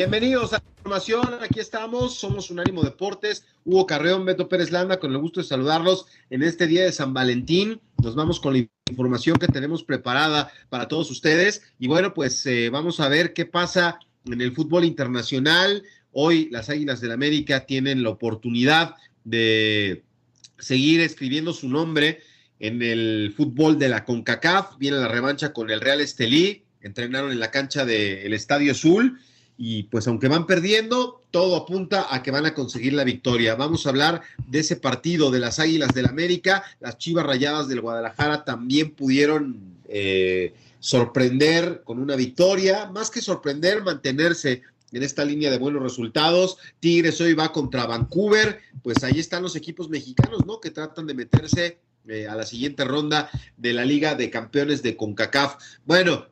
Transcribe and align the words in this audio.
Bienvenidos 0.00 0.54
a 0.54 0.62
Aquí 1.42 1.60
estamos, 1.60 2.14
somos 2.14 2.50
Unánimo 2.50 2.82
Deportes, 2.82 3.44
Hugo 3.66 3.84
Carreón, 3.84 4.24
Beto 4.24 4.48
Pérez 4.48 4.70
Landa, 4.70 4.98
con 4.98 5.12
el 5.12 5.18
gusto 5.18 5.40
de 5.40 5.46
saludarlos 5.46 6.06
en 6.30 6.42
este 6.42 6.66
día 6.66 6.84
de 6.84 6.90
San 6.90 7.12
Valentín. 7.12 7.82
Nos 8.02 8.14
vamos 8.14 8.40
con 8.40 8.54
la 8.54 8.66
información 8.88 9.36
que 9.36 9.46
tenemos 9.46 9.84
preparada 9.84 10.50
para 10.70 10.88
todos 10.88 11.10
ustedes. 11.10 11.64
Y 11.78 11.86
bueno, 11.86 12.14
pues 12.14 12.46
eh, 12.46 12.70
vamos 12.70 12.98
a 12.98 13.08
ver 13.08 13.34
qué 13.34 13.44
pasa 13.44 13.98
en 14.24 14.40
el 14.40 14.54
fútbol 14.54 14.86
internacional. 14.86 15.82
Hoy 16.12 16.48
las 16.50 16.70
Águilas 16.70 17.02
del 17.02 17.12
América 17.12 17.66
tienen 17.66 18.02
la 18.02 18.08
oportunidad 18.08 18.94
de 19.24 20.02
seguir 20.58 21.02
escribiendo 21.02 21.52
su 21.52 21.68
nombre 21.68 22.20
en 22.58 22.80
el 22.80 23.34
fútbol 23.36 23.78
de 23.78 23.90
la 23.90 24.06
CONCACAF. 24.06 24.78
Viene 24.78 24.96
la 24.96 25.08
revancha 25.08 25.52
con 25.52 25.68
el 25.68 25.82
Real 25.82 26.00
Estelí. 26.00 26.64
Entrenaron 26.80 27.32
en 27.32 27.38
la 27.38 27.50
cancha 27.50 27.84
del 27.84 28.32
Estadio 28.32 28.72
Azul 28.72 29.20
y 29.62 29.82
pues 29.82 30.08
aunque 30.08 30.26
van 30.26 30.46
perdiendo, 30.46 31.22
todo 31.30 31.54
apunta 31.54 32.14
a 32.14 32.22
que 32.22 32.30
van 32.30 32.46
a 32.46 32.54
conseguir 32.54 32.94
la 32.94 33.04
victoria. 33.04 33.56
Vamos 33.56 33.84
a 33.84 33.90
hablar 33.90 34.22
de 34.46 34.60
ese 34.60 34.76
partido 34.76 35.30
de 35.30 35.38
las 35.38 35.58
Águilas 35.58 35.92
del 35.92 36.06
América. 36.06 36.64
Las 36.80 36.96
Chivas 36.96 37.26
Rayadas 37.26 37.68
del 37.68 37.82
Guadalajara 37.82 38.42
también 38.46 38.92
pudieron 38.92 39.76
eh, 39.86 40.54
sorprender 40.78 41.82
con 41.84 41.98
una 41.98 42.16
victoria, 42.16 42.90
más 42.90 43.10
que 43.10 43.20
sorprender, 43.20 43.82
mantenerse 43.82 44.62
en 44.92 45.02
esta 45.02 45.26
línea 45.26 45.50
de 45.50 45.58
buenos 45.58 45.82
resultados. 45.82 46.56
Tigres 46.80 47.20
hoy 47.20 47.34
va 47.34 47.52
contra 47.52 47.84
Vancouver, 47.84 48.60
pues 48.82 49.04
ahí 49.04 49.18
están 49.18 49.42
los 49.42 49.56
equipos 49.56 49.90
mexicanos, 49.90 50.46
¿no? 50.46 50.58
Que 50.58 50.70
tratan 50.70 51.06
de 51.06 51.12
meterse 51.12 51.80
eh, 52.08 52.26
a 52.26 52.34
la 52.34 52.46
siguiente 52.46 52.84
ronda 52.84 53.28
de 53.58 53.74
la 53.74 53.84
Liga 53.84 54.14
de 54.14 54.30
Campeones 54.30 54.82
de 54.82 54.96
CONCACAF. 54.96 55.56
Bueno, 55.84 56.28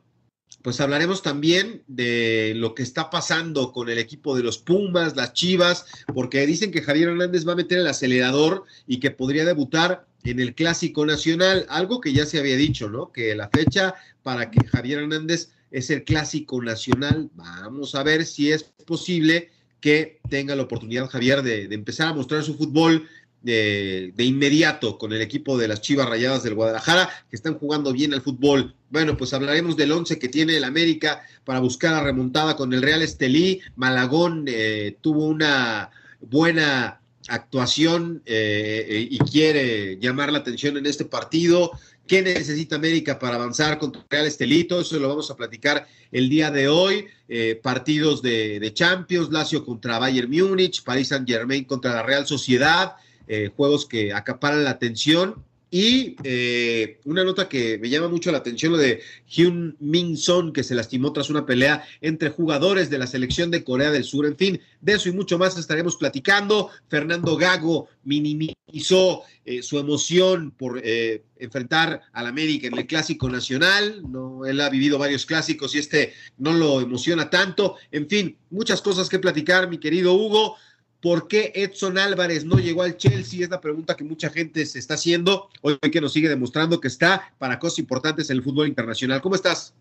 pues 0.61 0.81
hablaremos 0.81 1.21
también 1.21 1.83
de 1.87 2.53
lo 2.55 2.75
que 2.75 2.83
está 2.83 3.09
pasando 3.09 3.71
con 3.71 3.89
el 3.89 3.97
equipo 3.97 4.35
de 4.35 4.43
los 4.43 4.57
Pumas, 4.57 5.15
las 5.15 5.33
Chivas, 5.33 5.85
porque 6.13 6.45
dicen 6.45 6.71
que 6.71 6.81
Javier 6.81 7.09
Hernández 7.09 7.47
va 7.47 7.53
a 7.53 7.57
meter 7.57 7.79
el 7.79 7.87
acelerador 7.87 8.65
y 8.85 8.99
que 8.99 9.11
podría 9.11 9.45
debutar 9.45 10.05
en 10.23 10.39
el 10.39 10.53
Clásico 10.53 11.05
Nacional, 11.05 11.65
algo 11.69 12.01
que 12.01 12.11
ya 12.11 12.25
se 12.25 12.39
había 12.39 12.57
dicho, 12.57 12.89
¿no? 12.89 13.11
Que 13.11 13.35
la 13.35 13.49
fecha 13.49 13.95
para 14.21 14.51
que 14.51 14.67
Javier 14.67 14.99
Hernández 14.99 15.51
es 15.71 15.89
el 15.89 16.03
Clásico 16.03 16.61
Nacional. 16.61 17.29
Vamos 17.35 17.95
a 17.95 18.03
ver 18.03 18.25
si 18.25 18.51
es 18.51 18.63
posible 18.63 19.49
que 19.79 20.19
tenga 20.29 20.55
la 20.55 20.63
oportunidad 20.63 21.09
Javier 21.09 21.41
de, 21.41 21.69
de 21.69 21.75
empezar 21.75 22.09
a 22.09 22.13
mostrar 22.13 22.43
su 22.43 22.55
fútbol 22.55 23.07
de, 23.41 24.13
inmediato 24.17 24.97
con 24.97 25.13
el 25.13 25.21
equipo 25.21 25.57
de 25.57 25.67
las 25.67 25.81
Chivas 25.81 26.09
Rayadas 26.09 26.43
del 26.43 26.55
Guadalajara, 26.55 27.09
que 27.29 27.35
están 27.35 27.55
jugando 27.55 27.93
bien 27.93 28.13
al 28.13 28.21
fútbol. 28.21 28.75
Bueno, 28.89 29.17
pues 29.17 29.33
hablaremos 29.33 29.77
del 29.77 29.91
once 29.91 30.19
que 30.19 30.29
tiene 30.29 30.57
el 30.57 30.63
América 30.63 31.21
para 31.45 31.59
buscar 31.59 31.93
la 31.93 32.03
remontada 32.03 32.55
con 32.55 32.73
el 32.73 32.81
Real 32.81 33.01
Estelí. 33.01 33.61
Malagón 33.75 34.45
eh, 34.47 34.97
tuvo 35.01 35.25
una 35.27 35.89
buena 36.19 37.01
actuación 37.27 38.21
eh, 38.25 39.07
y 39.09 39.17
quiere 39.19 39.97
llamar 39.99 40.31
la 40.31 40.39
atención 40.39 40.77
en 40.77 40.85
este 40.85 41.05
partido. 41.05 41.71
¿Qué 42.07 42.23
necesita 42.23 42.75
América 42.75 43.19
para 43.19 43.35
avanzar 43.35 43.77
contra 43.77 44.01
el 44.01 44.07
Real 44.09 44.25
Estelito? 44.25 44.81
Eso 44.81 44.97
lo 44.97 45.09
vamos 45.09 45.29
a 45.29 45.35
platicar 45.35 45.87
el 46.11 46.27
día 46.27 46.49
de 46.49 46.67
hoy. 46.67 47.05
Eh, 47.27 47.59
partidos 47.61 48.23
de, 48.23 48.59
de 48.59 48.73
Champions, 48.73 49.29
Lazio 49.29 49.63
contra 49.63 49.99
Bayern 49.99 50.31
Múnich, 50.31 50.83
Paris 50.83 51.09
Saint 51.09 51.29
Germain 51.29 51.65
contra 51.65 51.93
la 51.93 52.01
Real 52.01 52.25
Sociedad. 52.25 52.95
Eh, 53.31 53.51
juegos 53.55 53.85
que 53.85 54.11
acaparan 54.11 54.63
la 54.63 54.71
atención. 54.71 55.45
Y 55.69 56.15
eh, 56.23 56.99
una 57.05 57.23
nota 57.23 57.47
que 57.47 57.77
me 57.77 57.87
llama 57.91 58.07
mucho 58.07 58.31
la 58.31 58.39
atención, 58.39 58.71
lo 58.71 58.79
de 58.79 59.01
Hyun 59.27 59.77
Min 59.79 60.17
Son, 60.17 60.51
que 60.51 60.63
se 60.63 60.73
lastimó 60.73 61.13
tras 61.13 61.29
una 61.29 61.45
pelea 61.45 61.83
entre 62.01 62.31
jugadores 62.31 62.89
de 62.89 62.97
la 62.97 63.05
selección 63.05 63.51
de 63.51 63.63
Corea 63.63 63.91
del 63.91 64.03
Sur. 64.03 64.25
En 64.25 64.35
fin, 64.35 64.59
de 64.81 64.93
eso 64.93 65.09
y 65.09 65.11
mucho 65.11 65.37
más 65.37 65.55
estaremos 65.59 65.95
platicando. 65.95 66.71
Fernando 66.87 67.37
Gago 67.37 67.87
minimizó 68.03 69.21
eh, 69.45 69.61
su 69.61 69.77
emoción 69.77 70.49
por 70.49 70.81
enfrentar 70.83 72.01
al 72.13 72.25
América 72.25 72.65
en 72.65 72.79
el 72.79 72.87
Clásico 72.87 73.29
Nacional. 73.29 74.01
No, 74.09 74.47
él 74.47 74.59
ha 74.61 74.71
vivido 74.71 74.97
varios 74.97 75.27
clásicos 75.27 75.75
y 75.75 75.77
este 75.77 76.13
no 76.39 76.51
lo 76.51 76.81
emociona 76.81 77.29
tanto. 77.29 77.75
En 77.91 78.09
fin, 78.09 78.35
muchas 78.49 78.81
cosas 78.81 79.07
que 79.07 79.19
platicar, 79.19 79.69
mi 79.69 79.77
querido 79.77 80.15
Hugo. 80.15 80.55
¿Por 81.01 81.29
qué 81.29 81.53
Edson 81.55 81.97
Álvarez 81.97 82.43
no 82.43 82.57
llegó 82.57 82.83
al 82.83 82.97
Chelsea? 82.97 83.43
Es 83.43 83.49
la 83.49 83.61
pregunta 83.61 83.95
que 83.95 84.03
mucha 84.03 84.29
gente 84.29 84.65
se 84.65 84.79
está 84.79 84.95
haciendo 84.95 85.49
hoy 85.61 85.77
que 85.79 86.01
nos 86.01 86.11
sigue 86.11 86.27
demostrando 86.27 86.81
que 86.81 86.89
está 86.89 87.33
para 87.37 87.57
cosas 87.57 87.79
importantes 87.79 88.29
en 88.29 88.37
el 88.37 88.43
fútbol 88.43 88.67
internacional. 88.67 89.21
¿Cómo 89.21 89.35
estás? 89.35 89.73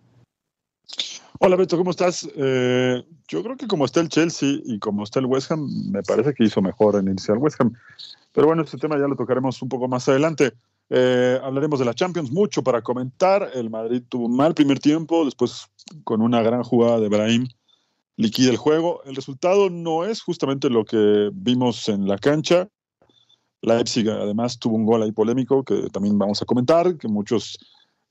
Hola 1.41 1.57
Beto, 1.57 1.77
¿cómo 1.77 1.91
estás? 1.91 2.29
Eh, 2.37 3.05
yo 3.29 3.43
creo 3.43 3.57
que 3.57 3.67
como 3.67 3.85
está 3.85 4.01
el 4.01 4.09
Chelsea 4.09 4.61
y 4.65 4.79
como 4.79 5.05
está 5.05 5.19
el 5.19 5.27
West 5.27 5.51
Ham, 5.51 5.69
me 5.91 6.03
parece 6.03 6.35
que 6.35 6.45
hizo 6.45 6.63
mejor 6.63 6.97
en 6.97 7.09
al 7.09 7.39
West 7.39 7.61
Ham. 7.61 7.75
Pero 8.33 8.47
bueno, 8.47 8.63
este 8.63 8.79
tema 8.79 8.97
ya 8.99 9.09
lo 9.09 9.17
tocaremos 9.17 9.61
un 9.61 9.69
poco 9.69 9.89
más 9.89 10.09
adelante. 10.09 10.53
Eh, 10.91 11.39
hablaremos 11.43 11.81
de 11.81 11.85
la 11.85 11.95
Champions, 11.95 12.31
mucho 12.31 12.63
para 12.63 12.81
comentar. 12.81 13.51
El 13.55 13.71
Madrid 13.71 14.03
tuvo 14.09 14.27
un 14.27 14.37
mal 14.37 14.55
primer 14.55 14.79
tiempo, 14.79 15.25
después 15.25 15.67
con 16.05 16.23
una 16.23 16.43
gran 16.43 16.63
jugada 16.63 17.01
de 17.01 17.09
Brahim 17.09 17.49
liquida 18.19 18.51
el 18.51 18.57
juego. 18.57 19.03
El 19.05 19.17
resultado 19.17 19.71
no 19.71 20.05
es 20.05 20.21
justamente 20.21 20.69
lo 20.69 20.85
que 20.85 21.31
vimos 21.33 21.89
en 21.89 22.07
la 22.07 22.19
cancha. 22.19 22.69
Leipzig 23.63 24.09
además 24.11 24.59
tuvo 24.59 24.77
un 24.77 24.85
gol 24.85 25.03
ahí 25.03 25.13
polémico 25.13 25.65
que 25.65 25.89
también 25.91 26.19
vamos 26.19 26.43
a 26.43 26.45
comentar, 26.45 26.99
que 26.99 27.09
muchos 27.09 27.59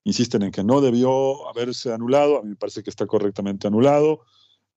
insisten 0.06 0.44
en 0.44 0.52
que 0.52 0.64
no 0.64 0.80
debió 0.82 1.48
haberse 1.50 1.94
anulado. 1.94 2.40
A 2.40 2.42
mí 2.42 2.50
me 2.50 2.56
parece 2.56 2.84
que 2.84 2.90
está 2.90 3.06
correctamente 3.06 3.68
anulado. 3.68 4.22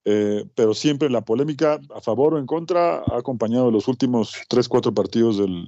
Eh, 0.03 0.45
pero 0.55 0.73
siempre 0.73 1.09
la 1.09 1.21
polémica 1.21 1.79
a 1.95 2.01
favor 2.01 2.33
o 2.33 2.39
en 2.39 2.47
contra 2.47 2.97
ha 2.97 3.17
acompañado 3.17 3.69
los 3.69 3.87
últimos 3.87 4.35
3, 4.49 4.67
4 4.67 4.93
partidos 4.93 5.37
del, 5.37 5.67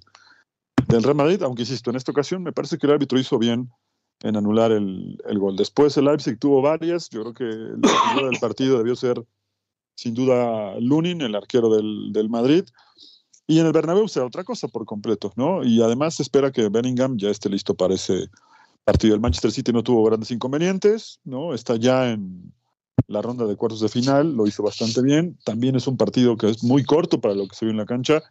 del 0.87 1.03
Real 1.03 1.15
Madrid, 1.15 1.43
aunque 1.43 1.61
insisto, 1.61 1.91
en 1.91 1.97
esta 1.97 2.11
ocasión 2.11 2.41
me 2.41 2.51
parece 2.51 2.79
que 2.79 2.87
el 2.87 2.93
árbitro 2.93 3.19
hizo 3.19 3.37
bien 3.37 3.69
en 4.23 4.35
anular 4.35 4.71
el, 4.71 5.21
el 5.25 5.37
gol. 5.37 5.55
Después 5.55 5.95
el 5.97 6.05
Leipzig 6.05 6.39
tuvo 6.39 6.63
varias, 6.63 7.09
yo 7.11 7.21
creo 7.21 7.33
que 7.33 7.43
el 7.45 8.39
partido 8.41 8.79
debió 8.79 8.95
ser 8.95 9.23
sin 9.95 10.13
duda 10.13 10.79
Lunin, 10.79 11.21
el 11.21 11.35
arquero 11.35 11.69
del, 11.69 12.29
Madrid. 12.29 12.63
Y 13.47 13.59
en 13.59 13.65
el 13.65 13.73
Bernabéu 13.73 14.07
será 14.07 14.25
otra 14.25 14.43
cosa 14.43 14.67
por 14.67 14.85
completo, 14.85 15.33
¿no? 15.35 15.63
Y 15.63 15.81
además 15.81 16.15
se 16.15 16.23
espera 16.23 16.51
que 16.51 16.69
Bellingham 16.69 17.17
ya 17.17 17.29
esté 17.29 17.49
listo 17.49 17.73
para 17.73 17.93
ese 17.93 18.29
partido. 18.85 19.15
El 19.15 19.21
Manchester 19.21 19.51
City 19.51 19.73
no 19.73 19.83
tuvo 19.83 20.03
grandes 20.03 20.31
inconvenientes, 20.31 21.19
¿no? 21.25 21.53
Está 21.53 21.75
ya 21.75 22.09
en 22.09 22.53
la 23.07 23.21
ronda 23.21 23.45
de 23.45 23.55
cuartos 23.55 23.81
de 23.81 23.89
final, 23.89 24.33
lo 24.35 24.47
hizo 24.47 24.63
bastante 24.63 25.01
bien. 25.01 25.37
También 25.43 25.75
es 25.75 25.87
un 25.87 25.97
partido 25.97 26.37
que 26.37 26.49
es 26.49 26.63
muy 26.63 26.83
corto 26.83 27.19
para 27.19 27.35
lo 27.35 27.47
que 27.47 27.55
se 27.55 27.65
vio 27.65 27.71
en 27.71 27.77
la 27.77 27.85
cancha. 27.85 28.23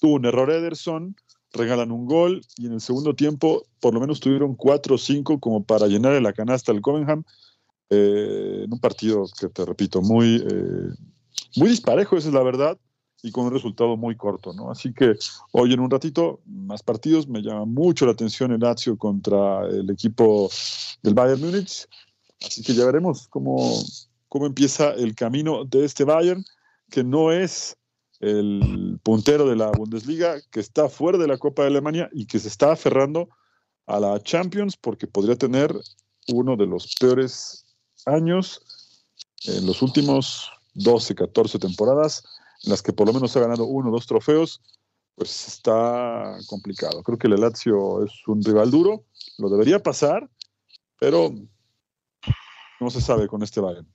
Tuvo 0.00 0.14
un 0.14 0.26
error 0.26 0.50
Ederson, 0.50 1.14
regalan 1.52 1.92
un 1.92 2.06
gol 2.06 2.42
y 2.56 2.66
en 2.66 2.72
el 2.72 2.80
segundo 2.80 3.14
tiempo 3.14 3.64
por 3.80 3.94
lo 3.94 4.00
menos 4.00 4.20
tuvieron 4.20 4.54
cuatro 4.54 4.96
o 4.96 4.98
cinco 4.98 5.38
como 5.38 5.64
para 5.64 5.86
llenar 5.86 6.20
la 6.20 6.32
canasta 6.32 6.72
al 6.72 6.80
Covenham 6.80 7.24
eh, 7.90 8.62
en 8.64 8.72
un 8.72 8.80
partido 8.80 9.26
que 9.38 9.48
te 9.48 9.64
repito, 9.64 10.02
muy, 10.02 10.44
eh, 10.48 10.94
muy 11.56 11.68
disparejo, 11.68 12.16
esa 12.16 12.28
es 12.28 12.34
la 12.34 12.42
verdad, 12.42 12.78
y 13.22 13.30
con 13.30 13.46
un 13.46 13.52
resultado 13.52 13.96
muy 13.96 14.16
corto, 14.16 14.52
¿no? 14.52 14.70
Así 14.70 14.92
que 14.92 15.14
hoy 15.52 15.72
en 15.72 15.80
un 15.80 15.90
ratito, 15.90 16.40
más 16.46 16.82
partidos, 16.82 17.28
me 17.28 17.42
llama 17.42 17.64
mucho 17.64 18.06
la 18.06 18.12
atención 18.12 18.52
el 18.52 18.60
Lazio 18.60 18.96
contra 18.96 19.66
el 19.66 19.90
equipo 19.90 20.50
del 21.02 21.14
Bayern 21.14 21.40
Múnich, 21.40 21.86
así 22.44 22.62
que 22.62 22.74
ya 22.74 22.86
veremos 22.86 23.28
cómo, 23.28 23.56
cómo 24.28 24.46
empieza 24.46 24.92
el 24.92 25.14
camino 25.14 25.64
de 25.64 25.84
este 25.84 26.04
Bayern, 26.04 26.44
que 26.90 27.02
no 27.02 27.32
es 27.32 27.76
el 28.20 28.98
puntero 29.02 29.48
de 29.48 29.56
la 29.56 29.70
Bundesliga, 29.72 30.40
que 30.50 30.60
está 30.60 30.88
fuera 30.88 31.18
de 31.18 31.26
la 31.26 31.38
Copa 31.38 31.62
de 31.62 31.68
Alemania 31.68 32.08
y 32.12 32.26
que 32.26 32.38
se 32.38 32.48
está 32.48 32.72
aferrando 32.72 33.28
a 33.86 34.00
la 34.00 34.20
Champions 34.22 34.76
porque 34.76 35.06
podría 35.06 35.36
tener 35.36 35.74
uno 36.28 36.56
de 36.56 36.66
los 36.66 36.94
peores 36.98 37.65
años 38.06 38.62
en 39.44 39.66
los 39.66 39.82
últimos 39.82 40.50
12, 40.74 41.14
14 41.14 41.58
temporadas, 41.58 42.24
en 42.64 42.70
las 42.70 42.82
que 42.82 42.92
por 42.92 43.06
lo 43.06 43.12
menos 43.12 43.36
ha 43.36 43.40
ganado 43.40 43.64
uno 43.64 43.90
o 43.90 43.92
dos 43.92 44.06
trofeos, 44.06 44.60
pues 45.14 45.48
está 45.48 46.36
complicado. 46.46 47.02
Creo 47.02 47.18
que 47.18 47.26
el 47.26 47.40
Lazio 47.40 48.04
es 48.04 48.12
un 48.26 48.42
rival 48.42 48.70
duro, 48.70 49.04
lo 49.38 49.48
debería 49.48 49.82
pasar, 49.82 50.28
pero 50.98 51.34
no 52.80 52.90
se 52.90 53.00
sabe 53.00 53.26
con 53.26 53.42
este 53.42 53.60
Bayern. 53.60 53.86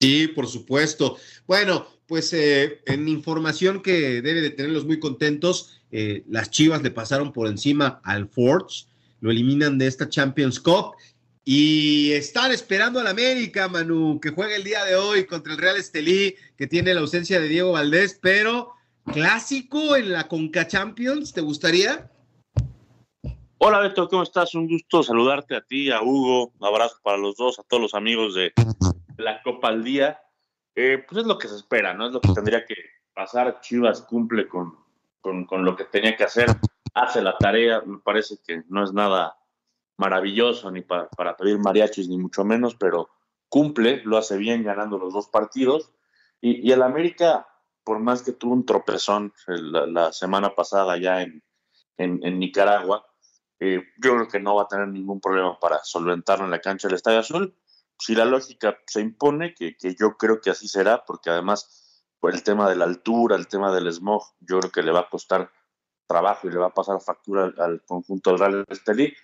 Sí, 0.00 0.28
por 0.28 0.48
supuesto. 0.48 1.16
Bueno, 1.46 1.86
pues 2.06 2.32
eh, 2.32 2.82
en 2.86 3.08
información 3.08 3.82
que 3.82 4.20
debe 4.22 4.40
de 4.40 4.50
tenerlos 4.50 4.84
muy 4.84 4.98
contentos, 4.98 5.80
eh, 5.90 6.24
las 6.28 6.50
Chivas 6.50 6.82
le 6.82 6.90
pasaron 6.90 7.32
por 7.32 7.46
encima 7.46 8.00
al 8.02 8.28
Forge, 8.28 8.86
lo 9.20 9.30
eliminan 9.30 9.78
de 9.78 9.86
esta 9.86 10.08
Champions 10.08 10.58
Cup 10.58 10.96
y 11.44 12.12
están 12.12 12.52
esperando 12.52 13.00
al 13.00 13.08
América, 13.08 13.68
Manu, 13.68 14.20
que 14.20 14.30
juegue 14.30 14.56
el 14.56 14.64
día 14.64 14.84
de 14.84 14.94
hoy 14.94 15.26
contra 15.26 15.52
el 15.52 15.58
Real 15.58 15.76
Estelí, 15.76 16.36
que 16.56 16.66
tiene 16.66 16.94
la 16.94 17.00
ausencia 17.00 17.40
de 17.40 17.48
Diego 17.48 17.72
Valdés, 17.72 18.18
pero 18.22 18.74
clásico 19.12 19.96
en 19.96 20.12
la 20.12 20.28
Conca 20.28 20.66
Champions, 20.68 21.32
¿te 21.32 21.40
gustaría? 21.40 22.10
Hola 23.58 23.80
Beto, 23.80 24.08
¿cómo 24.08 24.22
estás? 24.22 24.54
Un 24.54 24.68
gusto 24.68 25.02
saludarte 25.02 25.56
a 25.56 25.62
ti, 25.62 25.90
a 25.90 26.02
Hugo, 26.02 26.52
un 26.58 26.66
abrazo 26.66 26.96
para 27.02 27.16
los 27.16 27.36
dos, 27.36 27.58
a 27.58 27.62
todos 27.62 27.82
los 27.82 27.94
amigos 27.94 28.34
de 28.34 28.52
la 29.18 29.42
Copa 29.42 29.68
al 29.68 29.84
Día. 29.84 30.20
Eh, 30.74 31.04
pues 31.08 31.22
es 31.22 31.26
lo 31.26 31.38
que 31.38 31.48
se 31.48 31.56
espera, 31.56 31.94
¿no? 31.94 32.06
Es 32.06 32.12
lo 32.12 32.20
que 32.20 32.32
tendría 32.32 32.64
que 32.64 32.74
pasar. 33.14 33.60
Chivas 33.60 34.02
cumple 34.02 34.48
con, 34.48 34.76
con, 35.20 35.64
lo 35.64 35.76
que 35.76 35.84
tenía 35.84 36.16
que 36.16 36.24
hacer, 36.24 36.48
hace 36.94 37.22
la 37.22 37.36
tarea. 37.38 37.82
Me 37.84 37.98
parece 37.98 38.36
que 38.44 38.62
no 38.68 38.82
es 38.82 38.92
nada 38.92 39.36
maravilloso 39.96 40.70
ni 40.70 40.82
para, 40.82 41.08
para 41.08 41.36
pedir 41.36 41.58
mariachis, 41.58 42.08
ni 42.08 42.18
mucho 42.18 42.44
menos, 42.44 42.74
pero 42.74 43.10
cumple, 43.48 44.02
lo 44.04 44.16
hace 44.16 44.36
bien 44.36 44.64
ganando 44.64 44.98
los 44.98 45.12
dos 45.12 45.28
partidos. 45.28 45.92
Y, 46.40 46.66
y 46.68 46.72
el 46.72 46.82
América, 46.82 47.46
por 47.84 47.98
más 47.98 48.22
que 48.22 48.32
tuvo 48.32 48.54
un 48.54 48.66
tropezón 48.66 49.32
la, 49.46 50.12
semana 50.12 50.54
pasada 50.54 50.96
ya 50.98 51.22
en, 51.22 51.42
en, 51.98 52.38
Nicaragua, 52.38 53.06
eh, 53.60 53.82
yo 54.02 54.14
creo 54.14 54.28
que 54.28 54.40
no 54.40 54.56
va 54.56 54.62
a 54.62 54.68
tener 54.68 54.88
ningún 54.88 55.20
problema 55.20 55.58
para 55.60 55.80
solventarlo 55.84 56.44
en 56.44 56.50
la 56.50 56.60
cancha 56.60 56.88
del 56.88 56.96
Estadio 56.96 57.20
Azul 57.20 57.54
si 58.02 58.16
la 58.16 58.24
lógica 58.24 58.78
se 58.86 59.00
impone, 59.00 59.54
que, 59.54 59.76
yo 59.96 60.16
creo 60.16 60.40
que 60.40 60.50
así 60.50 60.66
será, 60.66 61.04
porque 61.04 61.30
además 61.30 62.08
por 62.18 62.34
el 62.34 62.42
tema 62.42 62.68
de 62.68 62.74
la 62.74 62.84
altura, 62.84 63.36
el 63.36 63.46
tema 63.46 63.72
del 63.72 63.92
smog, 63.92 64.24
yo 64.40 64.58
creo 64.58 64.72
que 64.72 64.82
le 64.82 64.90
va 64.90 65.00
a 65.00 65.08
costar 65.08 65.52
trabajo 66.08 66.48
y 66.48 66.50
le 66.50 66.58
va 66.58 66.66
a 66.66 66.74
pasar 66.74 67.00
factura 67.00 67.52
al, 67.58 67.84
conjunto 67.84 68.30
del 68.30 68.38
Real 68.40 68.64
Estelí. 68.68 69.14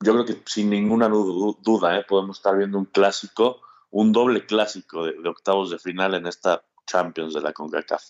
Yo 0.00 0.12
creo 0.12 0.24
que 0.24 0.42
sin 0.46 0.70
ninguna 0.70 1.08
duda 1.08 1.98
¿eh? 1.98 2.04
podemos 2.08 2.38
estar 2.38 2.56
viendo 2.56 2.78
un 2.78 2.86
clásico, 2.86 3.60
un 3.90 4.12
doble 4.12 4.44
clásico 4.44 5.04
de, 5.04 5.12
de 5.20 5.28
octavos 5.28 5.70
de 5.70 5.78
final 5.78 6.14
en 6.14 6.26
esta 6.26 6.64
Champions 6.86 7.34
de 7.34 7.40
la 7.40 7.52
CONCACAF. 7.52 8.02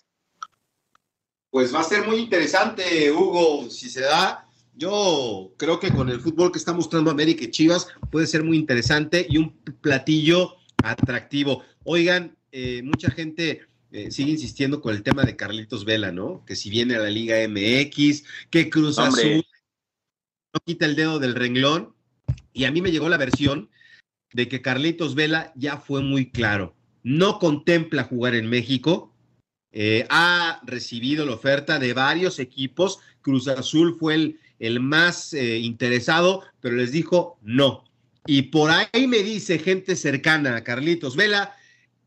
Pues 1.50 1.72
va 1.72 1.80
a 1.80 1.84
ser 1.84 2.06
muy 2.06 2.16
interesante, 2.16 3.12
Hugo, 3.12 3.70
si 3.70 3.88
se 3.88 4.00
da 4.00 4.44
yo 4.76 5.54
creo 5.56 5.78
que 5.78 5.92
con 5.92 6.08
el 6.08 6.20
fútbol 6.20 6.50
que 6.50 6.58
está 6.58 6.72
mostrando 6.72 7.10
América 7.10 7.44
y 7.44 7.50
Chivas 7.50 7.88
puede 8.10 8.26
ser 8.26 8.42
muy 8.42 8.56
interesante 8.56 9.24
y 9.28 9.38
un 9.38 9.56
platillo 9.80 10.56
atractivo. 10.82 11.62
Oigan, 11.84 12.36
eh, 12.50 12.82
mucha 12.82 13.10
gente 13.10 13.62
eh, 13.92 14.10
sigue 14.10 14.32
insistiendo 14.32 14.80
con 14.80 14.94
el 14.94 15.02
tema 15.02 15.22
de 15.22 15.36
Carlitos 15.36 15.84
Vela, 15.84 16.10
¿no? 16.10 16.44
Que 16.44 16.56
si 16.56 16.70
viene 16.70 16.96
a 16.96 17.00
la 17.00 17.10
Liga 17.10 17.36
MX, 17.48 18.24
que 18.50 18.68
Cruz 18.68 18.98
Azul 18.98 19.46
no 20.54 20.60
quita 20.64 20.86
el 20.86 20.96
dedo 20.96 21.18
del 21.18 21.34
renglón. 21.34 21.94
Y 22.52 22.64
a 22.64 22.70
mí 22.70 22.80
me 22.80 22.92
llegó 22.92 23.08
la 23.08 23.16
versión 23.16 23.68
de 24.32 24.48
que 24.48 24.62
Carlitos 24.62 25.14
Vela 25.14 25.52
ya 25.56 25.76
fue 25.76 26.02
muy 26.02 26.30
claro. 26.30 26.74
No 27.02 27.38
contempla 27.38 28.04
jugar 28.04 28.34
en 28.34 28.48
México. 28.48 29.12
Eh, 29.72 30.06
ha 30.08 30.60
recibido 30.64 31.26
la 31.26 31.34
oferta 31.34 31.78
de 31.78 31.92
varios 31.92 32.38
equipos. 32.38 33.00
Cruz 33.20 33.48
Azul 33.48 33.96
fue 33.98 34.14
el, 34.14 34.40
el 34.60 34.78
más 34.78 35.34
eh, 35.34 35.58
interesado, 35.58 36.42
pero 36.60 36.76
les 36.76 36.92
dijo 36.92 37.38
no. 37.42 37.84
Y 38.26 38.42
por 38.42 38.70
ahí 38.70 39.06
me 39.08 39.18
dice 39.18 39.58
gente 39.58 39.96
cercana 39.96 40.56
a 40.56 40.64
Carlitos 40.64 41.16
Vela 41.16 41.54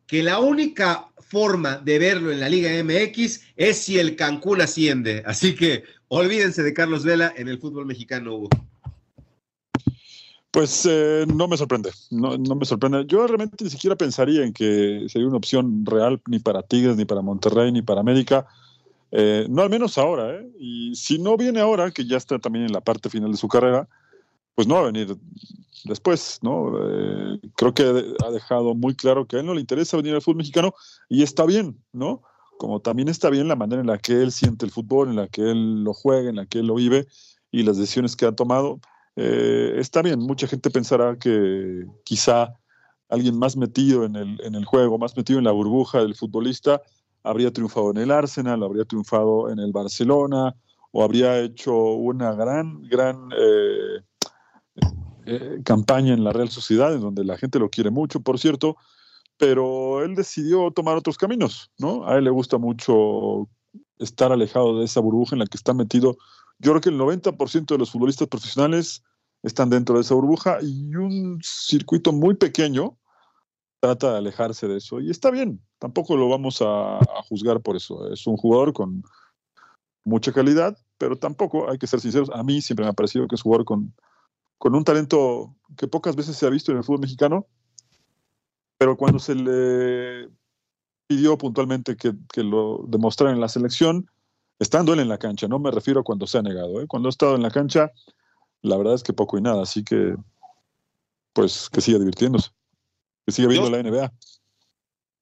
que 0.07 0.23
la 0.23 0.39
única 0.39 1.09
forma 1.19 1.77
de 1.77 1.99
verlo 1.99 2.31
en 2.31 2.39
la 2.39 2.47
Liga 2.47 2.71
MX 2.81 3.41
es 3.57 3.77
si 3.77 3.99
el 3.99 4.15
Cancún 4.15 4.61
asciende. 4.61 5.21
Así 5.25 5.53
que 5.53 5.83
olvídense 6.09 6.63
de 6.63 6.73
Carlos 6.73 7.03
Vela 7.03 7.33
en 7.35 7.47
el 7.47 7.59
fútbol 7.59 7.85
mexicano, 7.85 8.35
Hugo. 8.35 8.49
Pues 10.51 10.87
eh, 10.89 11.25
no 11.27 11.47
me 11.47 11.57
sorprende, 11.57 11.91
no, 12.09 12.37
no, 12.37 12.55
me 12.55 12.65
sorprende. 12.65 13.05
Yo 13.05 13.27
realmente 13.27 13.63
ni 13.63 13.69
siquiera 13.69 13.95
pensaría 13.95 14.43
en 14.43 14.53
que 14.53 15.05
sería 15.09 15.27
una 15.27 15.37
opción 15.37 15.85
real 15.85 16.21
ni 16.27 16.39
para 16.39 16.63
Tigres, 16.63 16.95
ni 16.97 17.05
para 17.05 17.21
Monterrey, 17.21 17.71
ni 17.71 17.81
para 17.81 18.01
América. 18.01 18.47
Eh, 19.11 19.45
no 19.49 19.61
al 19.61 19.69
menos 19.69 19.97
ahora, 19.97 20.35
¿eh? 20.35 20.49
Y 20.57 20.95
si 20.95 21.19
no 21.19 21.37
viene 21.37 21.59
ahora, 21.59 21.91
que 21.91 22.05
ya 22.05 22.17
está 22.17 22.39
también 22.39 22.65
en 22.65 22.71
la 22.71 22.81
parte 22.81 23.09
final 23.09 23.31
de 23.31 23.37
su 23.37 23.47
carrera, 23.47 23.87
pues 24.55 24.67
no 24.67 24.75
va 24.75 24.81
a 24.81 24.91
venir 24.91 25.15
después, 25.85 26.39
¿no? 26.41 26.73
Eh, 26.81 27.39
creo 27.55 27.73
que 27.73 27.83
ha 28.25 28.31
dejado 28.31 28.73
muy 28.73 28.95
claro 28.95 29.27
que 29.27 29.35
a 29.35 29.39
él 29.39 29.45
no 29.45 29.53
le 29.53 29.61
interesa 29.61 29.97
venir 29.97 30.15
al 30.15 30.21
fútbol 30.21 30.37
mexicano 30.37 30.73
y 31.07 31.23
está 31.23 31.45
bien, 31.45 31.77
¿no? 31.93 32.23
Como 32.57 32.79
también 32.79 33.07
está 33.07 33.29
bien 33.29 33.47
la 33.47 33.55
manera 33.55 33.81
en 33.81 33.87
la 33.87 33.97
que 33.97 34.13
él 34.13 34.31
siente 34.31 34.65
el 34.65 34.71
fútbol, 34.71 35.09
en 35.09 35.15
la 35.15 35.27
que 35.27 35.41
él 35.41 35.83
lo 35.83 35.93
juega, 35.93 36.29
en 36.29 36.37
la 36.37 36.45
que 36.45 36.59
él 36.59 36.67
lo 36.67 36.75
vive 36.75 37.07
y 37.51 37.63
las 37.63 37.77
decisiones 37.77 38.15
que 38.15 38.25
ha 38.25 38.31
tomado. 38.31 38.79
Eh, 39.15 39.75
está 39.77 40.01
bien, 40.01 40.19
mucha 40.19 40.47
gente 40.47 40.69
pensará 40.69 41.17
que 41.17 41.85
quizá 42.03 42.53
alguien 43.09 43.37
más 43.37 43.55
metido 43.57 44.05
en 44.05 44.15
el, 44.15 44.39
en 44.43 44.55
el 44.55 44.65
juego, 44.65 44.97
más 44.97 45.15
metido 45.15 45.39
en 45.39 45.45
la 45.45 45.51
burbuja 45.51 45.99
del 45.99 46.15
futbolista, 46.15 46.81
habría 47.23 47.51
triunfado 47.51 47.91
en 47.91 47.97
el 47.97 48.11
Arsenal, 48.11 48.63
habría 48.63 48.85
triunfado 48.85 49.49
en 49.49 49.59
el 49.59 49.71
Barcelona 49.71 50.55
o 50.91 51.03
habría 51.03 51.39
hecho 51.39 51.73
una 51.75 52.33
gran, 52.33 52.83
gran 52.83 53.29
eh, 53.37 54.01
eh, 55.25 55.61
campaña 55.63 56.13
en 56.13 56.23
la 56.23 56.31
Real 56.31 56.49
Sociedad, 56.49 56.93
en 56.93 57.01
donde 57.01 57.23
la 57.23 57.37
gente 57.37 57.59
lo 57.59 57.69
quiere 57.69 57.89
mucho, 57.89 58.21
por 58.21 58.39
cierto, 58.39 58.77
pero 59.37 60.03
él 60.03 60.15
decidió 60.15 60.71
tomar 60.71 60.97
otros 60.97 61.17
caminos, 61.17 61.71
¿no? 61.77 62.07
A 62.07 62.17
él 62.17 62.23
le 62.23 62.29
gusta 62.29 62.57
mucho 62.57 63.47
estar 63.99 64.31
alejado 64.31 64.79
de 64.79 64.85
esa 64.85 64.99
burbuja 64.99 65.35
en 65.35 65.39
la 65.39 65.45
que 65.45 65.57
está 65.57 65.73
metido. 65.73 66.17
Yo 66.59 66.71
creo 66.71 66.81
que 66.81 66.89
el 66.89 66.99
90% 66.99 67.67
de 67.67 67.77
los 67.77 67.91
futbolistas 67.91 68.27
profesionales 68.27 69.03
están 69.43 69.69
dentro 69.69 69.95
de 69.95 70.01
esa 70.01 70.15
burbuja 70.15 70.57
y 70.61 70.95
un 70.95 71.39
circuito 71.43 72.11
muy 72.11 72.35
pequeño 72.35 72.97
trata 73.79 74.13
de 74.13 74.17
alejarse 74.17 74.67
de 74.67 74.77
eso. 74.77 74.99
Y 74.99 75.11
está 75.11 75.29
bien, 75.29 75.61
tampoco 75.79 76.17
lo 76.17 76.29
vamos 76.29 76.61
a, 76.61 76.99
juzgar 77.29 77.61
por 77.61 77.75
eso. 77.75 78.11
Es 78.11 78.25
un 78.25 78.37
jugador 78.37 78.73
con 78.73 79.03
mucha 80.03 80.31
calidad, 80.31 80.77
pero 80.97 81.17
tampoco, 81.17 81.69
hay 81.69 81.77
que 81.77 81.87
ser 81.87 81.99
sinceros, 81.99 82.29
a 82.33 82.43
mí 82.43 82.61
siempre 82.61 82.85
me 82.85 82.89
ha 82.89 82.93
parecido 82.93 83.27
que 83.27 83.35
es 83.35 83.41
jugador 83.41 83.65
con, 83.65 83.93
con 84.57 84.73
un 84.73 84.83
talento 84.83 85.53
que 85.77 85.87
pocas 85.87 86.15
veces 86.15 86.37
se 86.37 86.45
ha 86.47 86.49
visto 86.49 86.71
en 86.71 86.77
el 86.77 86.83
fútbol 86.83 87.01
mexicano, 87.01 87.45
pero 88.77 88.95
cuando 88.95 89.19
se 89.19 89.35
le 89.35 90.29
pidió 91.07 91.37
puntualmente 91.37 91.95
que, 91.95 92.13
lo 92.43 92.83
demostrara 92.87 93.33
en 93.33 93.41
la 93.41 93.49
selección, 93.49 94.09
estando 94.59 94.93
él 94.93 94.99
en 94.99 95.09
la 95.09 95.17
cancha, 95.17 95.47
no 95.47 95.59
me 95.59 95.71
refiero 95.71 96.01
a 96.01 96.03
cuando 96.03 96.27
se 96.27 96.37
ha 96.37 96.41
negado, 96.41 96.81
¿eh? 96.81 96.87
cuando 96.87 97.07
ha 97.07 97.11
estado 97.11 97.35
en 97.35 97.43
la 97.43 97.51
cancha, 97.51 97.91
la 98.61 98.77
verdad 98.77 98.95
es 98.95 99.03
que 99.03 99.13
poco 99.13 99.37
y 99.37 99.41
nada, 99.41 99.63
así 99.63 99.83
que 99.83 100.15
pues 101.33 101.69
que 101.71 101.81
siga 101.81 101.99
divirtiéndose, 101.99 102.49
que 103.25 103.31
siga 103.31 103.47
viendo 103.47 103.69
la 103.69 103.81
NBA. 103.81 104.11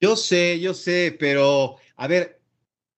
Yo 0.02 0.16
sé, 0.16 0.60
yo 0.60 0.74
sé, 0.74 1.16
pero 1.20 1.78
a 1.96 2.08
ver, 2.08 2.42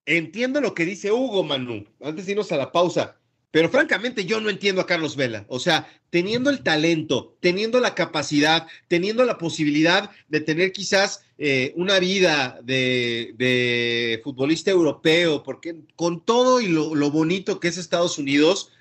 entiendo 0.06 0.62
lo 0.62 0.74
que 0.74 0.86
dice 0.86 1.12
Hugo 1.12 1.44
Manu, 1.44 1.86
antes 2.02 2.26
de 2.26 2.32
irnos 2.34 2.52
a 2.52 2.58
la 2.58 2.72
pausa, 2.72 3.17
pero 3.52 3.70
francamente 3.70 4.26
yo 4.26 4.42
no 4.42 4.50
entiendo 4.50 4.82
a 4.82 4.86
Carlos 4.86 5.16
Vela. 5.16 5.46
O 5.48 5.60
sea, 5.60 5.88
teniendo 6.10 6.50
el 6.50 6.64
talento, 6.64 7.38
teniendo 7.40 7.80
la 7.80 7.96
capacidad, 7.96 8.68
teniendo 8.88 9.24
la 9.26 9.38
posibilidad 9.38 10.12
de 10.28 10.42
tener 10.42 10.72
quizás 10.72 11.24
eh, 11.38 11.74
una 11.76 12.00
vida 12.00 12.60
de, 12.64 14.20
futbolista 14.24 14.72
europeo, 14.72 15.44
porque 15.44 15.76
con 15.96 16.24
todo 16.24 16.62
y 16.62 16.68
lo, 16.68 17.12
bonito 17.12 17.60
que 17.60 17.68
es 17.68 17.78
Estados 17.78 18.18
Unidos, 18.18 18.72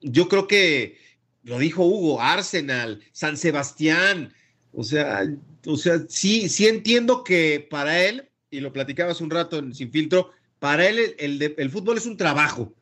yo 0.00 0.28
creo 0.28 0.46
que 0.46 0.98
lo 1.42 1.58
dijo 1.58 1.84
Hugo, 1.84 2.20
Arsenal, 2.20 3.00
San 3.12 3.36
Sebastián, 3.36 4.32
o 4.72 4.84
sea, 4.84 5.26
o 5.66 5.76
sea, 5.76 6.02
sí, 6.08 6.48
sí 6.48 6.68
entiendo 6.68 7.24
que 7.24 7.66
para 7.68 8.04
él, 8.04 8.28
y 8.50 8.60
lo 8.60 8.72
platicabas 8.72 9.20
un 9.20 9.30
rato 9.30 9.58
en 9.58 9.74
Sin 9.74 9.90
Filtro, 9.90 10.30
para 10.58 10.88
él 10.88 11.16
el, 11.18 11.70
fútbol 11.70 11.96
es 11.96 12.06
un 12.06 12.16
trabajo, 12.16 12.74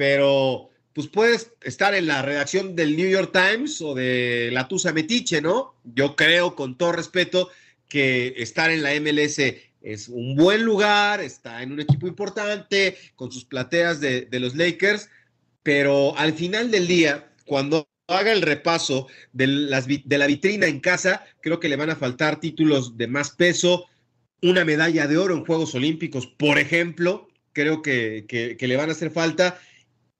pero 0.00 0.70
pues 0.94 1.08
puedes 1.08 1.52
estar 1.60 1.94
en 1.94 2.06
la 2.06 2.22
redacción 2.22 2.74
del 2.74 2.96
New 2.96 3.10
York 3.10 3.32
Times 3.34 3.82
o 3.82 3.94
de 3.94 4.48
la 4.50 4.66
Tusa 4.66 4.94
Metiche, 4.94 5.42
¿no? 5.42 5.74
Yo 5.84 6.16
creo, 6.16 6.54
con 6.54 6.78
todo 6.78 6.92
respeto, 6.92 7.50
que 7.86 8.32
estar 8.38 8.70
en 8.70 8.82
la 8.82 8.98
MLS 8.98 9.40
es 9.82 10.08
un 10.08 10.36
buen 10.36 10.62
lugar, 10.64 11.20
está 11.20 11.62
en 11.62 11.72
un 11.72 11.80
equipo 11.80 12.08
importante, 12.08 12.96
con 13.14 13.30
sus 13.30 13.44
plateas 13.44 14.00
de, 14.00 14.26
los 14.32 14.56
Lakers, 14.56 15.10
pero 15.62 16.16
al 16.16 16.32
final 16.32 16.70
del 16.70 16.86
día, 16.86 17.30
cuando 17.44 17.86
haga 18.08 18.32
el 18.32 18.40
repaso 18.40 19.06
de, 19.34 19.48
las, 19.48 19.86
de 19.86 20.18
la 20.18 20.26
vitrina 20.26 20.66
en 20.66 20.80
casa, 20.80 21.26
creo 21.42 21.60
que 21.60 21.68
le 21.68 21.76
van 21.76 21.90
a 21.90 21.96
faltar 21.96 22.40
títulos 22.40 22.96
de 22.96 23.06
más 23.06 23.32
peso, 23.32 23.84
una 24.40 24.64
medalla 24.64 25.06
de 25.06 25.18
oro 25.18 25.36
en 25.36 25.44
Juegos 25.44 25.74
Olímpicos, 25.74 26.26
por 26.26 26.58
ejemplo, 26.58 27.28
creo 27.52 27.82
que, 27.82 28.56
le 28.58 28.76
van 28.76 28.88
a 28.88 28.92
hacer 28.92 29.10
falta. 29.10 29.60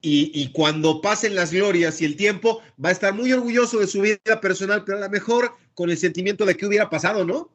Y, 0.03 0.51
cuando 0.53 1.03
pasen 1.03 1.35
las 1.35 1.53
glorias 1.53 2.01
y 2.01 2.07
el 2.07 2.17
tiempo, 2.17 2.63
va 2.83 2.89
a 2.89 2.93
estar 2.93 3.13
muy 3.13 3.33
orgulloso 3.33 3.79
de 3.81 3.87
su 3.87 4.01
vida 4.01 4.41
personal, 4.41 4.83
pero 4.85 4.97
a 4.97 5.03
lo 5.03 5.11
mejor 5.11 5.53
con 5.75 5.91
el 5.91 5.99
sentimiento 5.99 6.47
de 6.47 6.57
que 6.57 6.65
hubiera 6.65 6.89
pasado, 6.89 7.25
¿no? 7.25 7.51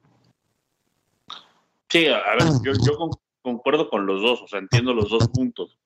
Sí, 1.89 2.05
a 2.07 2.35
ver, 2.35 2.43
yo, 2.63 3.09
concuerdo 3.41 3.89
con 3.89 4.05
los 4.05 4.21
dos, 4.21 4.43
o 4.43 4.47
sea, 4.47 4.59
entiendo 4.59 4.93
los 4.93 5.09
dos 5.09 5.27
puntos. 5.29 5.79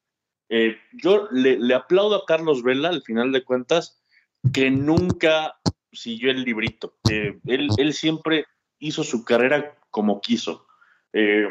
Eh, 0.50 0.78
yo 0.92 1.30
le, 1.32 1.74
aplaudo 1.74 2.16
a 2.16 2.26
Carlos 2.26 2.62
Vela, 2.62 2.90
al 2.90 3.04
final 3.04 3.32
de 3.32 3.44
cuentas, 3.44 4.02
que 4.54 4.70
nunca 4.70 5.60
siguió 5.94 6.30
el 6.30 6.44
librito. 6.44 6.98
Eh, 7.10 7.40
él, 7.46 7.70
él, 7.78 7.94
siempre 7.94 8.46
hizo 8.80 9.04
su 9.04 9.24
carrera 9.24 9.78
como 9.92 10.20
quiso. 10.20 10.68
Eh, 11.14 11.48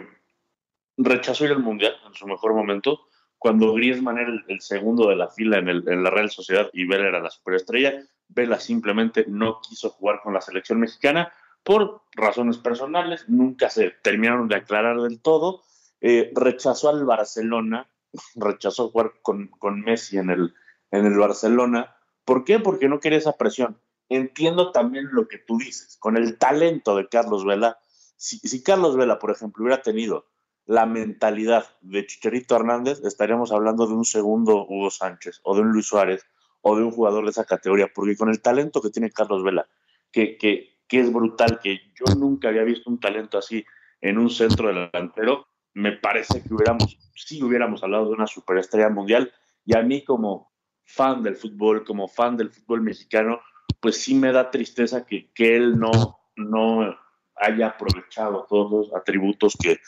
rechazó 0.96 1.44
ir 1.44 1.52
al 1.52 1.62
Mundial 1.62 1.94
en 2.06 2.14
su 2.14 2.26
mejor 2.26 2.54
momento, 2.54 3.07
cuando 3.38 3.72
Griezmann 3.74 4.18
era 4.18 4.32
el, 4.48 4.60
segundo 4.60 5.08
de 5.08 5.16
la 5.16 5.28
fila 5.28 5.58
en, 5.58 5.68
el, 5.68 5.88
en, 5.88 6.02
la 6.02 6.10
Real 6.10 6.30
Sociedad 6.30 6.68
y 6.72 6.86
Vela 6.86 7.08
era 7.08 7.20
la 7.20 7.30
superestrella, 7.30 8.02
Vela 8.28 8.58
simplemente 8.58 9.24
no 9.28 9.60
quiso 9.60 9.90
jugar 9.90 10.20
con 10.22 10.34
la 10.34 10.40
selección 10.40 10.80
mexicana 10.80 11.32
por 11.62 12.02
razones 12.12 12.58
personales, 12.58 13.28
nunca 13.28 13.70
se 13.70 13.90
terminaron 14.02 14.48
de 14.48 14.56
aclarar 14.56 15.00
del 15.00 15.20
todo, 15.20 15.62
eh, 16.00 16.32
rechazó 16.34 16.88
al 16.88 17.04
Barcelona, 17.04 17.88
rechazó 18.34 18.90
jugar 18.90 19.14
con, 19.22 19.48
con 19.48 19.80
Messi 19.80 20.18
en 20.18 20.30
el, 20.30 20.54
en 20.90 21.06
el 21.06 21.16
Barcelona. 21.16 21.96
¿Por 22.24 22.44
qué? 22.44 22.58
Porque 22.58 22.88
no 22.88 23.00
quería 23.00 23.18
esa 23.18 23.36
presión. 23.36 23.80
Entiendo 24.08 24.72
también 24.72 25.08
lo 25.12 25.28
que 25.28 25.38
tú 25.38 25.58
dices, 25.58 25.96
con 25.98 26.16
el 26.16 26.38
talento 26.38 26.96
de 26.96 27.08
Carlos 27.08 27.44
Vela. 27.44 27.78
Si, 28.16 28.38
si 28.38 28.62
Carlos 28.62 28.96
Vela, 28.96 29.18
por 29.18 29.30
ejemplo, 29.30 29.62
hubiera 29.62 29.82
tenido 29.82 30.26
la 30.68 30.84
mentalidad 30.84 31.64
de 31.80 32.06
Chicharito 32.06 32.54
Hernández, 32.54 33.00
estaríamos 33.02 33.52
hablando 33.52 33.86
de 33.86 33.94
un 33.94 34.04
segundo 34.04 34.66
Hugo 34.68 34.90
Sánchez 34.90 35.40
o 35.42 35.54
de 35.54 35.62
un 35.62 35.72
Luis 35.72 35.86
Suárez 35.86 36.26
o 36.60 36.76
de 36.76 36.84
un 36.84 36.90
jugador 36.90 37.24
de 37.24 37.30
esa 37.30 37.46
categoría, 37.46 37.90
porque 37.94 38.18
con 38.18 38.28
el 38.28 38.42
talento 38.42 38.82
que 38.82 38.90
tiene 38.90 39.10
Carlos 39.10 39.42
Vela, 39.42 39.66
que, 40.12 40.36
que, 40.36 40.76
que 40.86 41.00
es 41.00 41.10
brutal, 41.10 41.58
que 41.62 41.80
yo 41.94 42.14
nunca 42.14 42.48
había 42.48 42.64
visto 42.64 42.90
un 42.90 43.00
talento 43.00 43.38
así 43.38 43.64
en 44.02 44.18
un 44.18 44.28
centro 44.28 44.68
delantero, 44.68 45.46
me 45.72 45.92
parece 45.92 46.42
que 46.42 46.52
hubiéramos, 46.52 46.98
sí 47.14 47.42
hubiéramos 47.42 47.82
hablado 47.82 48.04
de 48.04 48.12
una 48.12 48.26
superestrella 48.26 48.90
mundial. 48.90 49.32
Y 49.64 49.74
a 49.74 49.82
mí 49.82 50.04
como 50.04 50.52
fan 50.84 51.22
del 51.22 51.36
fútbol, 51.36 51.82
como 51.82 52.08
fan 52.08 52.36
del 52.36 52.50
fútbol 52.50 52.82
mexicano, 52.82 53.40
pues 53.80 54.02
sí 54.02 54.14
me 54.14 54.32
da 54.32 54.50
tristeza 54.50 55.06
que, 55.06 55.30
que 55.32 55.56
él 55.56 55.78
no, 55.78 56.18
no 56.36 56.94
haya 57.40 57.68
aprovechado 57.68 58.46
todos 58.48 58.70
los 58.70 58.94
atributos 58.94 59.56
que, 59.60 59.78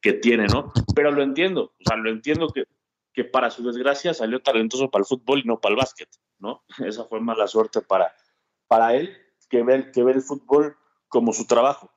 que 0.00 0.14
tiene, 0.14 0.46
¿no? 0.46 0.72
Pero 0.94 1.10
lo 1.10 1.22
entiendo, 1.22 1.72
o 1.78 1.84
sea, 1.86 1.96
lo 1.96 2.10
entiendo 2.10 2.48
que, 2.48 2.64
que 3.12 3.24
para 3.24 3.50
su 3.50 3.64
desgracia 3.64 4.14
salió 4.14 4.42
talentoso 4.42 4.90
para 4.90 5.02
el 5.02 5.06
fútbol 5.06 5.40
y 5.40 5.44
no 5.44 5.60
para 5.60 5.74
el 5.74 5.78
básquet, 5.78 6.08
¿no? 6.38 6.64
Esa 6.84 7.04
fue 7.04 7.20
mala 7.20 7.46
suerte 7.46 7.80
para, 7.80 8.14
para 8.66 8.94
él, 8.94 9.16
que 9.48 9.62
ve, 9.62 9.90
que 9.92 10.02
ve 10.02 10.12
el 10.12 10.22
fútbol 10.22 10.76
como 11.08 11.32
su 11.32 11.46
trabajo. 11.46 11.90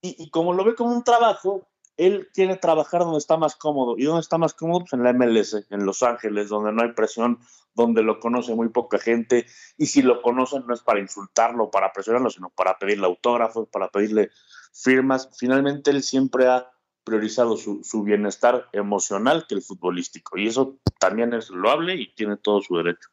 Y, 0.00 0.22
y 0.22 0.30
como 0.30 0.52
lo 0.52 0.64
ve 0.64 0.74
como 0.74 0.92
un 0.92 1.04
trabajo, 1.04 1.68
él 1.96 2.28
quiere 2.34 2.56
trabajar 2.56 3.00
donde 3.00 3.18
está 3.18 3.36
más 3.36 3.56
cómodo. 3.56 3.94
¿Y 3.96 4.04
dónde 4.04 4.20
está 4.20 4.38
más 4.38 4.54
cómodo? 4.54 4.80
Pues 4.80 4.92
en 4.92 5.02
la 5.02 5.12
MLS, 5.12 5.66
en 5.70 5.86
Los 5.86 6.02
Ángeles, 6.02 6.48
donde 6.48 6.72
no 6.72 6.82
hay 6.82 6.92
presión, 6.92 7.38
donde 7.76 8.02
lo 8.02 8.18
conoce 8.18 8.54
muy 8.54 8.70
poca 8.70 8.98
gente. 8.98 9.46
Y 9.76 9.86
si 9.86 10.02
lo 10.02 10.22
conocen 10.22 10.64
no 10.66 10.74
es 10.74 10.80
para 10.80 10.98
insultarlo, 10.98 11.70
para 11.70 11.92
presionarlo, 11.92 12.30
sino 12.30 12.50
para 12.50 12.78
pedirle 12.78 13.06
autógrafos, 13.06 13.68
para 13.68 13.88
pedirle 13.88 14.30
firmas. 14.72 15.28
Finalmente 15.38 15.90
él 15.90 16.02
siempre 16.02 16.48
ha 16.48 16.70
priorizado 17.04 17.56
su, 17.56 17.84
su 17.84 18.02
bienestar 18.02 18.68
emocional 18.72 19.46
que 19.48 19.54
el 19.54 19.62
futbolístico. 19.62 20.38
Y 20.38 20.48
eso 20.48 20.78
también 20.98 21.34
es 21.34 21.50
loable 21.50 21.94
y 21.94 22.12
tiene 22.14 22.36
todo 22.36 22.60
su 22.62 22.76
derecho. 22.76 23.10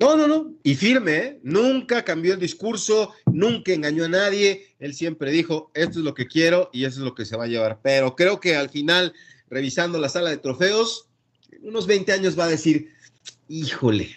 No, 0.00 0.16
no, 0.16 0.26
no. 0.26 0.54
Y 0.62 0.74
firme, 0.74 1.16
¿eh? 1.16 1.40
Nunca 1.42 2.04
cambió 2.04 2.32
el 2.34 2.40
discurso, 2.40 3.12
nunca 3.26 3.72
engañó 3.72 4.06
a 4.06 4.08
nadie. 4.08 4.74
Él 4.78 4.94
siempre 4.94 5.30
dijo, 5.30 5.70
esto 5.74 5.98
es 5.98 6.04
lo 6.04 6.14
que 6.14 6.26
quiero 6.26 6.70
y 6.72 6.84
eso 6.84 7.00
es 7.00 7.04
lo 7.04 7.14
que 7.14 7.26
se 7.26 7.36
va 7.36 7.44
a 7.44 7.48
llevar. 7.48 7.80
Pero 7.82 8.16
creo 8.16 8.40
que 8.40 8.56
al 8.56 8.70
final, 8.70 9.12
revisando 9.48 9.98
la 9.98 10.08
sala 10.08 10.30
de 10.30 10.38
trofeos, 10.38 11.10
unos 11.62 11.86
20 11.86 12.12
años 12.12 12.38
va 12.38 12.44
a 12.44 12.48
decir, 12.48 12.94
híjole, 13.48 14.08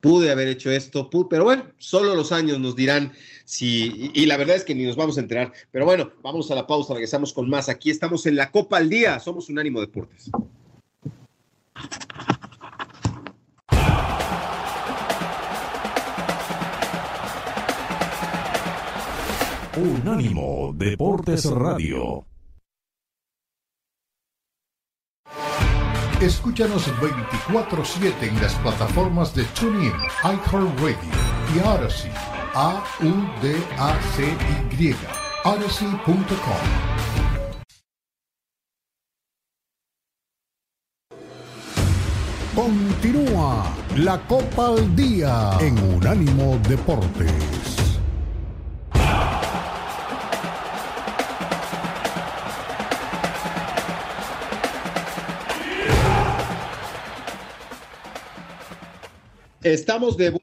pude 0.00 0.30
haber 0.30 0.48
hecho 0.48 0.70
esto, 0.70 1.08
pero 1.30 1.44
bueno, 1.44 1.64
solo 1.78 2.14
los 2.14 2.32
años 2.32 2.58
nos 2.58 2.74
dirán 2.74 3.12
si, 3.44 4.10
y, 4.14 4.22
y, 4.22 4.26
la 4.26 4.36
verdad 4.36 4.56
es 4.56 4.64
que 4.64 4.74
ni 4.74 4.84
nos 4.84 4.96
vamos 4.96 5.16
a 5.16 5.20
enterar. 5.20 5.52
Pero 5.70 5.84
bueno, 5.84 6.10
vamos 6.22 6.50
a 6.50 6.54
la 6.54 6.66
pausa, 6.66 6.94
regresamos 6.94 7.32
con 7.32 7.48
más. 7.48 7.68
Aquí 7.68 7.90
estamos 7.90 8.26
en 8.26 8.36
la 8.36 8.50
Copa 8.50 8.78
al 8.78 8.90
Día, 8.90 9.18
somos 9.20 9.48
Unánimo 9.48 9.80
Deportes. 9.80 10.30
Unánimo 19.76 20.74
Deportes 20.76 21.46
Radio. 21.46 22.26
Escúchanos 26.22 26.86
24-7 27.00 28.28
en 28.28 28.40
las 28.40 28.54
plataformas 28.54 29.34
de 29.34 29.42
TuneIn, 29.42 29.92
iHeartRadio 30.22 30.96
y 31.52 31.58
Odyssey. 31.58 32.12
A-U-D-A-C-Y. 32.54 33.34
Odyssey.com. 35.44 36.92
Continúa 42.54 43.64
la 43.96 44.24
Copa 44.28 44.68
al 44.68 44.94
Día 44.94 45.50
en 45.58 45.76
Unánimo 45.96 46.56
Deportes. 46.68 47.61
Estamos 59.62 60.16
de 60.16 60.36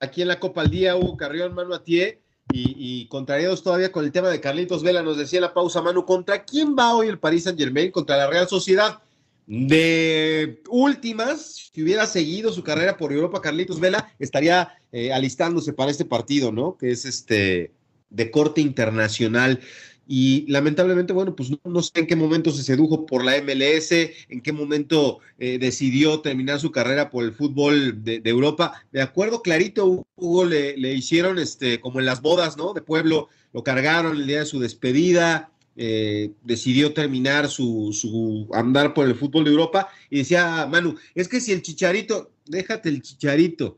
aquí 0.00 0.22
en 0.22 0.28
la 0.28 0.40
Copa 0.40 0.62
al 0.62 0.70
Día, 0.70 0.96
Hugo 0.96 1.16
Carrión, 1.16 1.54
Manu 1.54 1.74
Atié, 1.74 2.20
y, 2.52 2.74
y 2.76 3.08
contrariados 3.08 3.62
todavía 3.62 3.92
con 3.92 4.04
el 4.04 4.12
tema 4.12 4.28
de 4.28 4.40
Carlitos 4.40 4.82
Vela, 4.82 5.02
nos 5.02 5.16
decía 5.16 5.40
la 5.40 5.54
pausa, 5.54 5.82
Manu, 5.82 6.04
¿contra 6.04 6.44
quién 6.44 6.76
va 6.76 6.94
hoy 6.94 7.08
el 7.08 7.18
Paris 7.18 7.44
Saint 7.44 7.58
Germain? 7.58 7.90
Contra 7.90 8.16
la 8.16 8.28
Real 8.28 8.48
Sociedad. 8.48 9.00
De 9.46 10.60
últimas, 10.68 11.70
si 11.72 11.82
hubiera 11.82 12.06
seguido 12.06 12.52
su 12.52 12.64
carrera 12.64 12.96
por 12.96 13.12
Europa, 13.12 13.40
Carlitos 13.40 13.78
Vela 13.78 14.12
estaría 14.18 14.76
eh, 14.90 15.12
alistándose 15.12 15.72
para 15.72 15.92
este 15.92 16.04
partido, 16.04 16.50
¿no? 16.50 16.76
Que 16.76 16.90
es 16.90 17.04
este 17.04 17.72
de 18.10 18.30
corte 18.32 18.60
internacional. 18.60 19.60
Y 20.08 20.46
lamentablemente, 20.48 21.12
bueno, 21.12 21.34
pues 21.34 21.50
no, 21.64 21.82
sé 21.82 21.90
en 21.96 22.06
qué 22.06 22.14
momento 22.14 22.52
se 22.52 22.62
sedujo 22.62 23.06
por 23.06 23.24
la 23.24 23.40
MLS, 23.42 23.90
en 23.90 24.40
qué 24.40 24.52
momento 24.52 25.18
eh, 25.38 25.58
decidió 25.58 26.20
terminar 26.20 26.60
su 26.60 26.70
carrera 26.70 27.10
por 27.10 27.24
el 27.24 27.32
fútbol 27.32 28.04
de, 28.04 28.22
Europa. 28.24 28.84
De 28.92 29.02
acuerdo, 29.02 29.42
clarito, 29.42 30.06
Hugo 30.14 30.44
le, 30.44 30.76
le, 30.76 30.94
hicieron 30.94 31.38
este, 31.38 31.80
como 31.80 31.98
en 31.98 32.06
las 32.06 32.22
bodas, 32.22 32.56
¿no? 32.56 32.72
De 32.72 32.82
pueblo, 32.82 33.28
lo 33.52 33.64
cargaron 33.64 34.16
el 34.16 34.26
día 34.26 34.40
de 34.40 34.46
su 34.46 34.60
despedida, 34.60 35.50
eh, 35.78 36.32
decidió 36.42 36.94
terminar 36.94 37.48
su, 37.48 37.90
su 37.92 38.48
andar 38.54 38.94
por 38.94 39.06
el 39.06 39.14
fútbol 39.14 39.44
de 39.44 39.50
Europa 39.50 39.88
y 40.08 40.18
decía, 40.18 40.66
Manu, 40.70 40.96
es 41.14 41.28
que 41.28 41.38
si 41.38 41.52
el 41.52 41.60
chicharito, 41.60 42.30
déjate 42.46 42.88
el 42.88 43.02
chicharito, 43.02 43.76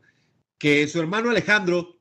que 0.57 0.87
su 0.87 0.99
hermano 1.01 1.29
Alejandro 1.29 1.98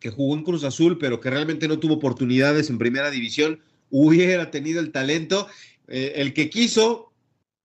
que 0.00 0.10
jugó 0.10 0.34
en 0.34 0.44
Cruz 0.44 0.64
Azul, 0.64 0.98
pero 0.98 1.20
que 1.20 1.30
realmente 1.30 1.68
no 1.68 1.78
tuvo 1.78 1.94
oportunidades 1.94 2.70
en 2.70 2.78
primera 2.78 3.10
división, 3.10 3.60
hubiera 3.90 4.50
tenido 4.50 4.80
el 4.80 4.92
talento. 4.92 5.48
Eh, 5.88 6.14
el 6.16 6.34
que 6.34 6.50
quiso, 6.50 7.12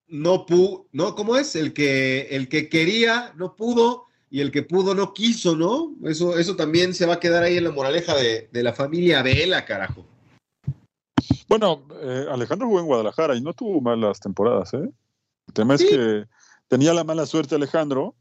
no 0.07 0.45
pudo, 0.45 0.87
¿no? 0.91 1.15
¿Cómo 1.15 1.37
es? 1.37 1.55
El 1.55 1.73
que, 1.73 2.27
el 2.31 2.47
que 2.49 2.69
quería, 2.69 3.33
no 3.37 3.55
pudo, 3.55 4.05
y 4.29 4.41
el 4.41 4.51
que 4.51 4.63
pudo, 4.63 4.95
no 4.95 5.13
quiso, 5.13 5.55
¿no? 5.55 5.93
Eso, 6.05 6.37
eso 6.37 6.55
también 6.55 6.93
se 6.93 7.05
va 7.05 7.15
a 7.15 7.19
quedar 7.19 7.43
ahí 7.43 7.57
en 7.57 7.65
la 7.65 7.71
moraleja 7.71 8.15
de, 8.15 8.49
de 8.51 8.63
la 8.63 8.73
familia 8.73 9.21
Vela, 9.23 9.65
carajo. 9.65 10.05
Bueno, 11.47 11.85
eh, 12.01 12.25
Alejandro 12.29 12.67
jugó 12.67 12.79
en 12.79 12.85
Guadalajara 12.85 13.35
y 13.35 13.41
no 13.41 13.53
tuvo 13.53 13.81
malas 13.81 14.19
temporadas, 14.19 14.73
¿eh? 14.73 14.89
El 15.47 15.53
tema 15.53 15.77
sí. 15.77 15.83
es 15.83 15.89
que 15.89 16.25
tenía 16.69 16.93
la 16.93 17.03
mala 17.03 17.25
suerte 17.25 17.55
Alejandro 17.55 18.15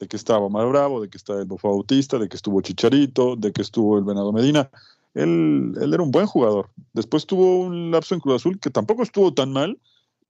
de 0.00 0.08
que 0.08 0.16
estaba 0.16 0.40
Omar 0.40 0.66
Bravo, 0.66 1.02
de 1.02 1.10
que 1.10 1.18
estaba 1.18 1.40
el 1.40 1.46
Bofo 1.46 1.68
Bautista, 1.68 2.18
de 2.18 2.28
que 2.28 2.36
estuvo 2.36 2.60
Chicharito, 2.62 3.36
de 3.36 3.52
que 3.52 3.62
estuvo 3.62 3.98
el 3.98 4.04
Venado 4.04 4.32
Medina. 4.32 4.70
Él, 5.12 5.74
él, 5.80 5.92
era 5.92 6.02
un 6.02 6.10
buen 6.10 6.26
jugador. 6.26 6.70
Después 6.94 7.26
tuvo 7.26 7.60
un 7.60 7.90
lapso 7.90 8.14
en 8.14 8.20
Cruz 8.20 8.36
Azul 8.36 8.58
que 8.58 8.70
tampoco 8.70 9.02
estuvo 9.02 9.34
tan 9.34 9.52
mal, 9.52 9.78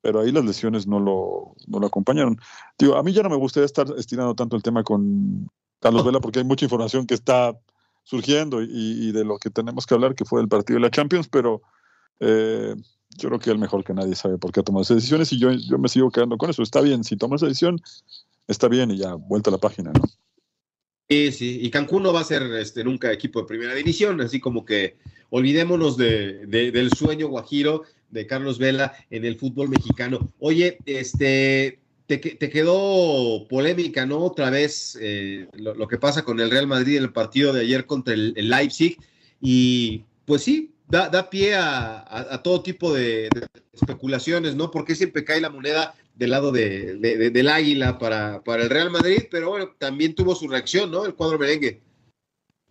pero 0.03 0.21
ahí 0.21 0.33
las 0.33 0.45
lesiones 0.45 0.89
no 0.89 0.99
lo, 0.99 1.55
no 1.69 1.79
lo 1.79 1.87
acompañaron. 1.87 2.41
Digo, 2.79 2.97
a 2.97 3.03
mí 3.03 3.13
ya 3.13 3.23
no 3.23 3.31
me 3.31 3.37
gustaría 3.37 3.67
estar 3.67 3.87
estirando 3.97 4.35
tanto 4.35 4.57
el 4.57 4.63
tema 4.63 4.83
con 4.83 5.49
Carlos 5.79 6.05
Vela 6.05 6.21
porque 6.21 6.41
hay 6.41 6.45
mucha 6.45 6.65
información 6.65 7.07
que 7.07 7.15
está 7.15 7.57
surgiendo 8.03 8.63
y, 8.63 9.13
de 9.13 9.25
lo 9.25 9.39
que 9.39 9.51
tenemos 9.51 9.87
que 9.87 9.95
hablar, 9.95 10.17
que 10.17 10.25
fue 10.25 10.41
el 10.41 10.49
partido 10.49 10.79
de 10.79 10.83
la 10.83 10.91
Champions, 10.91 11.29
pero 11.29 11.63
eh, 12.19 12.75
yo 13.17 13.29
creo 13.29 13.39
que 13.39 13.51
el 13.51 13.59
mejor 13.59 13.85
que 13.85 13.95
nadie 13.95 14.17
sabe 14.17 14.37
por 14.37 14.51
qué 14.51 14.61
ha 14.61 14.63
tomado 14.65 14.83
esas 14.83 14.97
decisiones 14.97 15.33
y 15.33 15.39
yo, 15.39 15.53
yo 15.53 15.79
me 15.79 15.89
sigo 15.89 16.11
quedando 16.11 16.37
con 16.39 16.51
eso. 16.51 16.63
Está 16.63 16.81
bien, 16.81 17.05
si 17.05 17.17
toma 17.17 17.37
esa 17.37 17.47
decisión, 17.47 17.81
está 18.47 18.69
bien 18.69 18.91
y 18.91 18.99
ya, 18.99 19.15
vuelta 19.15 19.51
a 19.51 19.53
la 19.53 19.59
página, 19.59 19.93
¿no? 19.93 20.03
Sí, 21.11 21.33
sí, 21.33 21.59
y 21.61 21.71
Cancún 21.71 22.05
no 22.05 22.13
va 22.13 22.21
a 22.21 22.25
ser 22.25 22.43
este, 22.55 22.85
nunca 22.85 23.13
equipo 23.13 23.41
de 23.41 23.49
primera 23.49 23.75
división, 23.75 24.21
así 24.21 24.39
como 24.39 24.65
que 24.65 24.97
olvidémonos 25.31 25.97
de, 25.97 26.47
del 26.47 26.93
sueño 26.93 27.27
guajiro 27.27 27.83
de 28.11 28.29
Carlos 28.29 28.59
Vela 28.59 28.93
en 29.11 29.25
el 29.25 29.37
fútbol 29.37 29.69
mexicano. 29.71 30.33
Oye, 30.39 30.79
este, 30.87 31.81
te, 32.07 32.21
quedó 32.21 33.49
polémica, 33.49 34.07
¿no? 34.07 34.19
Otra 34.19 34.51
vez 34.51 34.97
eh, 35.01 35.49
lo, 35.55 35.89
que 35.89 35.99
pasa 35.99 36.23
con 36.23 36.39
el 36.39 36.51
Real 36.51 36.69
Madrid 36.69 36.97
en 36.97 37.03
el 37.03 37.13
partido 37.13 37.53
de 37.53 37.63
ayer 37.63 37.87
contra 37.87 38.15
el, 38.15 38.35
Leipzig, 38.49 38.97
y 39.41 40.05
pues 40.27 40.43
sí, 40.43 40.75
da, 40.89 41.09
da 41.09 41.29
pie 41.29 41.57
a, 41.57 42.41
todo 42.45 42.63
tipo 42.63 42.93
de, 42.93 43.29
de, 43.35 43.47
especulaciones, 43.73 44.55
¿no? 44.55 44.71
Porque 44.71 44.95
siempre 44.95 45.25
cae 45.25 45.41
la 45.41 45.51
moneda 45.51 45.95
del 46.21 46.31
lado 46.31 46.53
de, 46.53 46.97
del 47.33 47.49
Águila 47.49 47.99
para, 47.99 48.45
para, 48.45 48.65
el 48.65 48.69
Real 48.69 48.91
Madrid, 48.91 49.23
pero 49.31 49.49
bueno, 49.49 49.71
también 49.79 50.15
tuvo 50.15 50.35
su 50.35 50.49
reacción, 50.49 50.91
¿no? 50.91 51.07
El 51.07 51.15
cuadro 51.15 51.39
merengue. 51.39 51.81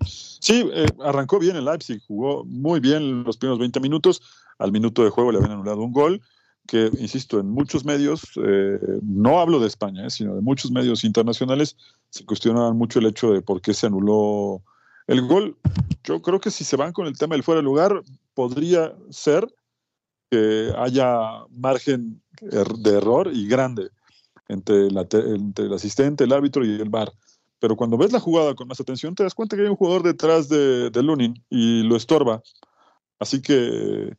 Sí, 0.06 0.70
eh, 0.72 0.86
arrancó 1.04 1.40
bien 1.40 1.56
el 1.56 1.66
Leipzig, 1.66 2.00
jugó 2.08 2.46
muy 2.46 2.80
bien 2.80 3.24
los 3.24 3.38
primeros 3.38 3.58
20 3.58 3.80
minutos, 3.80 4.22
al 4.60 4.72
minuto 4.72 5.04
de 5.04 5.10
juego 5.10 5.32
le 5.32 5.40
habían 5.40 5.54
anulado 5.54 5.82
un 5.82 5.92
gol, 5.92 6.22
que, 6.68 6.92
insisto, 7.00 7.40
en 7.40 7.50
muchos 7.50 7.84
medios, 7.84 8.22
eh, 8.36 8.78
no 9.02 9.40
hablo 9.40 9.60
de 9.60 9.66
España, 9.66 10.06
eh, 10.06 10.12
sino 10.12 10.36
de 10.36 10.42
muchos 10.42 10.70
medios 10.70 11.04
internacionales, 11.04 11.76
se 12.12 12.26
cuestionaban 12.26 12.78
mucho 12.78 13.00
el 13.00 13.08
hecho 13.08 13.34
de 13.34 13.42
por 13.42 13.62
qué 13.62 13.74
se 13.74 13.88
anuló 13.88 14.62
el 15.08 15.26
gol. 15.26 15.58
Yo 16.04 16.22
creo 16.22 16.40
que 16.40 16.52
si 16.52 16.64
se 16.64 16.78
van 16.78 16.94
con 16.94 17.08
el 17.08 17.18
tema 17.18 17.34
del 17.34 17.44
fuera 17.44 17.62
de 17.62 17.66
lugar, 17.66 18.04
podría 18.36 18.94
ser 19.10 19.48
que 20.30 20.74
haya 20.78 21.46
margen 21.50 22.22
er, 22.42 22.68
de 22.68 22.98
error 22.98 23.30
y 23.34 23.48
grande 23.48 23.90
entre, 24.48 24.88
el 24.88 25.74
asistente, 25.74 26.24
el 26.24 26.34
árbitro 26.34 26.66
y 26.66 26.82
el 26.82 26.90
VAR. 26.90 27.12
Pero 27.60 27.76
cuando 27.76 27.98
ves 27.98 28.12
la 28.12 28.20
jugada 28.20 28.56
con 28.56 28.68
más 28.68 28.80
atención, 28.80 29.16
te 29.16 29.24
das 29.24 29.36
cuenta 29.36 29.56
que 29.56 29.64
hay 29.64 29.70
un 29.70 29.76
jugador 29.76 30.04
detrás 30.04 30.50
de, 30.50 30.90
de 30.90 31.04
Lunin 31.04 31.44
y 31.50 31.84
lo 31.84 31.96
estorba. 31.96 32.42
Así 33.20 33.42
que 33.42 34.16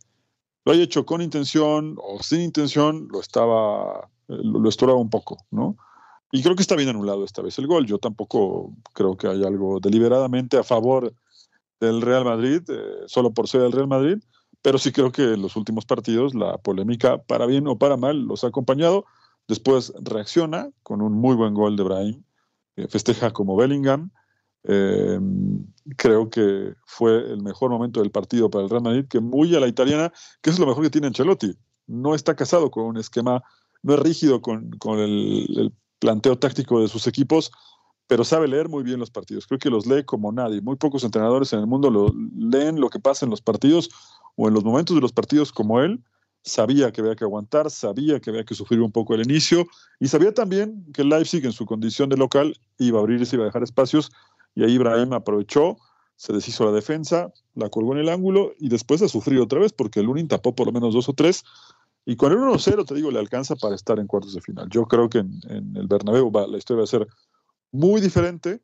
lo 0.65 0.73
haya 0.73 0.83
hecho 0.83 1.07
con 1.07 1.23
intención 1.23 1.97
o 2.03 2.23
sin 2.23 2.43
intención, 2.43 3.09
lo 3.11 3.21
estaba, 3.21 4.11
lo, 4.29 4.69
estorba 4.69 4.95
un 4.95 5.11
poco, 5.11 5.39
¿no? 5.51 5.77
Y 6.33 6.43
creo 6.43 6.55
que 6.55 6.63
está 6.63 6.77
bien 6.77 6.91
anulado 6.91 7.25
esta 7.25 7.43
vez 7.43 7.59
el 7.59 7.67
gol. 7.67 7.87
Yo 7.87 7.99
tampoco 7.99 8.73
creo 8.93 9.17
que 9.17 9.27
haya 9.27 9.49
algo 9.49 9.81
deliberadamente 9.81 10.59
a 10.59 10.63
favor 10.63 11.13
del 11.81 12.03
Real 12.03 12.25
Madrid, 12.25 12.63
eh, 12.69 13.03
solo 13.07 13.33
por 13.33 13.49
ser 13.49 13.63
el 13.63 13.73
Real 13.73 13.89
Madrid, 13.89 14.19
pero 14.63 14.79
sí 14.79 14.93
creo 14.93 15.13
que 15.13 15.23
en 15.23 15.43
los 15.43 15.57
últimos 15.57 15.87
partidos 15.87 16.35
la 16.35 16.59
polémica, 16.59 17.19
para 17.19 17.47
bien 17.47 17.67
o 17.67 17.79
para 17.79 17.97
mal, 17.97 18.23
los 18.23 18.45
ha 18.45 18.49
acompañado. 18.49 19.07
Después 19.49 19.93
reacciona 20.01 20.71
con 20.83 21.03
un 21.03 21.13
muy 21.13 21.35
buen 21.35 21.55
gol 21.55 21.77
de 21.77 21.83
Brahim, 21.83 22.23
festeja 22.89 23.33
como 23.33 23.57
Bellingham. 23.57 24.11
Em, 24.65 25.65
creo 25.97 26.29
que 26.29 26.75
fue 26.85 27.33
el 27.33 27.43
mejor 27.43 27.71
momento 27.71 28.01
del 28.01 28.11
partido 28.11 28.51
para 28.51 28.65
el 28.65 28.71
Real 28.71 28.83
Madrid, 28.83 29.07
que 29.09 29.21
muy 29.21 29.55
a 29.57 29.61
la 29.61 29.69
italiana, 29.69 30.13
que 30.43 30.51
es 30.51 30.59
lo 30.59 30.67
mejor 30.67 30.85
que 30.85 30.91
tiene 30.91 31.07
Ancelotti. 31.07 31.57
No 31.87 32.15
está 32.15 32.37
casado 32.37 32.71
con 32.71 32.85
un 32.85 32.99
esquema, 32.99 33.43
no 33.83 33.95
es 33.95 34.01
rígido 34.01 34.43
con, 34.43 34.71
el, 34.99 35.47
el 35.59 35.73
planteo 35.99 36.39
táctico 36.39 36.81
de 36.81 36.89
sus 36.89 37.07
equipos, 37.07 37.51
pero 38.07 38.25
sabe 38.25 38.49
leer 38.49 38.69
muy 38.69 38.83
bien 38.83 39.01
los 39.01 39.11
partidos. 39.11 39.47
Creo 39.47 39.59
que 39.59 39.71
los 39.71 39.87
lee 39.87 40.05
como 40.05 40.31
nadie. 40.33 40.61
Muy 40.61 40.77
pocos 40.77 41.05
entrenadores 41.05 41.53
en 41.53 41.61
el 41.61 41.67
mundo 41.67 41.91
lo, 41.91 42.13
leen 42.37 42.81
lo 42.81 42.91
que 42.91 43.01
pasa 43.01 43.25
en 43.25 43.31
los 43.31 43.41
partidos 43.41 43.89
o 44.37 44.49
en 44.49 44.55
los 44.55 44.65
momentos 44.65 44.95
de 44.95 45.03
los 45.03 45.13
partidos 45.13 45.53
como 45.53 45.81
él, 45.81 46.03
sabía 46.43 46.91
que 46.93 47.01
había 47.01 47.17
que 47.17 47.25
aguantar, 47.25 47.71
sabía 47.71 48.21
que 48.21 48.31
había 48.31 48.45
que 48.45 48.55
sufrir 48.55 48.81
un 48.81 48.93
poco 48.93 49.15
el 49.15 49.23
inicio 49.23 49.67
y 49.99 50.09
sabía 50.09 50.33
también 50.33 50.87
que 50.93 51.05
Leipzig 51.05 51.45
en 51.45 51.53
su 51.53 51.67
condición 51.67 52.09
de 52.09 52.17
local 52.17 52.59
iba 52.79 52.99
a 52.99 53.03
abrirse, 53.03 53.37
iba 53.37 53.45
a 53.45 53.47
dejar 53.47 53.63
espacios 53.63 54.11
y 54.55 54.65
ahí 54.65 54.73
Ibrahim 54.73 55.13
aprovechó, 55.13 55.77
se 56.17 56.33
deshizo 56.33 56.65
la 56.65 56.73
defensa, 56.73 57.33
la 57.55 57.69
colgó 57.69 57.93
en 57.93 58.01
el 58.01 58.09
ángulo 58.09 58.53
y 58.59 58.69
después 58.69 59.03
a 59.03 59.09
sufrir 59.09 59.39
otra 59.41 59.61
vez 59.61 59.73
porque 59.73 60.01
el 60.01 60.07
Lunin 60.07 60.29
tapó 60.29 60.55
por 60.55 60.67
lo 60.67 60.73
menos 60.73 60.95
dos 60.95 61.09
o 61.09 61.13
tres 61.13 61.45
y 62.07 62.17
con 62.17 62.33
el 62.33 62.39
1-0 62.39 62.87
te 62.87 62.95
digo 62.95 63.11
le 63.11 63.19
alcanza 63.19 63.57
para 63.57 63.75
estar 63.75 63.99
en 63.99 64.07
cuartos 64.07 64.35
de 64.35 64.41
final. 64.41 64.69
Yo 64.71 64.87
creo 64.87 65.09
que 65.09 65.19
en, 65.19 65.77
el 65.77 65.87
Bernabéu 65.87 66.31
la 66.49 66.59
historia 66.59 66.81
va 66.81 66.85
a 66.85 66.87
ser 66.87 67.07
muy 67.71 68.01
diferente 68.01 68.63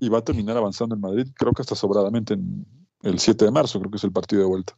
y 0.00 0.08
va 0.08 0.18
a 0.18 0.24
terminar 0.24 0.56
avanzando 0.56 0.94
en 0.94 1.00
Madrid, 1.00 1.26
creo 1.34 1.52
que 1.52 1.62
hasta 1.62 1.74
sobradamente 1.74 2.34
en 2.34 2.64
el 3.02 3.18
7 3.18 3.44
de 3.44 3.50
marzo, 3.50 3.78
creo 3.78 3.90
que 3.90 3.96
es 3.96 4.04
el 4.04 4.12
partido 4.12 4.42
de 4.42 4.48
vuelta. 4.48 4.76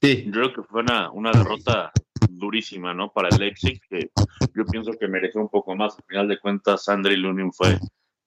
Sí. 0.00 0.24
Yo 0.26 0.32
creo 0.32 0.52
que 0.54 0.62
fue 0.62 0.82
una, 0.82 1.10
una 1.10 1.32
derrota 1.32 1.92
durísima, 2.28 2.94
¿no? 2.94 3.12
Para 3.12 3.28
el 3.28 3.38
Leipzig, 3.38 3.80
que 3.88 4.10
yo 4.54 4.64
pienso 4.66 4.92
que 4.92 5.08
mereció 5.08 5.40
un 5.40 5.48
poco 5.48 5.74
más. 5.74 5.96
Al 5.96 6.04
final 6.04 6.28
de 6.28 6.38
cuentas, 6.38 6.88
André 6.88 7.16
Lunin 7.16 7.52
fue, 7.52 7.78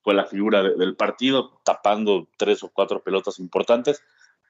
fue 0.02 0.14
la 0.14 0.26
figura 0.26 0.62
del 0.62 0.96
partido, 0.96 1.60
tapando 1.64 2.28
tres 2.36 2.62
o 2.62 2.70
cuatro 2.70 3.02
pelotas 3.02 3.38
importantes. 3.38 4.02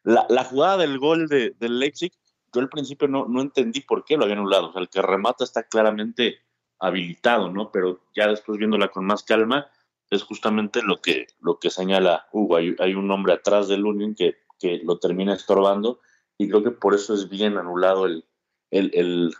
La, 0.02 0.26
la 0.28 0.44
jugada 0.44 0.78
del 0.78 0.98
gol 0.98 1.28
de, 1.28 1.54
del 1.58 1.78
Leipzig, 1.78 2.12
yo 2.52 2.60
al 2.60 2.68
principio 2.68 3.08
no, 3.08 3.26
no 3.28 3.40
entendí 3.40 3.80
por 3.80 4.04
qué 4.04 4.16
lo 4.16 4.24
habían 4.24 4.38
anulado. 4.38 4.70
O 4.70 4.72
sea, 4.72 4.82
el 4.82 4.88
que 4.88 5.00
remata 5.00 5.44
está 5.44 5.62
claramente 5.62 6.38
habilitado, 6.80 7.50
¿no? 7.50 7.70
Pero 7.70 8.00
ya 8.14 8.26
después 8.26 8.58
viéndola 8.58 8.88
con 8.88 9.04
más 9.04 9.22
calma, 9.22 9.68
es 10.12 10.24
justamente 10.24 10.82
lo 10.82 11.00
que, 11.00 11.26
lo 11.40 11.58
que 11.58 11.70
señala 11.70 12.28
Hugo. 12.32 12.56
Hay, 12.56 12.94
un 12.94 13.10
hombre 13.10 13.32
atrás 13.32 13.66
de 13.66 13.78
Lunin 13.78 14.14
que, 14.14 14.36
que 14.58 14.82
lo 14.84 14.98
termina 14.98 15.34
estorbando 15.34 16.00
y 16.36 16.48
creo 16.48 16.62
que 16.62 16.70
por 16.70 16.94
eso 16.94 17.14
es 17.14 17.30
bien 17.30 17.56
anulado 17.56 18.04
el, 18.04 18.26
el, 18.70 19.34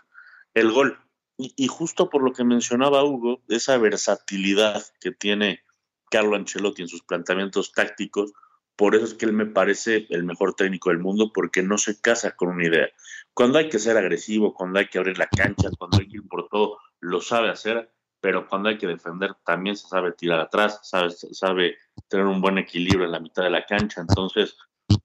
el, 0.55 0.71
gol. 0.71 0.97
Y, 1.37 1.67
justo 1.67 2.09
por 2.09 2.23
lo 2.23 2.33
que 2.33 2.43
mencionaba 2.43 3.03
Hugo, 3.03 3.43
esa 3.49 3.77
versatilidad 3.77 4.83
que 4.99 5.11
tiene 5.11 5.61
Carlo 6.09 6.35
Ancelotti 6.35 6.81
en 6.81 6.87
sus 6.87 7.03
planteamientos 7.03 7.71
tácticos, 7.71 8.33
por 8.75 8.95
eso 8.95 9.05
es 9.05 9.13
que 9.13 9.25
él 9.25 9.33
me 9.33 9.45
parece 9.45 10.07
el 10.09 10.23
mejor 10.23 10.55
técnico 10.55 10.89
del 10.89 10.99
mundo, 10.99 11.31
porque 11.33 11.61
no 11.61 11.77
se 11.77 12.01
casa 12.01 12.35
con 12.35 12.49
una 12.49 12.65
idea. 12.65 12.89
Cuando 13.35 13.59
hay 13.59 13.69
que 13.69 13.77
ser 13.77 13.95
agresivo, 13.97 14.55
cuando 14.55 14.79
hay 14.79 14.87
que 14.87 14.97
abrir 14.97 15.19
la 15.19 15.27
cancha, 15.27 15.69
cuando 15.77 15.99
hay 15.99 16.07
que 16.07 16.17
ir 16.17 16.27
por 16.27 16.49
todo, 16.49 16.79
lo 16.99 17.21
sabe 17.21 17.49
hacer, 17.49 17.91
pero 18.23 18.47
cuando 18.47 18.69
hay 18.69 18.77
que 18.77 18.87
defender 18.87 19.35
también 19.45 19.75
se 19.75 19.85
sabe 19.85 20.13
tirar 20.13 20.39
atrás, 20.39 20.79
sabe, 20.83 21.09
sabe 21.11 21.77
tener 22.07 22.25
un 22.25 22.39
buen 22.39 22.57
equilibrio 22.57 23.03
en 23.03 23.11
la 23.11 23.19
mitad 23.19 23.43
de 23.43 23.49
la 23.49 23.65
cancha. 23.65 23.99
Entonces, 23.99 24.55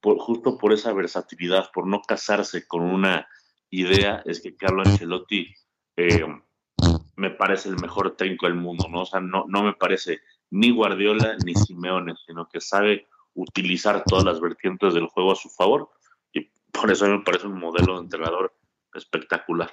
justo 0.01 0.57
por 0.57 0.73
esa 0.73 0.93
versatilidad, 0.93 1.69
por 1.75 1.89
no 1.89 2.01
casarse 2.01 2.69
con 2.69 2.83
una 2.83 3.27
idea, 3.71 4.23
es 4.25 4.41
que 4.41 4.55
Carlo 4.55 4.83
Ancelotti 4.83 5.53
eh, 5.97 6.27
me 7.17 7.31
parece 7.31 7.71
el 7.71 7.81
mejor 7.81 8.15
técnico 8.15 8.47
del 8.47 8.55
mundo. 8.55 8.87
O 8.95 9.05
sea, 9.05 9.19
no, 9.19 9.47
no 9.49 9.65
me 9.65 9.73
parece 9.73 10.21
ni 10.51 10.71
Guardiola 10.71 11.37
ni 11.45 11.57
Simeone, 11.57 12.15
sino 12.25 12.49
que 12.49 12.61
sabe 12.61 13.09
utilizar 13.35 14.05
todas 14.05 14.25
las 14.25 14.41
vertientes 14.41 14.95
del 14.95 15.09
juego 15.09 15.33
a 15.33 15.37
su 15.37 15.49
favor 15.49 15.91
y 16.33 16.53
por 16.71 16.89
eso 16.93 17.09
me 17.09 17.25
parece 17.25 17.49
un 17.49 17.59
modelo 17.59 17.95
de 17.95 18.03
entrenador 18.03 18.57
espectacular 18.95 19.73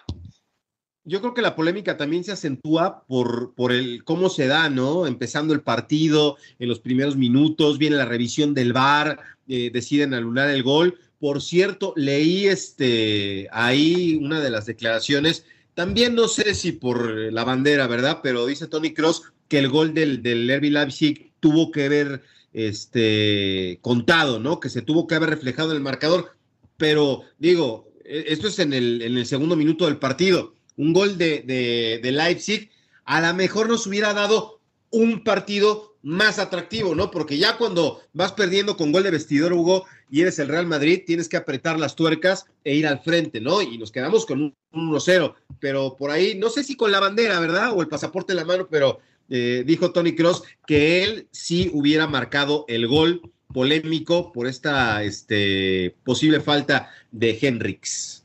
yo 1.05 1.21
creo 1.21 1.35
que 1.35 1.43
la 1.43 1.55
polémica 1.55 1.97
también 1.97 2.23
se 2.23 2.31
acentúa 2.31 3.03
por, 3.07 3.53
por 3.53 3.71
el 3.71 4.03
cómo 4.03 4.29
se 4.29 4.47
da, 4.47 4.69
¿no? 4.69 5.05
Empezando 5.05 5.53
el 5.53 5.61
partido, 5.61 6.37
en 6.57 6.67
los 6.67 6.79
primeros 6.79 7.15
minutos, 7.15 7.77
viene 7.77 7.95
la 7.95 8.05
revisión 8.05 8.55
del 8.55 8.73
VAR, 8.73 9.19
eh, 9.47 9.69
deciden 9.71 10.15
anular 10.15 10.49
el 10.49 10.63
gol. 10.63 10.99
Por 11.19 11.41
cierto, 11.41 11.93
leí 11.95 12.47
este 12.47 13.47
ahí 13.51 14.17
una 14.19 14.41
de 14.41 14.49
las 14.49 14.65
declaraciones, 14.65 15.45
también 15.75 16.15
no 16.15 16.27
sé 16.27 16.55
si 16.55 16.71
por 16.71 17.07
la 17.31 17.43
bandera, 17.43 17.85
¿verdad? 17.85 18.21
Pero 18.23 18.45
dice 18.47 18.67
Tony 18.67 18.93
Cross 18.93 19.31
que 19.47 19.59
el 19.59 19.69
gol 19.69 19.93
del, 19.93 20.23
del 20.23 20.49
Herbie 20.49 20.71
Leipzig 20.71 21.31
tuvo 21.39 21.69
que 21.69 21.85
haber 21.85 22.23
este, 22.51 23.77
contado, 23.81 24.39
¿no? 24.39 24.59
Que 24.59 24.69
se 24.69 24.81
tuvo 24.81 25.05
que 25.05 25.15
haber 25.15 25.29
reflejado 25.29 25.69
en 25.71 25.77
el 25.77 25.83
marcador. 25.83 26.35
Pero 26.77 27.21
digo, 27.37 27.91
e, 28.03 28.25
esto 28.29 28.47
es 28.47 28.57
en 28.57 28.73
el, 28.73 29.01
en 29.03 29.17
el 29.17 29.25
segundo 29.27 29.55
minuto 29.55 29.85
del 29.85 29.97
partido 29.97 30.54
un 30.77 30.93
gol 30.93 31.17
de, 31.17 31.99
de, 32.01 32.11
Leipzig, 32.11 32.69
a 33.05 33.21
lo 33.21 33.33
mejor 33.33 33.69
nos 33.69 33.87
hubiera 33.87 34.13
dado 34.13 34.59
un 34.91 35.23
partido 35.23 35.95
más 36.01 36.37
atractivo, 36.37 36.93
¿no? 36.95 37.11
Porque 37.11 37.37
ya 37.37 37.57
cuando 37.57 38.01
vas 38.13 38.31
perdiendo 38.33 38.77
con 38.77 38.91
gol 38.91 39.03
de 39.03 39.11
vestidor, 39.11 39.53
Hugo, 39.53 39.85
y 40.09 40.21
eres 40.21 40.37
el 40.39 40.49
Real 40.49 40.67
Madrid, 40.67 41.01
tienes 41.05 41.27
que 41.27 41.37
apretar 41.37 41.79
las 41.79 41.95
tuercas 41.95 42.45
e 42.63 42.75
ir 42.75 42.85
al 42.85 42.99
frente, 42.99 43.41
¿no? 43.41 43.61
Y 43.61 43.77
nos 43.77 43.91
quedamos 43.91 44.25
con 44.25 44.41
un, 44.41 44.55
1-0, 44.71 45.33
pero 45.59 45.95
por 45.95 46.11
ahí, 46.11 46.35
no 46.35 46.49
sé 46.49 46.63
si 46.63 46.75
con 46.75 46.91
la 46.91 46.99
bandera, 46.99 47.39
¿verdad? 47.39 47.71
O 47.73 47.81
el 47.81 47.87
pasaporte 47.87 48.33
en 48.33 48.37
la 48.37 48.45
mano, 48.45 48.67
pero 48.69 48.99
eh, 49.29 49.63
dijo 49.65 49.91
Tony 49.91 50.15
Cross 50.15 50.43
que 50.67 51.03
él 51.03 51.27
sí 51.31 51.71
hubiera 51.73 52.07
marcado 52.07 52.65
el 52.67 52.87
gol 52.87 53.21
polémico 53.53 54.31
por 54.31 54.47
esta 54.47 55.03
este, 55.03 55.95
posible 56.03 56.41
falta 56.41 56.91
de 57.11 57.37
Henriks. 57.41 58.24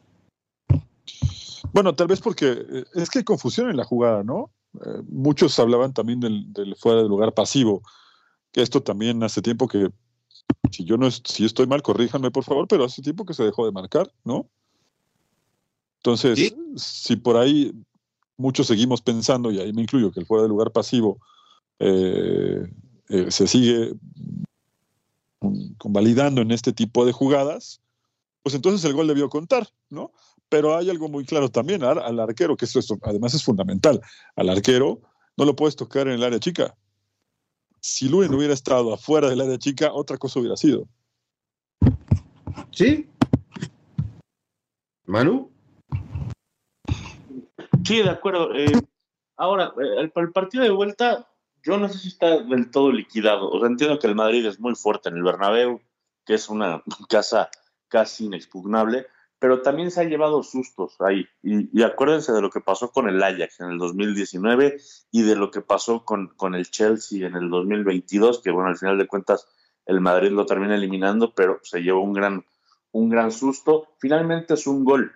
Bueno, 1.73 1.95
tal 1.95 2.09
vez 2.09 2.21
porque 2.21 2.47
eh, 2.51 2.85
es 2.95 3.11
que 3.11 3.21
hay 3.21 3.25
confusión 3.25 3.71
en 3.71 3.77
la 3.77 3.85
jugada, 3.85 4.23
¿no? 4.23 4.51
Eh, 4.75 5.03
muchos 5.09 5.59
hablaban 5.59 5.93
también 5.93 6.21
del, 6.21 6.77
fuera 6.77 7.01
del 7.01 7.09
lugar 7.09 7.35
pasivo, 7.35 7.83
que 8.53 8.63
esto 8.63 8.83
también 8.83 9.23
hace 9.23 9.43
tiempo 9.43 9.69
que 9.69 9.91
Si 10.71 10.85
yo 10.85 10.97
no 10.97 11.11
si 11.11 11.45
estoy 11.45 11.67
mal, 11.67 11.83
corríjanme 11.83 12.31
por 12.31 12.45
favor, 12.45 12.67
pero 12.69 12.85
hace 12.85 13.03
tiempo 13.03 13.25
que 13.25 13.35
se 13.35 13.45
dejó 13.45 13.67
de 13.67 13.73
marcar, 13.73 14.13
¿no? 14.25 14.49
Entonces, 15.99 16.55
si 16.77 17.17
por 17.17 17.37
ahí 17.37 17.73
muchos 18.39 18.67
seguimos 18.67 19.03
pensando, 19.03 19.51
y 19.51 19.61
ahí 19.61 19.73
me 19.73 19.83
incluyo, 19.83 20.11
que 20.11 20.21
el 20.21 20.27
fuera 20.27 20.45
de 20.45 20.49
lugar 20.49 20.73
pasivo 20.73 21.21
eh, 21.79 22.67
eh, 23.09 23.31
se 23.31 23.47
sigue 23.47 23.93
convalidando 25.79 26.41
en 26.41 26.51
este 26.51 26.73
tipo 26.73 27.05
de 27.05 27.13
jugadas, 27.13 27.81
pues 28.43 28.55
entonces 28.55 28.85
el 28.85 28.95
gol 28.95 29.09
debió 29.09 29.29
contar, 29.29 29.69
¿no? 29.91 30.13
Pero 30.51 30.77
hay 30.77 30.91
algo 30.91 31.09
muy 31.09 31.25
claro 31.25 31.49
también 31.49 31.83
al, 31.85 32.21
arquero, 32.21 32.57
que 32.57 32.65
esto, 32.65 32.99
además 33.03 33.33
es 33.33 33.45
fundamental. 33.45 34.01
Al 34.35 34.51
arquero 34.51 35.01
no 35.37 35.45
lo 35.45 35.57
puedes 35.57 35.77
tocar 35.77 36.09
en 36.09 36.15
el 36.15 36.25
área 36.25 36.41
chica. 36.41 36.77
Si 37.81 38.09
Luis 38.09 38.29
hubiera 38.29 38.53
estado 38.53 38.93
afuera 38.93 39.31
del 39.31 39.41
área 39.41 39.57
chica, 39.59 39.93
otra 39.93 40.19
cosa 40.19 40.41
hubiera 40.41 40.57
sido. 40.57 40.89
¿Sí? 42.73 43.09
¿Manu? 45.07 45.51
Sí, 47.85 48.03
de 48.03 48.11
acuerdo. 48.11 48.55
Eh, 48.55 48.73
ahora, 49.37 49.73
el, 49.79 50.13
el, 50.15 50.33
partido 50.33 50.65
de 50.65 50.71
vuelta, 50.71 51.29
yo 51.63 51.79
no 51.79 51.89
sé 51.89 51.99
si 51.99 52.09
está 52.09 52.43
del 52.43 52.71
todo 52.73 52.91
liquidado. 52.91 53.51
O 53.51 53.61
sea, 53.61 53.69
entiendo 53.69 54.01
que 54.01 54.09
el 54.09 54.17
Madrid 54.17 54.45
es 54.47 54.59
muy 54.59 54.75
fuerte 54.75 55.09
en 55.09 55.17
el 55.17 55.23
Bernabéu, 55.23 55.81
que 56.27 56.35
es 56.35 56.49
una 56.49 56.83
casa 57.09 57.51
casi 57.89 58.27
inexpugnable, 58.27 59.07
pero 59.41 59.63
también 59.63 59.91
se 59.91 60.03
ha 60.03 60.05
llevado 60.05 60.43
sustos 60.43 60.97
ahí. 61.01 61.27
Y, 61.43 61.83
acuérdense 61.83 62.31
de 62.31 62.43
lo 62.43 62.51
que 62.51 62.61
pasó 62.61 62.93
con 62.93 63.09
el 63.09 63.23
Ajax 63.23 63.61
en 63.61 63.71
el 63.71 63.79
2019 63.79 64.77
y 65.11 65.23
de 65.23 65.35
lo 65.35 65.51
que 65.51 65.63
pasó 65.63 66.05
con, 66.05 66.29
con 66.37 66.55
el 66.55 66.71
Chelsea 66.71 67.27
en 67.27 67.35
el 67.35 67.49
2022, 67.49 68.43
que 68.43 68.51
bueno, 68.51 68.69
al 68.69 68.77
final 68.77 68.99
de 68.99 69.07
cuentas 69.07 69.49
el 69.87 70.03
Madrid 70.03 70.31
lo 70.31 70.45
termina 70.45 70.75
eliminando, 70.75 71.35
pero 71.35 71.59
se 71.63 71.81
llevó 71.81 72.03
un 72.03 72.13
gran, 72.13 72.45
un 72.93 73.09
gran 73.09 73.33
susto. 73.33 73.89
Finalmente 73.99 74.55
es 74.55 74.67
un 74.67 74.85
gol. 74.85 75.11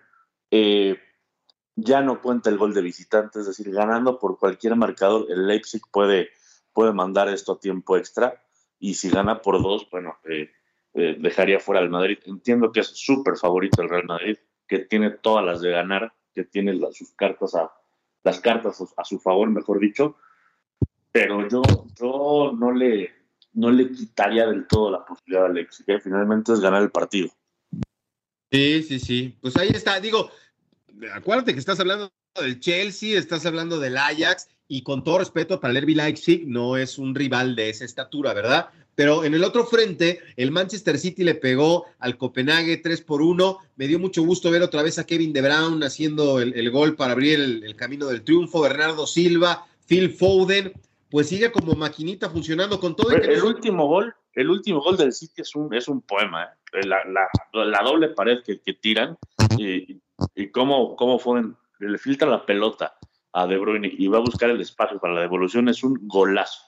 Eh, 0.51 0.99
ya 1.77 2.01
no 2.01 2.23
cuenta 2.23 2.49
el 2.49 2.57
gol 2.57 2.73
de 2.73 2.81
visitante, 2.81 3.41
es 3.41 3.47
decir, 3.47 3.71
ganando 3.71 4.19
por 4.19 4.39
cualquier 4.39 4.75
marcador, 4.75 5.27
el 5.29 5.47
Leipzig 5.47 5.83
puede, 5.93 6.31
puede 6.73 6.95
mandar 6.95 7.29
esto 7.29 7.53
a 7.53 7.61
tiempo 7.61 7.99
extra 7.99 8.43
y 8.79 8.95
si 8.95 9.11
gana 9.11 9.43
por 9.43 9.63
dos, 9.63 9.87
bueno, 9.91 10.17
eh, 10.25 10.51
eh, 10.95 11.17
dejaría 11.19 11.61
fuera 11.61 11.81
al 11.81 11.91
Madrid. 11.91 12.19
Entiendo 12.27 12.73
que 12.73 12.81
es 12.81 12.89
súper 12.89 13.37
favorito 13.37 13.83
el 13.83 13.89
Real 13.89 14.05
Madrid, 14.05 14.37
que 14.67 14.81
tiene 14.81 15.11
todas 15.11 15.45
las 15.45 15.61
de 15.61 15.71
ganar, 15.71 16.13
que 16.33 16.45
tiene 16.45 16.79
sus 16.93 17.13
cartas 17.13 17.55
a, 17.55 17.73
las 18.23 18.41
cartas 18.41 18.83
a 18.97 19.05
su 19.05 19.19
favor, 19.19 19.51
mejor 19.51 19.81
dicho, 19.81 20.17
pero 21.13 21.49
yo, 21.49 21.63
yo 22.01 22.53
no, 22.59 22.73
le, 22.73 23.13
no 23.53 23.71
le 23.71 23.91
quitaría 23.93 24.47
del 24.47 24.67
todo 24.67 24.91
la 24.91 25.05
posibilidad 25.05 25.47
a 25.47 25.49
Leipzig, 25.49 25.87
que 25.87 26.01
finalmente 26.01 26.53
es 26.53 26.61
ganar 26.61 26.83
el 26.83 26.91
partido. 26.91 27.29
Sí, 28.51 28.83
sí, 28.83 28.99
sí. 28.99 29.37
Pues 29.41 29.57
ahí 29.57 29.69
está. 29.69 30.01
Digo, 30.01 30.31
acuérdate 31.13 31.53
que 31.53 31.61
estás 31.61 31.79
hablando 31.79 32.11
del 32.41 32.59
Chelsea, 32.59 33.19
estás 33.19 33.47
hablando 33.47 33.79
del 33.79 33.97
Ajax, 33.97 34.49
y 34.67 34.83
con 34.83 35.05
todo 35.05 35.19
respeto 35.19 35.61
para 35.61 35.73
el 35.73 35.83
RB 35.83 35.97
Leipzig, 35.97 36.47
no 36.47 36.77
es 36.77 36.99
un 36.99 37.15
rival 37.15 37.55
de 37.55 37.71
esa 37.71 37.85
estatura, 37.85 38.33
¿verdad? 38.33 38.71
Pero 38.95 39.25
en 39.25 39.35
el 39.35 39.45
otro 39.45 39.67
frente, 39.67 40.21
el 40.37 40.51
Manchester 40.51 40.99
City 40.99 41.25
le 41.25 41.35
pegó 41.35 41.87
al 41.99 42.17
Copenhague 42.17 42.77
3 42.77 43.01
por 43.03 43.23
1. 43.23 43.59
Me 43.77 43.87
dio 43.87 43.99
mucho 43.99 44.23
gusto 44.23 44.51
ver 44.51 44.63
otra 44.63 44.83
vez 44.83 44.99
a 44.99 45.07
Kevin 45.07 45.33
De 45.33 45.43
Bruyne 45.43 45.85
haciendo 45.85 46.41
el, 46.41 46.71
gol 46.71 46.95
para 46.95 47.13
abrir 47.13 47.41
el, 47.41 47.77
camino 47.77 48.07
del 48.07 48.23
triunfo. 48.23 48.61
Bernardo 48.61 49.07
Silva, 49.07 49.67
Phil 49.87 50.11
Foden, 50.11 50.73
pues 51.11 51.29
sigue 51.29 51.51
como 51.51 51.75
maquinita 51.75 52.31
funcionando 52.31 52.79
con 52.79 52.95
todo. 52.95 53.11
el, 53.11 53.43
último 53.43 53.87
gol, 53.87 54.15
el 54.35 54.49
último 54.49 54.81
gol 54.81 54.97
del 54.97 55.13
City 55.13 55.43
es 55.43 55.55
un, 55.55 55.75
es 55.75 55.89
un 55.89 56.01
poema. 56.03 56.45
¿eh? 56.45 56.87
La, 56.87 57.83
doble 57.83 58.09
pared 58.11 58.43
que, 58.45 58.75
tiran 58.75 59.17
y, 59.59 60.01
y 60.35 60.49
cómo, 60.51 60.95
cómo 60.97 61.19
Foden 61.19 61.57
le 61.81 61.99
filtra 61.99 62.29
la 62.29 62.47
pelota 62.47 62.97
a 63.33 63.47
De 63.47 63.59
Bruyne 63.59 63.91
y 63.93 64.07
va 64.07 64.19
a 64.19 64.23
buscar 64.23 64.51
el 64.51 64.61
espacio 64.61 64.99
para 65.01 65.15
la 65.15 65.21
devolución 65.23 65.69
es 65.69 65.83
un 65.83 65.99
golazo. 66.03 66.61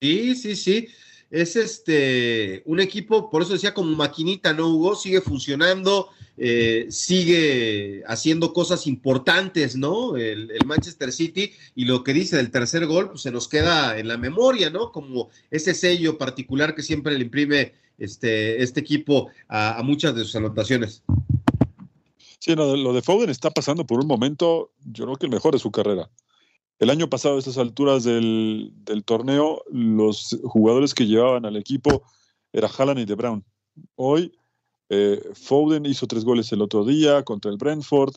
Sí, 0.00 0.34
sí, 0.34 0.56
sí. 0.56 0.88
Es 1.34 1.56
este 1.56 2.62
un 2.64 2.78
equipo, 2.78 3.28
por 3.28 3.42
eso 3.42 3.54
decía 3.54 3.74
como 3.74 3.96
maquinita, 3.96 4.52
¿no, 4.52 4.68
Hugo? 4.68 4.94
Sigue 4.94 5.20
funcionando, 5.20 6.10
eh, 6.36 6.86
sigue 6.90 8.04
haciendo 8.06 8.52
cosas 8.52 8.86
importantes, 8.86 9.74
¿no? 9.74 10.16
El, 10.16 10.52
Manchester 10.64 11.10
City 11.10 11.50
y 11.74 11.86
lo 11.86 12.04
que 12.04 12.12
dice 12.12 12.36
del 12.36 12.52
tercer 12.52 12.86
gol, 12.86 13.10
pues 13.10 13.22
se 13.22 13.32
nos 13.32 13.48
queda 13.48 13.98
en 13.98 14.06
la 14.06 14.16
memoria, 14.16 14.70
¿no? 14.70 14.92
Como 14.92 15.28
ese 15.50 15.74
sello 15.74 16.18
particular 16.18 16.76
que 16.76 16.84
siempre 16.84 17.18
le 17.18 17.24
imprime 17.24 17.72
este, 17.98 18.62
este 18.62 18.78
equipo 18.78 19.28
a 19.48 19.82
muchas 19.82 20.14
de 20.14 20.22
sus 20.22 20.36
anotaciones. 20.36 21.02
Sí, 22.38 22.54
lo 22.54 22.92
de 22.92 23.02
Foden 23.02 23.30
está 23.30 23.50
pasando 23.50 23.84
por 23.84 23.98
un 23.98 24.06
momento, 24.06 24.70
yo 24.84 25.06
creo 25.06 25.16
que 25.16 25.26
el 25.26 25.32
mejor 25.32 25.54
de 25.54 25.58
su 25.58 25.72
carrera. 25.72 26.08
El 26.78 26.90
año 26.90 27.08
pasado, 27.08 27.36
a 27.36 27.38
estas 27.38 27.58
alturas 27.58 28.04
del, 28.04 28.72
torneo, 29.04 29.62
los 29.70 30.38
jugadores 30.44 30.94
que 30.94 31.06
llevaban 31.06 31.46
al 31.46 31.56
equipo 31.56 32.04
era 32.52 32.68
Haaland 32.68 33.00
y 33.00 33.04
De 33.04 33.14
Bruyne. 33.14 33.42
Hoy, 33.96 34.32
eh, 34.88 35.22
Foden 35.34 35.86
hizo 35.86 36.06
tres 36.06 36.24
goles 36.24 36.52
el 36.52 36.62
otro 36.62 36.84
día 36.84 37.22
contra 37.22 37.50
el 37.50 37.56
Brentford. 37.56 38.14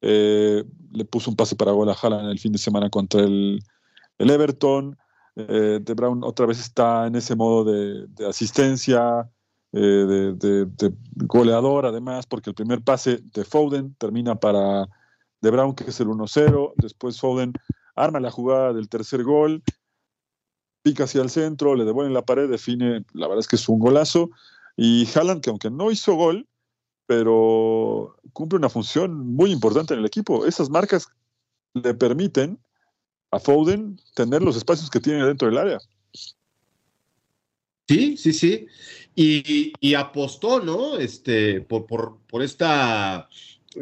Eh, 0.00 0.64
le 0.92 1.04
puso 1.04 1.30
un 1.30 1.36
pase 1.36 1.56
para 1.56 1.72
gol 1.72 1.90
a 1.90 1.96
Haaland 2.00 2.30
el 2.30 2.38
fin 2.38 2.52
de 2.52 2.58
semana 2.58 2.90
contra 2.90 3.20
el, 3.22 3.60
Everton. 4.18 4.96
Eh, 5.36 5.78
de 5.80 5.94
Bruyne 5.94 6.26
otra 6.26 6.46
vez 6.46 6.58
está 6.58 7.06
en 7.06 7.16
ese 7.16 7.36
modo 7.36 7.64
de, 7.64 8.06
de 8.08 8.26
asistencia, 8.26 9.30
eh, 9.72 10.34
de, 10.36 10.92
goleador, 11.14 11.86
además, 11.86 12.26
porque 12.26 12.50
el 12.50 12.54
primer 12.54 12.82
pase 12.82 13.20
de 13.22 13.44
Foden 13.44 13.94
termina 13.94 14.34
para 14.34 14.88
De 15.40 15.50
Brown, 15.50 15.74
que 15.74 15.84
es 15.84 16.00
el 16.00 16.08
1-0. 16.08 16.72
Después 16.76 17.20
Foden 17.20 17.52
arma 17.94 18.20
la 18.20 18.30
jugada 18.30 18.72
del 18.72 18.88
tercer 18.88 19.22
gol, 19.24 19.62
pica 20.82 21.04
hacia 21.04 21.22
el 21.22 21.30
centro, 21.30 21.74
le 21.74 21.84
devuelve 21.84 22.12
la 22.12 22.24
pared, 22.24 22.48
define, 22.48 23.04
la 23.12 23.26
verdad 23.26 23.40
es 23.40 23.48
que 23.48 23.56
es 23.56 23.68
un 23.68 23.78
golazo. 23.78 24.30
Y 24.76 25.06
Haaland, 25.14 25.42
que 25.42 25.50
aunque 25.50 25.70
no 25.70 25.90
hizo 25.90 26.14
gol, 26.14 26.46
pero 27.06 28.16
cumple 28.32 28.58
una 28.58 28.68
función 28.68 29.34
muy 29.34 29.50
importante 29.50 29.94
en 29.94 30.00
el 30.00 30.06
equipo. 30.06 30.46
Esas 30.46 30.70
marcas 30.70 31.08
le 31.74 31.94
permiten 31.94 32.58
a 33.30 33.38
Foden 33.38 34.00
tener 34.14 34.42
los 34.42 34.56
espacios 34.56 34.90
que 34.90 35.00
tiene 35.00 35.24
dentro 35.24 35.48
del 35.48 35.58
área. 35.58 35.78
Sí, 37.88 38.16
sí, 38.16 38.32
sí. 38.32 38.66
Y, 39.16 39.94
apostó, 39.94 40.60
¿no? 40.60 40.96
Este, 40.98 41.60
por, 41.60 41.86
por, 41.86 42.42
esta 42.42 43.28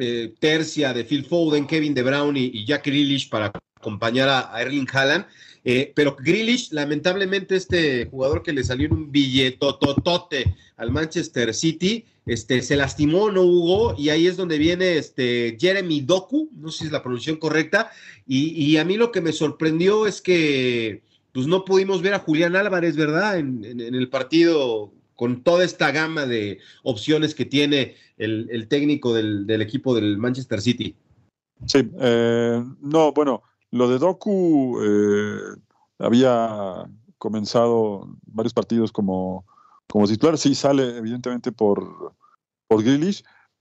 eh, 0.01 0.35
tercia 0.40 0.94
de 0.94 1.05
Phil 1.05 1.25
Foden, 1.27 1.66
Kevin 1.66 1.92
De 1.92 2.03
Bruyne 2.03 2.40
y, 2.40 2.64
Jack 2.64 2.87
Grealish 2.87 3.29
para 3.29 3.53
acompañar 3.79 4.29
a, 4.29 4.61
Erling 4.61 4.88
Haaland. 4.93 5.27
Eh, 5.64 5.93
pero 5.95 6.17
Grealish, 6.17 6.73
lamentablemente, 6.73 7.57
este 7.57 8.07
jugador 8.07 8.43
que 8.43 8.53
le 8.53 8.64
salió 8.64 8.87
en 8.87 8.95
un 8.95 9.12
billetototote 9.12 10.55
al 10.77 10.91
Manchester 10.91 11.53
City, 11.53 12.05
este, 12.27 12.62
se 12.62 12.77
lastimó, 12.77 13.31
no 13.31 13.43
hubo, 13.43 13.95
y 13.99 14.11
ahí 14.11 14.27
es 14.27 14.37
donde 14.37 14.59
viene 14.59 14.99
este 14.99 15.57
Jeremy 15.59 16.03
Doku, 16.03 16.51
no 16.53 16.71
sé 16.71 16.79
si 16.79 16.85
es 16.87 16.93
la 16.93 17.03
pronunciación 17.03 17.38
correcta, 17.38 17.91
y, 18.27 18.77
a 18.77 18.85
mí 18.85 18.97
lo 18.97 19.11
que 19.11 19.23
me 19.23 19.33
sorprendió 19.33 20.07
es 20.07 20.21
que 20.21 21.03
pues 21.33 21.47
no 21.47 21.64
pudimos 21.64 22.03
ver 22.03 22.14
a 22.14 22.19
Julián 22.19 22.57
Álvarez, 22.57 22.97
¿verdad? 22.97 23.38
En, 23.38 23.64
el 23.64 24.09
partido 24.11 24.93
con 25.14 25.43
toda 25.43 25.64
esta 25.64 25.91
gama 25.91 26.27
de 26.27 26.59
opciones 26.83 27.35
que 27.35 27.47
tiene 27.47 27.95
el, 28.19 28.67
técnico 28.69 29.14
del, 29.14 29.62
equipo 29.62 29.95
del 29.95 30.19
Manchester 30.19 30.61
City. 30.61 30.95
Sí, 31.67 31.81
eh, 32.01 32.62
no, 32.81 33.12
bueno, 33.12 33.43
lo 33.70 33.88
de 33.88 33.98
Doku 33.98 34.78
eh, 34.83 35.40
había 35.98 36.88
comenzado 37.18 38.09
varios 38.26 38.54
partidos 38.54 38.92
como, 38.92 39.44
como 39.87 40.07
titular, 40.07 40.38
sí 40.38 40.54
sale 40.54 40.96
evidentemente 40.96 41.52
por, 41.52 42.14
por 42.66 42.85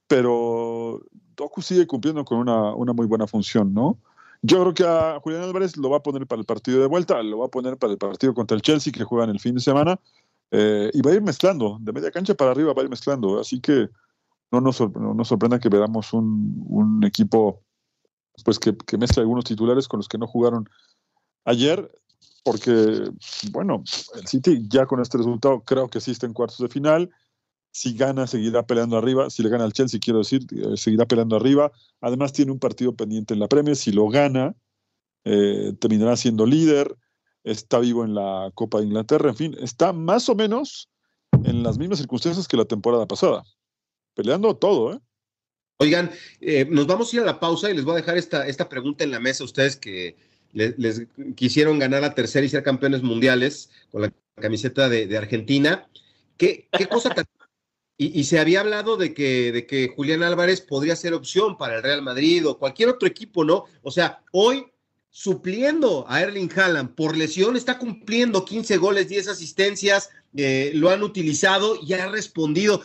pero 0.07 1.01
Doku 1.35 1.61
sigue 1.61 1.87
cumpliendo 1.87 2.23
con 2.23 2.39
una, 2.39 2.73
una 2.75 2.93
muy 2.93 3.07
buena 3.07 3.27
función, 3.27 3.73
¿no? 3.73 3.97
Yo 4.41 4.61
creo 4.61 4.73
que 4.73 4.83
a 4.85 5.19
Julián 5.19 5.43
Álvarez 5.43 5.77
lo 5.77 5.89
va 5.89 5.97
a 5.97 6.03
poner 6.03 6.27
para 6.27 6.39
el 6.39 6.45
partido 6.45 6.79
de 6.79 6.87
vuelta, 6.87 7.21
lo 7.23 7.39
va 7.39 7.47
a 7.47 7.49
poner 7.49 7.77
para 7.77 7.93
el 7.93 7.97
partido 7.97 8.33
contra 8.33 8.55
el 8.55 8.61
Chelsea 8.61 8.93
que 8.93 9.03
juegan 9.03 9.29
el 9.29 9.39
fin 9.39 9.55
de 9.55 9.61
semana 9.61 9.99
eh, 10.51 10.91
y 10.93 11.01
va 11.01 11.11
a 11.11 11.15
ir 11.15 11.21
mezclando, 11.21 11.77
de 11.81 11.91
media 11.91 12.11
cancha 12.11 12.35
para 12.35 12.51
arriba 12.51 12.73
va 12.73 12.81
a 12.81 12.85
ir 12.85 12.89
mezclando. 12.89 13.39
Así 13.39 13.59
que 13.59 13.89
no 14.51 14.61
nos, 14.61 14.79
no 14.79 15.25
sorprenda 15.25 15.59
que 15.59 15.69
veamos 15.69 16.13
un, 16.13 17.01
equipo 17.03 17.61
pues 18.43 18.60
que, 18.60 18.76
que 18.76 18.97
algunos 19.17 19.45
titulares 19.45 19.88
con 19.88 20.00
los 20.00 20.08
que 20.08 20.17
no 20.17 20.28
jugaron 20.28 20.69
ayer, 21.45 21.89
porque, 22.43 23.10
bueno, 23.52 23.84
el 24.15 24.28
City 24.28 24.63
ya 24.69 24.86
con 24.86 25.02
este 25.02 25.17
resultado 25.17 25.62
creo 25.65 25.89
que 25.89 25.97
está 25.97 26.26
en 26.26 26.34
cuartos 26.34 26.60
de 26.60 26.69
final. 26.69 27.10
Si 27.71 27.93
gana, 27.93 28.26
seguirá 28.26 28.65
peleando 28.65 28.97
arriba. 28.97 29.30
Si 29.30 29.43
le 29.43 29.50
gana 29.50 29.65
al 29.65 29.73
Chelsea, 29.73 30.00
quiero 30.00 30.19
decir, 30.19 30.45
eh, 30.52 30.78
seguirá 30.78 31.06
peleando 31.06 31.36
arriba. 31.36 31.71
Además, 32.00 32.32
tiene 32.32 32.54
un 32.54 32.60
partido 32.60 32.95
pendiente 32.95 33.34
en 33.34 33.41
la 33.41 33.47
Premier. 33.47 33.76
Si 33.76 33.91
lo 33.91 34.08
gana, 34.08 34.56
eh, 35.26 35.73
terminará 35.80 36.15
siendo 36.15 36.45
líder. 36.45 36.97
Está 37.43 37.80
vivo 37.80 38.06
en 38.06 38.15
la 38.15 38.50
Copa 38.56 38.80
de 38.80 38.86
Inglaterra. 38.86 39.30
En 39.30 39.36
fin, 39.36 39.56
está 39.60 39.91
más 39.91 40.30
o 40.30 40.36
menos 40.36 40.89
en 41.43 41.63
las 41.63 41.78
mismas 41.78 42.00
circunstancias 42.00 42.47
que 42.47 42.58
la 42.58 42.65
temporada 42.65 43.06
pasada, 43.08 43.43
peleando 44.15 44.56
todo, 44.56 44.93
¿eh? 44.93 45.00
Oigan, 45.79 46.11
eh, 46.41 46.65
nos 46.67 46.87
vamos 46.87 47.13
a 47.13 47.15
ir 47.15 47.21
a 47.21 47.25
la 47.25 47.39
pausa 47.39 47.69
y 47.69 47.75
les 47.75 47.85
voy 47.85 47.93
a 47.93 47.97
dejar 47.97 48.17
esta, 48.17 48.47
esta 48.47 48.67
pregunta 48.67 49.03
en 49.03 49.11
la 49.11 49.19
mesa 49.19 49.43
a 49.43 49.45
ustedes 49.45 49.75
que 49.75 50.15
les, 50.53 51.03
quisieron 51.35 51.77
ganar 51.77 52.01
la 52.01 52.15
tercera 52.15 52.43
y 52.43 52.49
ser 52.49 52.63
campeones 52.63 53.03
mundiales 53.03 53.69
con 53.91 54.01
la 54.01 54.13
camiseta 54.41 54.89
de, 54.89 55.15
Argentina. 55.15 55.87
¿Qué, 56.37 56.67
cosa 56.89 57.11
tan... 57.11 57.25
Y, 57.99 58.25
se 58.25 58.37
había 58.37 58.59
hablado 58.59 58.95
de 58.95 59.15
que, 59.15 59.51
de 59.51 59.65
que 59.65 59.87
Julián 59.87 60.21
Álvarez 60.21 60.61
podría 60.61 60.95
ser 60.95 61.15
opción 61.15 61.57
para 61.57 61.77
el 61.77 61.83
Real 61.83 62.03
Madrid 62.03 62.47
o 62.47 62.59
cualquier 62.59 62.89
otro 62.89 63.07
equipo, 63.07 63.43
¿no? 63.43 63.65
O 63.81 63.89
sea, 63.89 64.21
hoy 64.31 64.67
supliendo 65.09 66.05
a 66.07 66.21
Erling 66.21 66.51
Haaland 66.55 66.93
por 66.93 67.17
lesión, 67.17 67.57
está 67.57 67.79
cumpliendo 67.79 68.45
15 68.45 68.77
goles, 68.77 69.09
10 69.09 69.29
asistencias, 69.29 70.11
eh, 70.35 70.69
lo 70.75 70.91
han 70.91 71.01
utilizado 71.01 71.79
y 71.81 71.93
ha 71.93 72.07
respondido. 72.07 72.83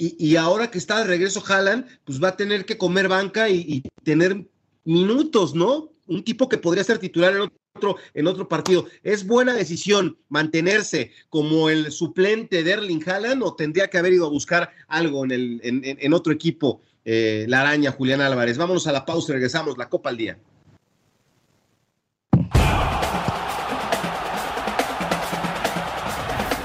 Y, 0.00 0.36
ahora 0.36 0.70
que 0.70 0.78
está 0.78 0.98
de 0.98 1.08
regreso 1.08 1.42
Haaland, 1.44 1.84
pues 2.04 2.22
va 2.22 2.28
a 2.28 2.36
tener 2.36 2.64
que 2.64 2.78
comer 2.78 3.08
banca 3.08 3.48
y, 3.50 3.82
tener 4.04 4.46
minutos, 4.84 5.56
¿no? 5.56 5.90
Un 6.06 6.22
tipo 6.22 6.48
que 6.48 6.56
podría 6.56 6.84
ser 6.84 6.98
titular 6.98 7.34
en 7.34 7.50
otro, 7.74 7.96
en 8.14 8.26
otro 8.28 8.48
partido. 8.48 8.86
¿Es 9.02 9.26
buena 9.26 9.54
decisión 9.54 10.16
mantenerse 10.28 11.10
como 11.28 11.68
el 11.68 11.90
suplente 11.90 12.62
de 12.62 12.70
Erling 12.70 13.02
Haaland 13.08 13.42
o 13.42 13.56
tendría 13.56 13.88
que 13.88 13.98
haber 13.98 14.12
ido 14.12 14.26
a 14.26 14.30
buscar 14.30 14.70
algo 14.86 15.24
en, 15.24 15.32
el, 15.32 15.60
en, 15.62 16.12
otro 16.12 16.32
equipo, 16.32 16.80
eh, 17.04 17.44
la 17.48 17.62
araña 17.62 17.90
Julián 17.90 18.20
Álvarez? 18.20 18.56
Vámonos 18.56 18.86
a 18.86 18.92
la 18.92 19.04
pausa 19.04 19.32
y 19.32 19.34
regresamos, 19.34 19.76
la 19.76 19.88
Copa 19.88 20.10
al 20.10 20.16
Día. 20.16 20.38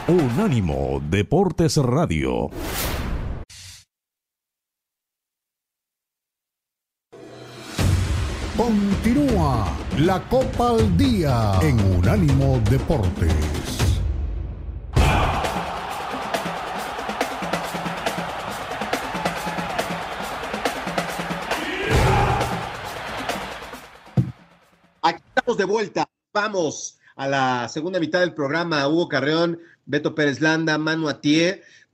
Unánimo 0.07 1.01
Deportes 1.09 1.77
Radio. 1.77 2.51
Continúa 9.13 9.77
la 9.99 10.27
Copa 10.27 10.71
al 10.71 10.97
Día 10.97 11.59
en 11.61 11.79
Unánimo 11.97 12.59
Deportes. 12.67 13.31
Aquí 25.03 25.21
estamos 25.27 25.57
de 25.59 25.65
vuelta. 25.65 26.09
Vamos 26.33 26.97
a 27.15 27.27
la 27.27 27.69
segunda 27.69 27.99
mitad 27.99 28.19
del 28.19 28.33
programa. 28.33 28.87
Hugo 28.87 29.09
Carreón, 29.09 29.59
Beto 29.85 30.15
Pérez 30.15 30.41
Landa, 30.41 30.79
Manu. 30.79 31.07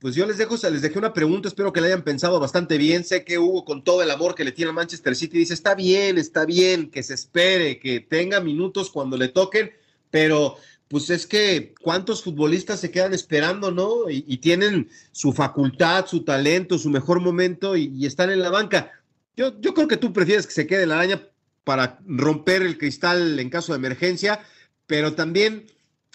Pues 0.00 0.14
yo 0.14 0.26
les 0.26 0.38
dejo, 0.38 0.56
les 0.70 0.80
dejé 0.80 0.98
una 0.98 1.12
pregunta, 1.12 1.46
espero 1.46 1.74
que 1.74 1.80
la 1.82 1.88
hayan 1.88 2.02
pensado 2.02 2.40
bastante 2.40 2.78
bien. 2.78 3.04
Sé 3.04 3.22
que 3.22 3.38
Hugo, 3.38 3.66
con 3.66 3.84
todo 3.84 4.02
el 4.02 4.10
amor 4.10 4.34
que 4.34 4.44
le 4.44 4.52
tiene 4.52 4.70
a 4.70 4.74
Manchester 4.74 5.14
City, 5.14 5.36
dice: 5.36 5.52
está 5.52 5.74
bien, 5.74 6.16
está 6.16 6.46
bien, 6.46 6.90
que 6.90 7.02
se 7.02 7.12
espere, 7.12 7.78
que 7.78 8.00
tenga 8.00 8.40
minutos 8.40 8.90
cuando 8.90 9.18
le 9.18 9.28
toquen, 9.28 9.72
pero 10.10 10.56
pues 10.88 11.10
es 11.10 11.26
que 11.26 11.74
cuántos 11.82 12.24
futbolistas 12.24 12.80
se 12.80 12.90
quedan 12.90 13.12
esperando, 13.12 13.70
¿no? 13.70 14.08
Y, 14.08 14.38
tienen 14.38 14.88
su 15.12 15.32
facultad, 15.32 16.06
su 16.06 16.24
talento, 16.24 16.78
su 16.78 16.88
mejor 16.90 17.20
momento 17.20 17.76
y, 17.76 18.06
están 18.06 18.30
en 18.30 18.40
la 18.40 18.50
banca. 18.50 18.90
Yo, 19.36 19.60
yo 19.60 19.74
creo 19.74 19.86
que 19.86 19.98
tú 19.98 20.12
prefieres 20.12 20.46
que 20.46 20.52
se 20.54 20.66
quede 20.66 20.86
la 20.86 20.96
araña 20.96 21.22
para 21.62 22.00
romper 22.06 22.62
el 22.62 22.78
cristal 22.78 23.38
en 23.38 23.50
caso 23.50 23.72
de 23.72 23.78
emergencia, 23.78 24.40
pero 24.86 25.14
también 25.14 25.66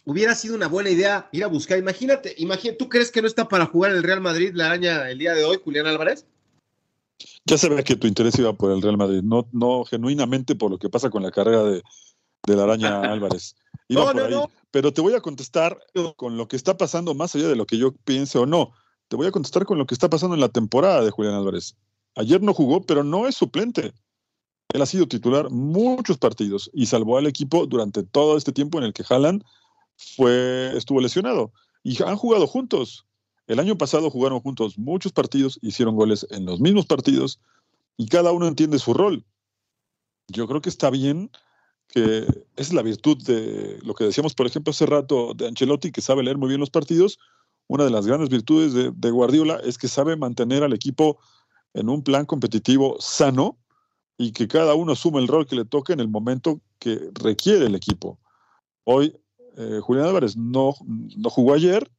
hubiera 0.06 0.36
sido 0.36 0.56
una 0.56 0.68
buena 0.68 0.90
idea 0.90 1.28
ir 1.32 1.44
a 1.44 1.48
buscar. 1.48 1.78
Imagínate, 1.78 2.34
imagínate, 2.38 2.78
¿tú 2.78 2.88
crees 2.88 3.12
que 3.12 3.22
no 3.22 3.28
está 3.28 3.48
para 3.48 3.66
jugar 3.66 3.92
el 3.92 4.04
Real 4.04 4.22
Madrid 4.22 4.52
la 4.54 4.68
araña 4.68 5.10
el 5.10 5.18
día 5.18 5.34
de 5.34 5.44
hoy, 5.44 5.60
Julián 5.64 5.88
Álvarez? 5.88 6.26
Ya 7.46 7.58
se 7.58 7.70
ve 7.70 7.84
que 7.84 7.96
tu 7.96 8.08
interés 8.08 8.38
iba 8.40 8.54
por 8.54 8.72
el 8.72 8.82
Real 8.82 8.98
Madrid, 8.98 9.22
no, 9.24 9.48
no 9.52 9.84
genuinamente 9.86 10.56
por 10.56 10.72
lo 10.72 10.78
que 10.78 10.90
pasa 10.90 11.10
con 11.10 11.24
la 11.24 11.32
carrera 11.32 11.64
de, 11.64 11.84
la 12.48 12.64
araña 12.64 13.02
Álvarez. 13.12 13.56
no, 13.90 14.14
no, 14.14 14.30
No. 14.30 14.50
Pero 14.72 14.92
te 14.92 15.00
voy 15.00 15.14
a 15.14 15.22
contestar 15.22 15.80
con 16.18 16.36
lo 16.36 16.50
que 16.50 16.58
está 16.58 16.76
pasando 16.76 17.14
más 17.14 17.34
allá 17.34 17.48
de 17.48 17.56
lo 17.56 17.66
que 17.66 17.78
yo 17.78 17.94
piense 17.94 18.38
o 18.38 18.46
no. 18.46 18.74
Te 19.08 19.16
voy 19.16 19.26
a 19.26 19.32
contestar 19.32 19.64
con 19.64 19.78
lo 19.78 19.86
que 19.86 19.94
está 19.96 20.10
pasando 20.10 20.36
en 20.36 20.42
la 20.42 20.50
temporada 20.50 21.02
de 21.02 21.12
Julián 21.12 21.36
Álvarez. 21.36 21.78
Ayer 22.16 22.42
no 22.42 22.54
jugó, 22.54 22.82
pero 22.82 23.02
no 23.02 23.26
es 23.26 23.36
suplente. 23.36 23.94
Él 24.74 24.82
ha 24.82 24.86
sido 24.86 25.08
titular 25.08 25.50
muchos 25.50 26.18
partidos 26.18 26.70
y 26.74 26.88
salvó 26.88 27.18
al 27.18 27.28
equipo 27.28 27.66
durante 27.68 28.04
todo 28.04 28.36
este 28.36 28.52
tiempo 28.52 28.78
en 28.78 28.84
el 28.84 28.92
que 28.94 29.06
Haaland 29.08 29.46
fue, 29.98 30.76
estuvo 30.76 31.02
lesionado. 31.02 31.52
Y 31.84 32.02
han 32.04 32.16
jugado 32.16 32.48
juntos. 32.48 33.06
El 33.48 33.60
año 33.60 33.78
pasado 33.78 34.10
jugaron 34.10 34.40
juntos 34.40 34.78
muchos 34.78 35.12
partidos, 35.12 35.60
hicieron 35.62 35.96
goles 35.96 36.26
en 36.32 36.46
los 36.46 36.60
mismos 36.60 36.86
partidos 36.86 37.40
y 37.96 38.08
cada 38.08 38.32
uno 38.32 38.48
entiende 38.48 38.80
su 38.80 38.94
rol. 38.94 39.24
Yo 40.28 40.48
creo 40.48 40.62
que 40.62 40.70
está 40.70 40.90
bien 40.90 41.30
que 41.88 42.26
es 42.56 42.74
la 42.74 42.82
virtud 42.82 43.24
de 43.24 43.80
lo 43.84 43.94
que 43.94 44.06
decíamos, 44.06 44.34
por 44.34 44.48
ejemplo, 44.48 44.72
hace 44.72 44.88
rato 44.88 45.34
de 45.36 45.48
Ancelotti, 45.48 45.92
que 45.92 46.02
sabe 46.02 46.24
leer 46.24 46.38
muy 46.38 46.50
bien 46.50 46.60
los 46.60 46.72
partidos. 46.72 47.20
Una 47.68 47.84
de 47.84 47.92
las 47.92 48.08
grandes 48.08 48.30
virtudes 48.30 48.74
de, 48.74 48.92
de 48.92 49.12
Guardiola 49.12 49.60
es 49.64 49.78
que 49.78 49.88
sabe 49.88 50.16
mantener 50.16 50.64
al 50.64 50.74
equipo 50.74 51.20
en 51.74 51.90
un 51.90 52.04
plan 52.04 52.26
competitivo 52.26 52.98
sano 53.00 53.58
y 54.18 54.32
que 54.32 54.48
cada 54.48 54.76
uno 54.76 54.94
asume 54.94 55.20
el 55.20 55.28
rol 55.28 55.46
que 55.46 55.56
le 55.56 55.66
toque 55.66 55.94
en 55.94 56.00
el 56.00 56.08
momento 56.08 56.62
que 56.80 57.12
requiere 57.14 57.66
el 57.66 57.76
equipo. 57.76 58.20
Hoy 58.84 59.16
eh, 59.58 59.80
Julián 59.82 60.08
Álvarez 60.08 60.36
no, 60.36 60.76
no 60.86 61.30
jugó 61.30 61.54
ayer, 61.54 61.90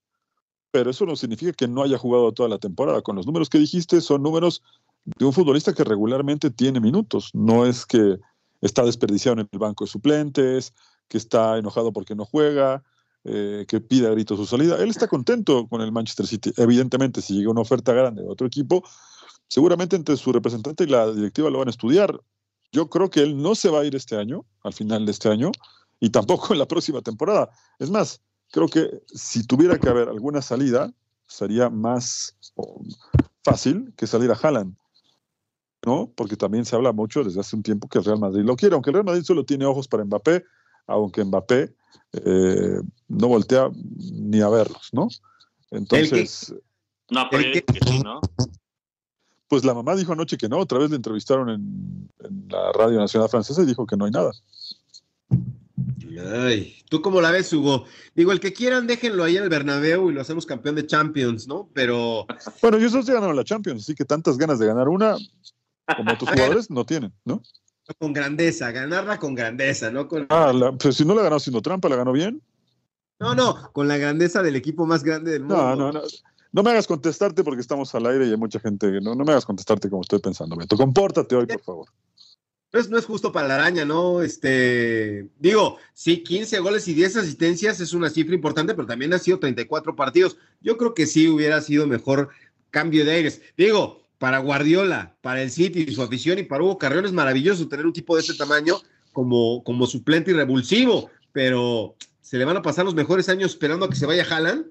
pero 0.70 0.90
eso 0.90 1.06
no 1.06 1.16
significa 1.16 1.52
que 1.52 1.68
no 1.68 1.82
haya 1.82 1.98
jugado 1.98 2.32
toda 2.32 2.48
la 2.48 2.58
temporada. 2.58 3.02
Con 3.02 3.16
los 3.16 3.26
números 3.26 3.48
que 3.48 3.58
dijiste, 3.58 4.00
son 4.00 4.22
números 4.22 4.62
de 5.04 5.24
un 5.24 5.32
futbolista 5.32 5.72
que 5.72 5.84
regularmente 5.84 6.50
tiene 6.50 6.80
minutos. 6.80 7.30
No 7.32 7.64
es 7.64 7.86
que 7.86 8.18
está 8.60 8.84
desperdiciado 8.84 9.40
en 9.40 9.48
el 9.50 9.58
banco 9.58 9.84
de 9.84 9.90
suplentes, 9.90 10.74
que 11.08 11.18
está 11.18 11.56
enojado 11.56 11.92
porque 11.92 12.14
no 12.14 12.24
juega, 12.24 12.82
eh, 13.24 13.64
que 13.68 13.80
pide 13.80 14.06
a 14.06 14.10
gritos 14.10 14.38
su 14.38 14.46
salida. 14.46 14.76
Él 14.82 14.90
está 14.90 15.08
contento 15.08 15.66
con 15.68 15.80
el 15.80 15.92
Manchester 15.92 16.26
City. 16.26 16.52
Evidentemente, 16.56 17.22
si 17.22 17.34
llega 17.34 17.50
una 17.50 17.62
oferta 17.62 17.92
grande 17.92 18.22
de 18.22 18.28
otro 18.28 18.46
equipo, 18.46 18.82
seguramente 19.48 19.96
entre 19.96 20.16
su 20.16 20.32
representante 20.32 20.84
y 20.84 20.88
la 20.88 21.10
directiva 21.12 21.50
lo 21.50 21.58
van 21.58 21.68
a 21.68 21.70
estudiar. 21.70 22.20
Yo 22.72 22.90
creo 22.90 23.10
que 23.10 23.22
él 23.22 23.40
no 23.40 23.54
se 23.54 23.70
va 23.70 23.80
a 23.80 23.84
ir 23.84 23.94
este 23.94 24.16
año, 24.16 24.44
al 24.62 24.72
final 24.72 25.06
de 25.06 25.12
este 25.12 25.28
año, 25.28 25.52
y 26.00 26.10
tampoco 26.10 26.52
en 26.52 26.58
la 26.58 26.66
próxima 26.66 27.02
temporada. 27.02 27.50
Es 27.78 27.90
más, 27.90 28.22
creo 28.50 28.68
que 28.68 29.02
si 29.06 29.46
tuviera 29.46 29.78
que 29.78 29.88
haber 29.88 30.08
alguna 30.08 30.42
salida, 30.42 30.92
sería 31.26 31.70
más 31.70 32.36
fácil 33.42 33.92
que 33.96 34.06
salir 34.06 34.30
a 34.30 34.34
Haaland. 34.34 34.76
¿no? 35.86 36.12
Porque 36.16 36.36
también 36.36 36.64
se 36.64 36.74
habla 36.74 36.92
mucho 36.92 37.22
desde 37.22 37.40
hace 37.40 37.54
un 37.54 37.62
tiempo 37.62 37.88
que 37.88 37.98
el 37.98 38.04
Real 38.04 38.18
Madrid 38.18 38.42
lo 38.44 38.56
quiere, 38.56 38.74
aunque 38.74 38.90
el 38.90 38.94
Real 38.94 39.06
Madrid 39.06 39.22
solo 39.22 39.44
tiene 39.44 39.64
ojos 39.64 39.86
para 39.86 40.04
Mbappé, 40.04 40.44
aunque 40.88 41.24
Mbappé 41.24 41.72
eh, 42.12 42.80
no 43.08 43.28
voltea 43.28 43.70
ni 43.96 44.40
a 44.40 44.48
verlos, 44.48 44.90
¿no? 44.92 45.08
Entonces. 45.70 46.52
No, 47.08 47.28
pero 47.30 47.44
que 47.52 47.64
sí, 47.86 48.00
¿no? 48.00 48.20
Pues 49.48 49.64
la 49.64 49.74
mamá 49.74 49.94
dijo 49.94 50.12
anoche 50.12 50.36
que 50.36 50.48
no, 50.48 50.58
otra 50.58 50.80
vez 50.80 50.90
le 50.90 50.96
entrevistaron 50.96 51.50
en, 51.50 52.10
la 52.48 52.72
Radio 52.72 52.98
Nacional 52.98 53.28
Francesa 53.28 53.62
y 53.62 53.66
dijo 53.66 53.86
que 53.86 53.96
no 53.96 54.06
hay 54.06 54.10
nada. 54.10 54.32
Ay, 56.18 56.76
¿tú 56.88 57.02
cómo 57.02 57.20
la 57.20 57.30
ves, 57.30 57.52
Hugo? 57.52 57.84
Digo, 58.14 58.32
el 58.32 58.40
que 58.40 58.52
quieran, 58.52 58.86
déjenlo 58.86 59.24
ahí 59.24 59.36
en 59.36 59.44
el 59.44 59.48
Bernabéu 59.48 60.10
y 60.10 60.14
lo 60.14 60.20
hacemos 60.20 60.46
campeón 60.46 60.74
de 60.74 60.86
Champions, 60.86 61.46
¿no? 61.46 61.68
Pero... 61.72 62.26
Bueno, 62.62 62.78
yo 62.78 62.88
ya 62.88 63.14
ganaron 63.14 63.36
la 63.36 63.44
Champions, 63.44 63.82
así 63.82 63.94
que 63.94 64.04
tantas 64.04 64.38
ganas 64.38 64.58
de 64.58 64.66
ganar 64.66 64.88
una 64.88 65.16
como 65.96 66.12
otros 66.12 66.30
jugadores 66.30 66.70
no 66.70 66.84
tienen, 66.84 67.12
¿no? 67.24 67.42
Con 67.98 68.12
grandeza, 68.12 68.70
ganarla 68.72 69.18
con 69.18 69.34
grandeza, 69.34 69.90
¿no? 69.90 70.08
Con... 70.08 70.26
Ah, 70.30 70.52
pues 70.78 70.96
si 70.96 71.04
no 71.04 71.14
la 71.14 71.22
ganó 71.22 71.36
haciendo 71.36 71.62
trampa, 71.62 71.88
¿la 71.88 71.96
ganó 71.96 72.12
bien? 72.12 72.42
No, 73.18 73.34
no, 73.34 73.70
con 73.72 73.88
la 73.88 73.96
grandeza 73.96 74.42
del 74.42 74.56
equipo 74.56 74.86
más 74.86 75.04
grande 75.04 75.32
del 75.32 75.42
mundo. 75.42 75.56
No, 75.56 75.76
no, 75.76 75.92
no. 75.92 76.02
No 76.52 76.62
me 76.62 76.70
hagas 76.70 76.86
contestarte 76.86 77.44
porque 77.44 77.60
estamos 77.60 77.94
al 77.94 78.06
aire 78.06 78.26
y 78.26 78.30
hay 78.30 78.36
mucha 78.36 78.58
gente. 78.58 79.00
No, 79.02 79.14
no 79.14 79.24
me 79.24 79.32
hagas 79.32 79.44
contestarte 79.44 79.90
como 79.90 80.02
estoy 80.02 80.20
pensando, 80.20 80.56
Beto. 80.56 80.76
Compórtate 80.76 81.36
hoy, 81.36 81.46
por 81.46 81.60
favor. 81.60 81.88
No 82.72 82.80
es, 82.80 82.90
no 82.90 82.98
es 82.98 83.06
justo 83.06 83.32
para 83.32 83.48
la 83.48 83.54
araña, 83.54 83.84
¿no? 83.84 84.22
Este, 84.22 85.28
digo, 85.38 85.78
sí, 85.92 86.22
15 86.22 86.58
goles 86.58 86.86
y 86.88 86.94
10 86.94 87.16
asistencias 87.16 87.80
es 87.80 87.92
una 87.92 88.10
cifra 88.10 88.34
importante, 88.34 88.74
pero 88.74 88.86
también 88.86 89.14
ha 89.14 89.18
sido 89.18 89.38
34 89.38 89.94
partidos. 89.94 90.36
Yo 90.60 90.76
creo 90.76 90.92
que 90.92 91.06
sí 91.06 91.28
hubiera 91.28 91.60
sido 91.60 91.86
mejor 91.86 92.30
cambio 92.70 93.04
de 93.04 93.12
aires. 93.12 93.40
Digo, 93.56 94.02
para 94.18 94.38
Guardiola, 94.38 95.16
para 95.20 95.42
el 95.42 95.50
City, 95.50 95.92
su 95.92 96.02
afición 96.02 96.38
y 96.38 96.42
para 96.42 96.62
Hugo 96.62 96.78
Carrión 96.78 97.04
es 97.04 97.12
maravilloso 97.12 97.68
tener 97.68 97.86
un 97.86 97.92
tipo 97.92 98.16
de 98.16 98.22
ese 98.22 98.34
tamaño 98.34 98.76
como, 99.12 99.62
como 99.64 99.86
suplente 99.86 100.30
y 100.30 100.34
revulsivo, 100.34 101.10
pero 101.32 101.96
¿se 102.20 102.36
le 102.38 102.44
van 102.44 102.56
a 102.56 102.62
pasar 102.62 102.84
los 102.84 102.94
mejores 102.94 103.28
años 103.28 103.52
esperando 103.52 103.86
a 103.86 103.88
que 103.88 103.96
se 103.96 104.06
vaya 104.06 104.26
Haaland? 104.28 104.66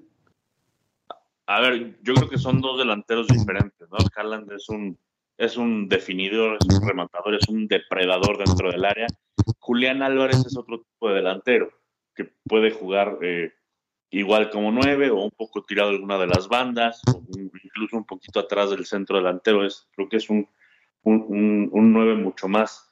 A 1.46 1.60
ver, 1.60 1.98
yo 2.02 2.14
creo 2.14 2.28
que 2.28 2.38
son 2.38 2.60
dos 2.60 2.78
delanteros 2.78 3.28
diferentes, 3.28 3.88
¿no? 3.90 3.98
Haaland 4.14 4.50
es 4.52 4.68
un, 4.68 4.98
es 5.38 5.56
un 5.56 5.88
definidor, 5.88 6.58
es 6.60 6.78
un 6.78 6.86
rematador, 6.86 7.34
es 7.34 7.48
un 7.48 7.66
depredador 7.68 8.38
dentro 8.38 8.70
del 8.70 8.84
área. 8.84 9.06
Julián 9.58 10.02
Álvarez 10.02 10.44
es 10.46 10.56
otro 10.56 10.80
tipo 10.80 11.08
de 11.08 11.16
delantero 11.16 11.70
que 12.14 12.24
puede 12.48 12.70
jugar 12.70 13.18
eh, 13.22 13.52
igual 14.10 14.50
como 14.50 14.72
nueve 14.72 15.10
o 15.10 15.22
un 15.22 15.30
poco 15.30 15.62
tirado 15.62 15.90
alguna 15.90 16.18
de 16.18 16.26
las 16.26 16.48
bandas, 16.48 17.02
o 17.14 17.22
incluso 17.38 17.96
un 17.96 18.06
poquito 18.06 18.40
atrás 18.40 18.70
del 18.70 18.86
centro 18.86 19.16
delantero. 19.16 19.64
Es, 19.64 19.88
creo 19.94 20.08
que 20.08 20.16
es 20.16 20.30
un, 20.30 20.48
un, 21.02 21.68
un, 21.72 21.92
nueve 21.92 22.14
mucho 22.14 22.48
más 22.48 22.90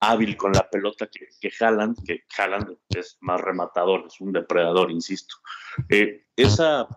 hábil 0.00 0.36
con 0.36 0.52
la 0.52 0.68
pelota 0.68 1.06
que, 1.06 1.28
que 1.40 1.52
Haaland, 1.58 2.04
que 2.04 2.24
Haaland 2.36 2.76
es 2.90 3.16
más 3.20 3.40
rematador, 3.40 4.06
es 4.06 4.20
un 4.20 4.32
depredador, 4.32 4.90
insisto. 4.90 5.36
Eh, 5.88 6.26
esa 6.36 6.88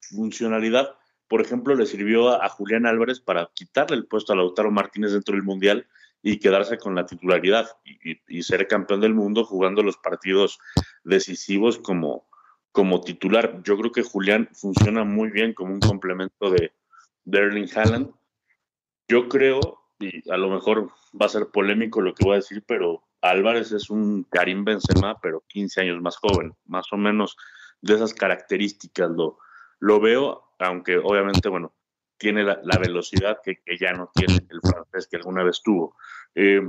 funcionalidad, 0.00 0.97
por 1.28 1.40
ejemplo, 1.40 1.74
le 1.74 1.86
sirvió 1.86 2.30
a, 2.30 2.48
Julián 2.48 2.86
Álvarez 2.86 3.20
para 3.20 3.50
quitarle 3.54 3.96
el 3.96 4.06
puesto 4.06 4.32
a 4.32 4.36
Lautaro 4.36 4.70
Martínez 4.70 5.12
dentro 5.12 5.34
del 5.34 5.44
Mundial 5.44 5.86
y 6.22 6.38
quedarse 6.38 6.78
con 6.78 6.94
la 6.94 7.06
titularidad 7.06 7.68
y 7.84 8.42
ser 8.42 8.66
campeón 8.66 9.00
del 9.00 9.14
mundo 9.14 9.44
jugando 9.44 9.82
los 9.82 9.98
partidos 9.98 10.58
decisivos 11.04 11.78
como, 11.78 12.26
como 12.72 13.00
titular. 13.02 13.62
Yo 13.62 13.76
creo 13.78 13.92
que 13.92 14.02
Julián 14.02 14.48
funciona 14.52 15.04
muy 15.04 15.30
bien 15.30 15.52
como 15.52 15.72
un 15.72 15.80
complemento 15.80 16.50
de, 16.50 16.72
de 17.24 17.38
Erling 17.38 17.68
Haaland. 17.74 18.10
Yo 19.06 19.28
creo, 19.28 19.80
y 20.00 20.28
a 20.30 20.36
lo 20.36 20.50
mejor 20.50 20.90
va 21.20 21.26
a 21.26 21.30
ser 21.30 21.48
polémico 21.48 22.00
lo 22.00 22.14
que 22.14 22.24
voy 22.24 22.34
a 22.34 22.36
decir, 22.36 22.64
pero 22.66 23.04
Álvarez 23.20 23.72
es 23.72 23.90
un 23.90 24.24
Karim 24.24 24.64
Benzema, 24.64 25.20
pero 25.20 25.44
15 25.48 25.82
años 25.82 26.00
más 26.00 26.16
joven, 26.16 26.54
más 26.66 26.86
o 26.92 26.96
menos 26.96 27.36
de 27.80 27.94
esas 27.94 28.14
características 28.14 29.10
lo, 29.10 29.38
lo 29.80 30.00
veo, 30.00 30.54
aunque 30.58 30.98
obviamente, 30.98 31.48
bueno, 31.48 31.72
tiene 32.18 32.42
la, 32.42 32.78
velocidad 32.78 33.38
que, 33.44 33.60
que, 33.64 33.78
ya 33.78 33.92
no 33.92 34.10
tiene 34.14 34.44
el 34.50 34.60
francés 34.60 35.06
que 35.08 35.16
alguna 35.16 35.44
vez 35.44 35.62
tuvo. 35.62 35.96
Eh, 36.34 36.60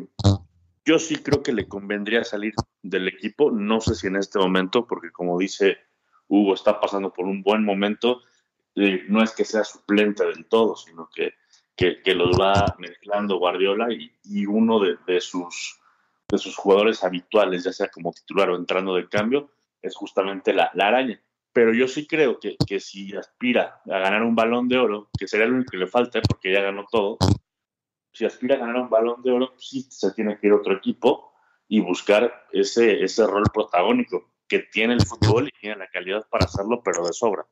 yo 0.85 0.99
sí 0.99 1.17
creo 1.17 1.43
que 1.43 1.53
le 1.53 1.67
convendría 1.67 2.23
salir 2.23 2.53
del 2.81 3.07
equipo, 3.07 3.51
no 3.51 3.81
sé 3.81 3.95
si 3.95 4.07
en 4.07 4.15
este 4.15 4.39
momento, 4.39 4.87
porque 4.87 5.11
como 5.11 5.37
dice 5.39 5.77
Hugo, 6.27 6.53
está 6.53 6.79
pasando 6.79 7.11
por 7.11 7.25
un 7.25 7.41
buen 7.41 7.65
momento, 7.65 8.21
eh, 8.75 9.03
no 9.07 9.23
es 9.23 9.31
que 9.31 9.45
sea 9.45 9.63
suplente 9.63 10.23
del 10.25 10.45
todo, 10.45 10.75
sino 10.75 11.09
que, 11.13 11.33
que, 11.75 12.01
que 12.03 12.13
los 12.13 12.39
va 12.39 12.75
mezclando 12.77 13.37
Guardiola 13.37 13.91
y, 13.91 14.11
y 14.23 14.45
uno 14.45 14.79
de, 14.79 14.97
de, 15.07 15.19
sus, 15.19 15.79
de 16.27 16.37
sus 16.37 16.55
jugadores 16.55 17.03
habituales, 17.03 17.63
ya 17.63 17.73
sea 17.73 17.89
como 17.89 18.13
titular 18.13 18.51
o 18.51 18.55
entrando 18.55 18.95
de 18.95 19.09
cambio, 19.09 19.51
es 19.81 19.95
justamente 19.95 20.53
la, 20.53 20.71
la 20.75 20.87
araña. 20.87 21.21
Pero 21.51 21.73
yo 21.73 21.88
sí 21.88 22.05
creo 22.07 22.39
que, 22.39 22.55
que, 22.65 22.79
si 22.79 23.15
aspira 23.15 23.81
a 23.85 23.99
ganar 23.99 24.23
un 24.23 24.35
balón 24.35 24.67
de 24.67 24.77
oro, 24.77 25.09
que 25.17 25.27
sería 25.27 25.47
lo 25.47 25.55
único 25.55 25.71
que 25.71 25.77
le 25.77 25.88
falta 25.88 26.21
porque 26.21 26.53
ya 26.53 26.62
ganó 26.62 26.85
todo, 26.89 27.17
si 28.13 28.25
aspira 28.25 28.55
a 28.55 28.59
ganar 28.59 28.77
un 28.77 28.89
balón 28.89 29.21
de 29.23 29.31
oro, 29.31 29.53
sí 29.57 29.88
se 29.89 30.12
tiene 30.12 30.38
que 30.38 30.47
ir 30.47 30.53
a 30.53 30.57
otro 30.57 30.73
equipo 30.73 31.33
y 31.67 31.79
buscar 31.79 32.47
ese, 32.51 33.03
ese 33.03 33.25
rol 33.25 33.43
protagónico 33.53 34.31
que 34.47 34.59
tiene 34.59 34.93
el 34.93 35.05
fútbol 35.05 35.47
y 35.47 35.59
tiene 35.59 35.77
la 35.77 35.88
calidad 35.88 36.27
para 36.29 36.45
hacerlo, 36.45 36.81
pero 36.83 37.05
de 37.05 37.13
sobra. 37.13 37.45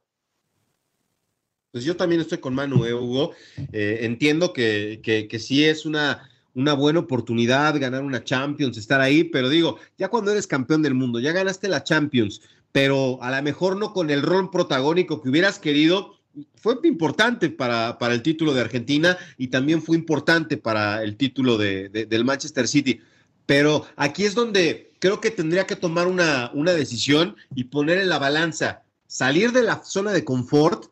Pues 1.71 1.83
yo 1.83 1.95
también 1.95 2.21
estoy 2.21 2.39
con 2.39 2.55
Manu, 2.55 2.85
¿eh, 2.85 2.93
Hugo. 2.93 3.33
Eh, 3.71 3.99
entiendo 4.01 4.51
que, 4.51 4.99
que, 5.03 5.27
que, 5.27 5.37
sí 5.37 5.63
es 5.63 5.85
una, 5.85 6.27
una 6.55 6.73
buena 6.73 7.01
oportunidad 7.01 7.79
ganar 7.79 8.03
una 8.03 8.23
Champions, 8.23 8.77
estar 8.77 8.99
ahí, 8.99 9.25
pero 9.25 9.47
digo, 9.47 9.77
ya 9.95 10.07
cuando 10.07 10.31
eres 10.31 10.47
campeón 10.47 10.81
del 10.81 10.95
mundo, 10.95 11.19
ya 11.19 11.31
ganaste 11.31 11.67
la 11.67 11.83
Champions, 11.83 12.41
pero 12.71 13.21
a 13.21 13.35
lo 13.35 13.43
mejor 13.43 13.77
no 13.77 13.93
con 13.93 14.09
el 14.09 14.21
rol 14.21 14.49
protagónico 14.49 15.21
que 15.21 15.29
hubieras 15.29 15.59
querido, 15.59 16.17
fue 16.55 16.77
importante 16.83 17.49
para, 17.49 17.97
para, 17.97 18.13
el 18.13 18.21
título 18.21 18.53
de 18.53 18.61
Argentina 18.61 19.17
y 19.37 19.47
también 19.47 19.81
fue 19.81 19.97
importante 19.97 20.57
para 20.57 21.03
el 21.03 21.17
título 21.17 21.57
de, 21.57 21.89
de, 21.89 22.05
del 22.05 22.25
Manchester 22.25 22.67
City. 22.67 22.99
Pero 23.45 23.85
aquí 23.95 24.25
es 24.25 24.35
donde 24.35 24.91
creo 24.99 25.21
que 25.21 25.31
tendría 25.31 25.65
que 25.65 25.75
tomar 25.75 26.07
una, 26.07 26.51
una 26.53 26.73
decisión 26.73 27.35
y 27.55 27.65
poner 27.65 27.97
en 27.97 28.09
la 28.09 28.19
balanza, 28.19 28.83
salir 29.07 29.51
de 29.51 29.63
la 29.63 29.83
zona 29.83 30.11
de 30.11 30.23
confort, 30.23 30.91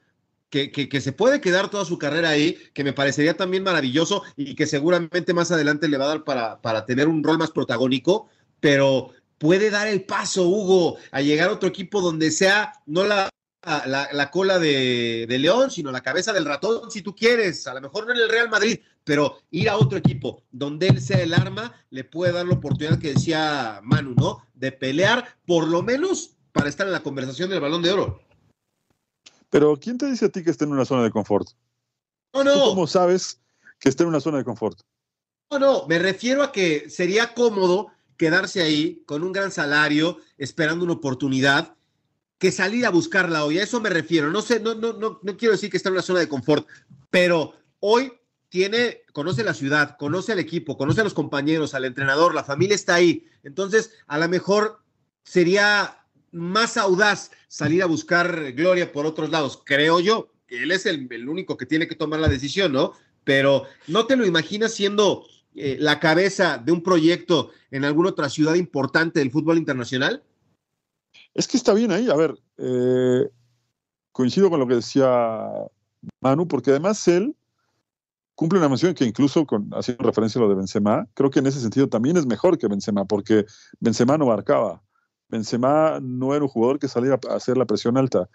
que, 0.49 0.71
que, 0.71 0.87
que, 0.87 1.01
se 1.01 1.11
puede 1.11 1.41
quedar 1.41 1.69
toda 1.69 1.83
su 1.83 1.97
carrera 1.97 2.29
ahí, 2.29 2.57
que 2.73 2.83
me 2.83 2.93
parecería 2.93 3.35
también 3.35 3.63
maravilloso 3.63 4.23
y 4.37 4.55
que 4.55 4.67
seguramente 4.67 5.33
más 5.33 5.51
adelante 5.51 5.89
le 5.89 5.97
va 5.97 6.05
a 6.05 6.09
dar 6.09 6.23
para, 6.23 6.61
para 6.61 6.85
tener 6.85 7.09
un 7.09 7.23
rol 7.23 7.37
más 7.37 7.51
protagónico, 7.51 8.29
pero 8.61 9.11
puede 9.37 9.69
dar 9.69 9.87
el 9.87 10.03
paso, 10.03 10.47
Hugo, 10.47 10.97
a 11.11 11.21
llegar 11.21 11.49
a 11.49 11.53
otro 11.53 11.69
equipo 11.69 12.01
donde 12.01 12.31
sea 12.31 12.73
no 12.85 13.03
la 13.05 13.29
la, 13.65 14.09
la, 14.11 14.31
cola 14.31 14.59
de, 14.59 15.25
de, 15.27 15.39
León, 15.39 15.71
sino 15.71 15.91
la 15.91 16.03
cabeza 16.03 16.31
del 16.31 16.45
ratón, 16.45 16.91
si 16.91 17.01
tú 17.01 17.15
quieres. 17.15 17.65
A 17.65 17.73
lo 17.73 17.81
mejor 17.81 18.05
no 18.05 18.13
en 18.13 18.19
el 18.19 18.29
Real 18.29 18.49
Madrid, 18.49 18.79
pero 19.03 19.39
ir 19.51 19.69
a 19.69 19.77
otro 19.77 19.97
equipo 19.97 20.43
donde 20.51 20.87
él 20.87 21.01
sea 21.01 21.21
el 21.21 21.33
arma 21.33 21.73
le 21.89 22.03
puede 22.03 22.33
dar 22.33 22.45
la 22.45 22.55
oportunidad 22.55 22.99
que 22.99 23.13
decía 23.13 23.79
Manu, 23.83 24.13
¿no? 24.15 24.45
De 24.53 24.71
pelear, 24.71 25.37
por 25.45 25.67
lo 25.67 25.81
menos 25.81 26.35
para 26.51 26.69
estar 26.69 26.85
en 26.85 26.93
la 26.93 27.03
conversación 27.03 27.49
del 27.49 27.59
balón 27.59 27.81
de 27.81 27.91
oro. 27.91 28.21
Pero, 29.49 29.77
¿quién 29.77 29.97
te 29.97 30.07
dice 30.07 30.25
a 30.25 30.29
ti 30.29 30.43
que 30.43 30.51
esté 30.51 30.65
en 30.65 30.71
una 30.71 30.85
zona 30.85 31.03
de 31.03 31.11
confort? 31.11 31.49
No, 32.33 32.43
no. 32.43 32.53
¿Tú 32.53 32.59
¿Cómo 32.69 32.87
sabes 32.87 33.41
que 33.79 33.89
esté 33.89 34.03
en 34.03 34.09
una 34.09 34.19
zona 34.19 34.39
de 34.39 34.43
confort? 34.43 34.79
No, 35.51 35.59
no, 35.59 35.87
me 35.87 35.99
refiero 35.99 36.43
a 36.43 36.51
que 36.51 36.89
sería 36.89 37.33
cómodo 37.33 37.91
quedarse 38.17 38.61
ahí 38.61 39.03
con 39.05 39.23
un 39.23 39.31
gran 39.31 39.51
salario, 39.51 40.19
esperando 40.37 40.85
una 40.85 40.93
oportunidad 40.93 41.75
que 42.37 42.51
salir 42.51 42.85
a 42.85 42.89
buscarla 42.91 43.45
hoy. 43.45 43.59
A 43.59 43.63
eso 43.63 43.79
me 43.81 43.89
refiero. 43.89 44.31
No 44.31 44.41
sé, 44.41 44.59
no, 44.59 44.75
no, 44.75 44.93
no, 44.93 45.19
no 45.21 45.37
quiero 45.37 45.53
decir 45.53 45.69
que 45.69 45.77
está 45.77 45.89
en 45.89 45.93
una 45.93 46.01
zona 46.01 46.19
de 46.19 46.29
confort, 46.29 46.67
pero 47.09 47.53
hoy 47.79 48.11
tiene, 48.49 49.01
conoce 49.13 49.43
la 49.43 49.53
ciudad, 49.53 49.97
conoce 49.97 50.31
al 50.31 50.39
equipo, 50.39 50.77
conoce 50.77 51.01
a 51.01 51.03
los 51.03 51.13
compañeros, 51.13 51.73
al 51.73 51.85
entrenador, 51.85 52.33
la 52.33 52.43
familia 52.43 52.75
está 52.75 52.95
ahí. 52.95 53.25
Entonces, 53.43 53.91
a 54.07 54.17
lo 54.17 54.29
mejor 54.29 54.79
sería 55.23 56.05
más 56.31 56.77
audaz 56.77 57.31
salir 57.47 57.81
a 57.83 57.87
buscar 57.87 58.53
gloria 58.53 58.91
por 58.91 59.05
otros 59.05 59.29
lados, 59.29 59.61
creo 59.65 59.99
yo. 59.99 60.31
Él 60.47 60.71
es 60.71 60.85
el, 60.85 61.07
el 61.11 61.27
único 61.27 61.57
que 61.57 61.65
tiene 61.65 61.87
que 61.87 61.95
tomar 61.95 62.19
la 62.19 62.27
decisión, 62.27 62.71
¿no? 62.71 62.93
Pero 63.23 63.63
no 63.87 64.05
te 64.05 64.15
lo 64.15 64.25
imaginas 64.25 64.73
siendo 64.73 65.25
eh, 65.55 65.77
la 65.79 65.99
cabeza 65.99 66.57
de 66.57 66.71
un 66.71 66.83
proyecto 66.83 67.51
en 67.71 67.85
alguna 67.85 68.09
otra 68.09 68.29
ciudad 68.29 68.55
importante 68.55 69.19
del 69.19 69.31
fútbol 69.31 69.57
internacional. 69.57 70.23
Es 71.33 71.47
que 71.47 71.57
está 71.57 71.73
bien 71.73 71.91
ahí. 71.91 72.09
A 72.09 72.15
ver, 72.15 72.35
eh, 72.57 73.29
coincido 74.11 74.49
con 74.49 74.59
lo 74.59 74.67
que 74.67 74.75
decía 74.75 75.47
Manu, 76.21 76.47
porque 76.47 76.71
además 76.71 77.07
él 77.07 77.35
cumple 78.35 78.59
una 78.59 78.69
mención 78.69 78.93
que 78.93 79.05
incluso 79.05 79.45
con, 79.45 79.69
haciendo 79.73 80.03
referencia 80.03 80.39
a 80.39 80.43
lo 80.43 80.49
de 80.49 80.55
Benzema, 80.55 81.07
creo 81.13 81.29
que 81.29 81.39
en 81.39 81.47
ese 81.47 81.61
sentido 81.61 81.87
también 81.87 82.17
es 82.17 82.25
mejor 82.25 82.57
que 82.57 82.67
Benzema, 82.67 83.05
porque 83.05 83.45
Benzema 83.79 84.17
no 84.17 84.25
marcaba. 84.25 84.83
Benzema 85.29 85.99
no 86.01 86.35
era 86.35 86.43
un 86.43 86.49
jugador 86.49 86.79
que 86.79 86.87
salía 86.87 87.17
a 87.29 87.35
hacer 87.35 87.57
la 87.57 87.65
presión 87.65 87.97
alta. 87.97 88.29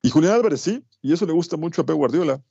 Y 0.00 0.10
Julián 0.10 0.34
Álvarez 0.34 0.62
sí, 0.62 0.84
y 1.02 1.12
eso 1.12 1.26
le 1.26 1.32
gusta 1.32 1.56
mucho 1.56 1.82
a 1.82 1.86
Pep 1.86 1.96
Guardiola. 1.96 2.42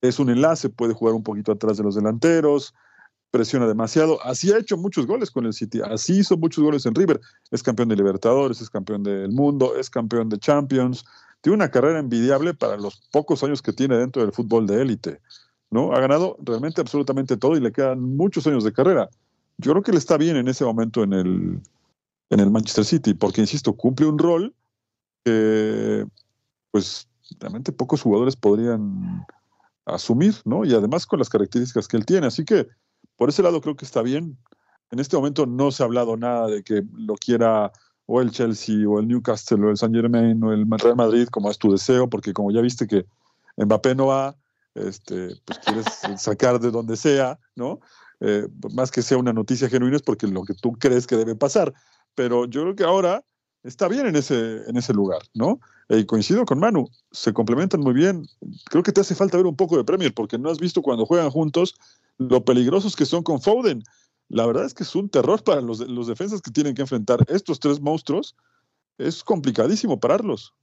Es 0.00 0.18
un 0.18 0.28
enlace, 0.28 0.68
puede 0.68 0.92
jugar 0.92 1.14
un 1.14 1.22
poquito 1.22 1.50
atrás 1.50 1.78
de 1.78 1.82
los 1.82 1.94
delanteros, 1.94 2.74
presiona 3.30 3.66
demasiado. 3.66 4.22
Así 4.24 4.52
ha 4.52 4.58
hecho 4.58 4.76
muchos 4.76 5.06
goles 5.06 5.30
con 5.30 5.46
el 5.46 5.52
City, 5.52 5.80
así 5.84 6.18
hizo 6.20 6.36
muchos 6.36 6.62
goles 6.64 6.86
en 6.86 6.94
River. 6.94 7.20
Es 7.50 7.62
campeón 7.62 7.88
de 7.88 7.96
Libertadores, 7.96 8.60
es 8.60 8.70
campeón 8.70 9.02
del 9.02 9.32
mundo, 9.32 9.76
es 9.76 9.90
campeón 9.90 10.28
de 10.28 10.38
Champions. 10.38 11.04
Tiene 11.40 11.56
una 11.56 11.70
carrera 11.70 11.98
envidiable 11.98 12.54
para 12.54 12.76
los 12.76 13.00
pocos 13.12 13.42
años 13.44 13.62
que 13.62 13.72
tiene 13.72 13.96
dentro 13.96 14.22
del 14.22 14.32
fútbol 14.32 14.66
de 14.66 14.82
élite. 14.82 15.20
¿no? 15.70 15.92
Ha 15.92 16.00
ganado 16.00 16.36
realmente 16.40 16.80
absolutamente 16.80 17.36
todo 17.36 17.56
y 17.56 17.60
le 17.60 17.72
quedan 17.72 18.16
muchos 18.16 18.46
años 18.46 18.64
de 18.64 18.72
carrera. 18.72 19.08
Yo 19.58 19.72
creo 19.72 19.82
que 19.82 19.92
le 19.92 19.98
está 19.98 20.16
bien 20.16 20.36
en 20.36 20.48
ese 20.48 20.64
momento 20.64 21.02
en 21.02 21.12
el, 21.12 21.60
en 22.30 22.40
el 22.40 22.50
Manchester 22.50 22.84
City, 22.84 23.14
porque, 23.14 23.40
insisto, 23.40 23.74
cumple 23.74 24.06
un 24.06 24.18
rol 24.18 24.54
que, 25.24 26.06
pues, 26.70 27.08
realmente 27.40 27.72
pocos 27.72 28.02
jugadores 28.02 28.36
podrían 28.36 29.26
asumir, 29.84 30.34
¿no? 30.44 30.64
Y 30.64 30.74
además 30.74 31.06
con 31.06 31.18
las 31.18 31.28
características 31.28 31.88
que 31.88 31.96
él 31.96 32.06
tiene. 32.06 32.26
Así 32.26 32.44
que, 32.44 32.68
por 33.18 33.28
ese 33.28 33.42
lado, 33.42 33.60
creo 33.60 33.76
que 33.76 33.84
está 33.84 34.00
bien. 34.00 34.38
En 34.90 35.00
este 35.00 35.16
momento 35.16 35.44
no 35.44 35.70
se 35.70 35.82
ha 35.82 35.86
hablado 35.86 36.16
nada 36.16 36.46
de 36.46 36.62
que 36.62 36.82
lo 36.96 37.14
quiera 37.16 37.70
o 38.06 38.22
el 38.22 38.30
Chelsea 38.30 38.88
o 38.88 39.00
el 39.00 39.08
Newcastle 39.08 39.66
o 39.66 39.70
el 39.70 39.76
San 39.76 39.92
Germain 39.92 40.42
o 40.42 40.52
el 40.52 40.66
Real 40.70 40.96
Madrid, 40.96 41.28
como 41.28 41.50
es 41.50 41.58
tu 41.58 41.72
deseo, 41.72 42.08
porque 42.08 42.32
como 42.32 42.50
ya 42.52 42.62
viste 42.62 42.86
que 42.86 43.04
Mbappé 43.58 43.94
no 43.96 44.06
va, 44.06 44.36
este, 44.74 45.36
pues 45.44 45.58
quieres 45.58 45.84
sacar 46.22 46.60
de 46.60 46.70
donde 46.70 46.96
sea, 46.96 47.38
¿no? 47.56 47.80
Eh, 48.20 48.48
más 48.72 48.90
que 48.90 49.02
sea 49.02 49.18
una 49.18 49.32
noticia 49.32 49.68
genuina 49.68 49.96
es 49.96 50.02
porque 50.02 50.26
lo 50.26 50.44
que 50.44 50.54
tú 50.54 50.72
crees 50.72 51.06
que 51.06 51.16
debe 51.16 51.34
pasar. 51.34 51.74
Pero 52.14 52.46
yo 52.46 52.62
creo 52.62 52.76
que 52.76 52.84
ahora 52.84 53.24
está 53.64 53.88
bien 53.88 54.06
en 54.06 54.16
ese, 54.16 54.62
en 54.68 54.76
ese 54.76 54.94
lugar, 54.94 55.22
¿no? 55.34 55.60
Y 55.88 56.04
coincido 56.06 56.44
con 56.44 56.60
Manu, 56.60 56.88
se 57.10 57.32
complementan 57.32 57.80
muy 57.80 57.94
bien. 57.94 58.26
Creo 58.70 58.82
que 58.82 58.92
te 58.92 59.00
hace 59.00 59.14
falta 59.14 59.36
ver 59.36 59.46
un 59.46 59.56
poco 59.56 59.76
de 59.76 59.84
Premier, 59.84 60.14
porque 60.14 60.38
no 60.38 60.50
has 60.50 60.58
visto 60.58 60.82
cuando 60.82 61.04
juegan 61.04 61.30
juntos 61.30 61.74
lo 62.18 62.44
peligrosos 62.44 62.94
que 62.94 63.06
son 63.06 63.22
con 63.22 63.40
Foden. 63.40 63.82
La 64.28 64.46
verdad 64.46 64.66
es 64.66 64.74
que 64.74 64.82
es 64.82 64.94
un 64.94 65.08
terror 65.08 65.42
para 65.42 65.60
los, 65.60 65.80
los 65.80 66.06
defensas 66.06 66.42
que 66.42 66.50
tienen 66.50 66.74
que 66.74 66.82
enfrentar 66.82 67.24
estos 67.28 67.58
tres 67.60 67.80
monstruos. 67.80 68.36
Es 68.98 69.24
complicadísimo 69.24 69.98
pararlos. 69.98 70.54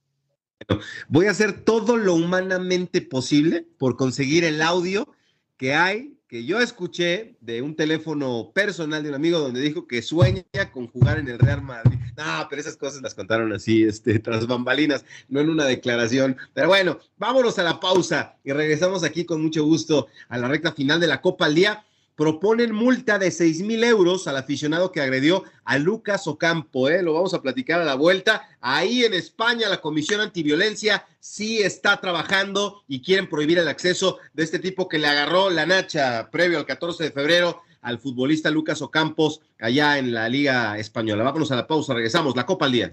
Voy 1.08 1.28
a 1.28 1.32
hacer 1.32 1.64
todo 1.64 1.98
lo 1.98 2.14
humanamente 2.14 3.02
posible 3.02 3.68
por 3.78 3.98
conseguir 3.98 4.44
el 4.44 4.62
audio 4.62 5.10
que 5.58 5.74
hay, 5.74 6.15
que 6.28 6.44
yo 6.44 6.60
escuché 6.60 7.36
de 7.42 7.62
un 7.62 7.76
teléfono 7.76 8.52
personal 8.54 9.04
de 9.04 9.10
un 9.10 9.16
amigo 9.16 9.40
donde 9.40 9.62
dijo 9.62 9.88
que 9.88 10.02
sueña 10.02 10.44
con 10.72 10.88
jugar 10.88 11.20
en 11.20 11.28
el 11.28 11.38
Real 11.38 11.62
Madrid. 11.62 12.00
No, 12.18 12.48
pero 12.50 12.60
esas 12.60 12.78
cosas 12.78 13.02
las 13.02 13.14
contaron 13.14 13.54
así, 13.54 13.84
este, 13.84 14.20
tras 14.20 14.48
bambalinas, 14.48 15.06
no 15.30 15.40
en 15.40 15.50
una 15.50 15.66
declaración. 15.66 16.38
Pero 16.54 16.70
bueno, 16.70 17.00
vámonos 17.18 17.60
a 17.60 17.64
la 17.64 17.80
pausa 17.80 18.38
y 18.44 18.52
regresamos 18.52 19.04
aquí 19.04 19.26
con 19.26 19.42
mucho 19.42 19.64
gusto 19.66 20.08
a 20.30 20.38
la 20.38 20.48
recta 20.48 20.72
final 20.72 21.00
de 21.00 21.08
la 21.08 21.22
Copa 21.22 21.46
al 21.46 21.56
Día 21.56 21.86
proponen 22.16 22.74
multa 22.74 23.20
de 23.20 23.30
6 23.32 23.62
mil 23.62 23.84
euros 23.84 24.28
al 24.28 24.38
aficionado 24.38 24.92
que 24.92 25.02
agredió 25.02 25.44
a 25.64 25.78
Lucas 25.78 26.28
Ocampo. 26.28 26.90
¿eh? 26.90 27.02
Lo 27.04 27.14
vamos 27.14 27.34
a 27.34 27.42
platicar 27.42 27.82
a 27.82 27.86
la 27.86 27.96
vuelta. 27.96 28.48
Ahí 28.62 29.04
en 29.04 29.14
España 29.14 29.70
la 29.70 29.82
Comisión 29.82 30.22
Antiviolencia 30.22 31.06
sí 31.20 31.62
está 31.62 32.00
trabajando 32.00 32.84
y 32.88 33.02
quieren 33.02 33.30
prohibir 33.30 33.60
el 33.60 33.68
acceso 33.68 34.20
de 34.34 34.44
este 34.44 34.60
tipo 34.60 34.88
que 34.88 34.98
le 34.98 35.08
agarró 35.08 35.50
la 35.50 35.66
nacha 35.66 36.30
previo 36.32 36.58
al 36.58 36.66
14 36.66 37.04
de 37.04 37.12
febrero 37.12 37.62
al 37.82 38.00
futbolista 38.00 38.50
Lucas 38.50 38.82
Ocampos 38.82 39.42
allá 39.60 40.00
en 40.00 40.12
la 40.12 40.28
Liga 40.28 40.78
Española. 40.80 41.24
Vámonos 41.24 41.52
a 41.52 41.56
la 41.56 41.68
pausa, 41.68 41.94
regresamos. 41.94 42.36
La 42.36 42.46
Copa 42.46 42.66
al 42.66 42.72
Día. 42.72 42.92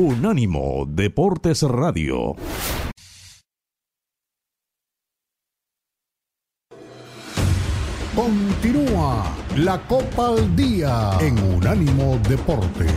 Unánimo 0.00 0.84
Deportes 0.86 1.62
Radio. 1.62 2.36
Continúa 8.14 9.24
la 9.56 9.80
Copa 9.88 10.28
al 10.28 10.54
Día 10.54 11.18
en 11.20 11.36
Unánimo 11.52 12.16
Deportes. 12.28 12.92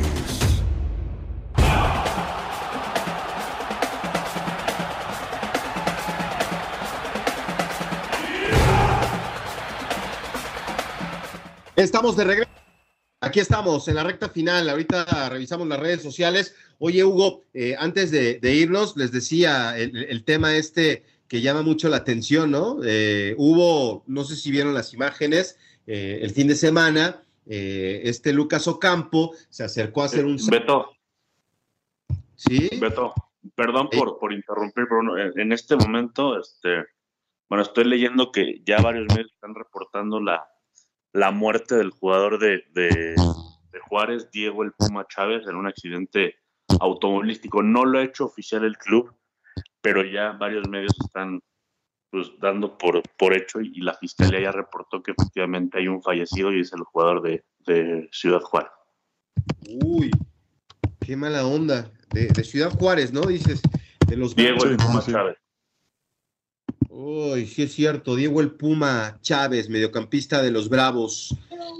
Estamos 11.76 12.16
de 12.16 12.24
regreso. 12.26 12.61
Aquí 13.32 13.40
estamos 13.40 13.88
en 13.88 13.96
la 13.96 14.04
recta 14.04 14.28
final. 14.28 14.70
Ahorita 14.70 15.30
revisamos 15.30 15.66
las 15.66 15.80
redes 15.80 16.02
sociales. 16.02 16.54
Oye, 16.80 17.02
Hugo, 17.02 17.46
eh, 17.54 17.78
antes 17.80 18.12
de, 18.12 18.42
irnos, 18.54 18.98
les 18.98 19.14
decía 19.14 19.78
el, 19.78 20.26
tema 20.26 20.58
este 20.58 21.06
que 21.30 21.40
llama 21.40 21.62
mucho 21.62 21.88
la 21.88 21.96
atención, 21.96 22.52
¿no? 22.52 22.80
Eh, 22.84 23.34
hubo, 23.38 24.04
no 24.06 24.26
sé 24.26 24.36
si 24.36 24.52
vieron 24.52 24.74
las 24.74 24.94
imágenes, 24.94 25.58
eh, 25.88 26.20
el 26.22 26.32
fin 26.32 26.50
de 26.50 26.56
semana, 26.56 27.24
este 27.46 28.34
Lucas 28.34 28.68
Ocampo 28.68 29.34
se 29.48 29.64
acercó 29.64 30.02
a 30.02 30.08
hacer 30.08 30.26
un... 30.26 30.36
Beto. 30.50 30.92
Sí. 32.36 32.70
Beto, 32.82 33.14
perdón 33.56 33.88
por, 33.90 34.20
por 34.20 34.34
interrumpir, 34.34 34.88
pero 34.90 35.18
en 35.38 35.54
este 35.54 35.78
momento, 35.78 36.38
este, 36.38 36.84
bueno, 37.48 37.64
estoy 37.64 37.86
leyendo 37.86 38.30
que 38.30 38.62
ya 38.66 38.82
varios 38.82 39.08
medios 39.08 39.32
están 39.32 39.56
reportando 39.56 40.20
la, 40.20 40.46
la 41.14 41.32
muerte 41.32 41.76
del 41.76 41.92
jugador 41.92 42.40
de, 42.40 42.64
de 42.74 43.16
Juárez, 43.92 44.30
Diego 44.32 44.64
El 44.64 44.72
Puma 44.72 45.06
Chávez, 45.08 45.48
en 45.48 45.56
un 45.56 45.68
accidente 45.68 46.36
automovilístico. 46.80 47.62
No 47.62 47.86
lo 47.86 48.00
ha 48.00 48.04
hecho 48.04 48.26
oficial 48.26 48.64
el 48.64 48.78
club, 48.78 49.14
pero 49.82 50.04
ya 50.04 50.32
varios 50.32 50.68
medios 50.70 50.94
están 51.04 51.42
pues, 52.10 52.32
dando 52.40 52.78
por, 52.78 53.02
por 53.18 53.34
hecho 53.34 53.62
y, 53.62 53.82
la 53.82 53.94
fiscalía 53.96 54.42
ya 54.42 54.52
reportó 54.52 55.02
que 55.02 55.12
efectivamente 55.12 55.80
hay 55.80 55.88
un 55.88 56.02
fallecido 56.02 56.54
y 56.54 56.62
es 56.62 56.74
el 56.74 56.84
jugador 56.84 57.22
de, 57.22 57.44
Ciudad 58.12 58.42
Juárez. 58.42 58.72
Uy, 59.84 60.10
qué 61.00 61.16
mala 61.16 61.46
onda. 61.46 61.92
De, 62.10 62.28
Ciudad 62.44 62.72
Juárez, 62.72 63.14
¿no? 63.14 63.22
Dices, 63.22 63.62
de 64.08 64.18
los 64.18 64.36
Diego 64.36 64.66
el 64.66 64.78
Puma 64.78 65.04
Chávez. 65.06 65.38
Uy, 66.94 67.48
sí 67.48 67.64
es 67.64 67.72
cierto, 67.72 68.18
Diego 68.18 68.42
el 68.42 68.52
Puma 68.52 69.18
Chávez, 69.22 69.70
mediocampista 69.70 70.42
de 70.42 70.52
los 70.52 70.68
Bravos. 70.68 71.34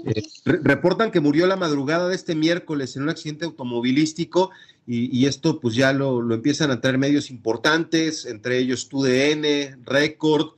Eh, 0.06 0.22
reportan 0.44 1.10
que 1.10 1.20
murió 1.20 1.46
la 1.46 1.56
madrugada 1.56 2.08
de 2.08 2.14
este 2.14 2.34
miércoles 2.34 2.96
en 2.96 3.02
un 3.02 3.10
accidente 3.10 3.44
automovilístico 3.44 4.50
y, 4.86 5.26
esto 5.26 5.60
pues 5.60 5.74
ya 5.74 5.92
lo, 5.92 6.32
empiezan 6.32 6.70
a 6.70 6.80
traer 6.80 6.96
medios 6.96 7.30
importantes, 7.30 8.24
entre 8.24 8.56
ellos 8.56 8.88
TUDN, 8.88 9.84
Record, 9.84 10.54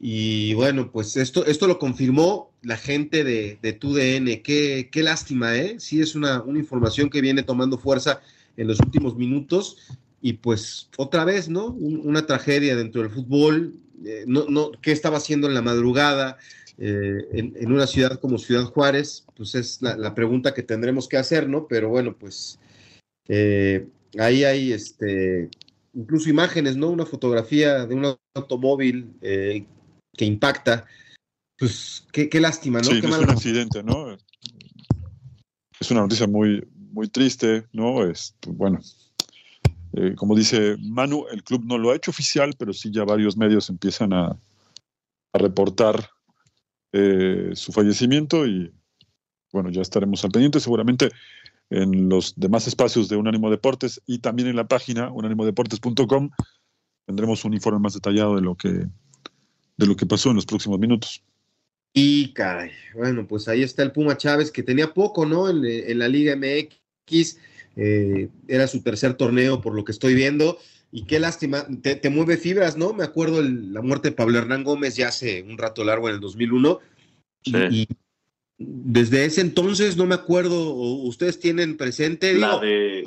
y 0.00 0.54
bueno, 0.54 0.90
pues 0.90 1.18
esto, 1.18 1.44
esto 1.44 1.66
lo 1.66 1.78
confirmó 1.78 2.50
la 2.62 2.78
gente 2.78 3.24
de, 3.24 3.58
de 3.60 3.72
TUDN. 3.74 4.42
Qué, 4.42 4.88
qué 4.90 5.02
lástima, 5.02 5.54
¿eh? 5.54 5.76
Sí 5.78 6.00
es 6.00 6.14
una, 6.14 6.40
una 6.42 6.58
información 6.58 7.10
que 7.10 7.20
viene 7.20 7.42
tomando 7.42 7.76
fuerza 7.76 8.22
en 8.56 8.68
los 8.68 8.80
últimos 8.80 9.16
minutos 9.16 9.76
y 10.22 10.34
pues 10.34 10.88
otra 10.96 11.24
vez, 11.24 11.48
¿no? 11.48 11.66
una 11.66 12.24
tragedia 12.26 12.76
dentro 12.76 13.02
del 13.02 13.10
fútbol. 13.10 13.74
Eh, 14.04 14.24
no, 14.26 14.46
no, 14.48 14.70
¿Qué 14.80 14.92
estaba 14.92 15.16
haciendo 15.16 15.48
en 15.48 15.54
la 15.54 15.62
madrugada 15.62 16.38
eh, 16.78 17.26
en, 17.32 17.72
una 17.72 17.88
ciudad 17.88 18.20
como 18.20 18.38
Ciudad 18.38 18.64
Juárez? 18.64 19.26
Pues 19.36 19.56
es 19.56 19.82
la, 19.82 20.14
pregunta 20.14 20.54
que 20.54 20.62
tendremos 20.62 21.08
que 21.08 21.16
hacer, 21.16 21.48
¿no? 21.48 21.66
Pero 21.66 21.88
bueno, 21.88 22.16
pues 22.16 22.60
eh, 23.28 23.88
ahí 24.16 24.44
hay 24.44 24.72
este, 24.72 25.50
incluso 25.92 26.30
imágenes, 26.30 26.76
¿no? 26.76 26.90
Una 26.90 27.04
fotografía 27.04 27.84
de 27.84 27.94
un 27.94 28.16
automóvil 28.34 29.10
que 29.20 30.24
impacta. 30.24 30.86
Pues 31.58 32.06
qué, 32.12 32.28
qué 32.28 32.40
lástima, 32.40 32.78
¿no? 32.78 32.84
Sí, 32.84 33.00
qué 33.00 33.08
es 33.08 33.18
un 33.18 33.30
accidente, 33.30 33.82
¿no? 33.82 34.16
Es 35.80 35.90
una 35.90 36.02
noticia 36.02 36.28
muy, 36.28 36.64
muy 36.92 37.08
triste, 37.08 37.66
¿no? 37.72 38.08
Es, 38.08 38.36
bueno, 38.46 38.80
eh, 39.94 40.14
como 40.16 40.34
dice 40.34 40.76
Manu, 40.80 41.26
el 41.30 41.42
club 41.42 41.64
no 41.64 41.78
lo 41.78 41.90
ha 41.90 41.96
hecho 41.96 42.10
oficial, 42.10 42.54
pero 42.58 42.72
sí 42.72 42.90
ya 42.90 43.04
varios 43.04 43.36
medios 43.36 43.68
empiezan 43.68 44.12
a, 44.12 44.36
reportar 45.34 46.10
eh, 46.92 47.52
su 47.54 47.72
fallecimiento 47.72 48.46
y 48.46 48.70
bueno, 49.50 49.70
ya 49.70 49.80
estaremos 49.80 50.22
al 50.26 50.30
pendiente 50.30 50.60
seguramente 50.60 51.08
en 51.70 52.10
los 52.10 52.34
demás 52.36 52.66
espacios 52.66 53.08
de 53.08 53.16
Unánimo 53.16 53.50
Deportes 53.50 54.02
y 54.06 54.18
también 54.18 54.48
en 54.48 54.56
la 54.56 54.68
página 54.68 55.10
unánimodeportes.com 55.10 56.28
tendremos 57.06 57.46
un 57.46 57.54
informe 57.54 57.78
más 57.78 57.94
detallado 57.94 58.36
de 58.36 58.42
lo 58.42 58.54
que 58.56 58.68
de 58.68 59.86
lo 59.86 59.96
que 59.96 60.04
pasó 60.04 60.28
en 60.28 60.36
los 60.36 60.44
próximos 60.44 60.78
minutos. 60.78 61.24
Y 61.94 62.34
caray, 62.34 62.72
bueno, 62.94 63.26
pues 63.26 63.48
ahí 63.48 63.62
está 63.62 63.82
el 63.82 63.92
Puma 63.92 64.18
Chávez 64.18 64.50
que 64.50 64.62
tenía 64.62 64.92
poco, 64.92 65.24
¿no? 65.24 65.48
En, 65.48 65.64
en 65.64 65.98
la 65.98 66.08
Liga 66.08 66.36
MX 66.36 67.38
eh, 67.76 68.28
era 68.48 68.66
su 68.66 68.82
tercer 68.82 69.14
torneo 69.14 69.60
por 69.60 69.74
lo 69.74 69.84
que 69.84 69.92
estoy 69.92 70.14
viendo. 70.14 70.58
Y 70.90 71.04
qué 71.04 71.18
lástima, 71.18 71.66
te, 71.82 72.10
mueve 72.10 72.36
fibras, 72.36 72.76
¿no? 72.76 72.92
Me 72.92 73.04
acuerdo 73.04 73.40
la 73.42 73.80
muerte 73.80 74.10
de 74.10 74.16
Pablo 74.16 74.38
Hernán 74.38 74.62
Gómez 74.62 74.94
ya 74.96 75.08
hace 75.08 75.42
un 75.42 75.56
rato 75.56 75.84
largo 75.84 76.08
en 76.08 76.16
el 76.16 76.20
2001. 76.20 76.80
Y, 77.44 77.88
desde 78.58 79.24
ese 79.24 79.40
entonces 79.40 79.96
no 79.96 80.06
me 80.06 80.14
acuerdo, 80.14 80.74
ustedes 80.74 81.40
tienen 81.40 81.76
presente. 81.76 82.34
La, 82.34 82.58
de, 82.58 83.02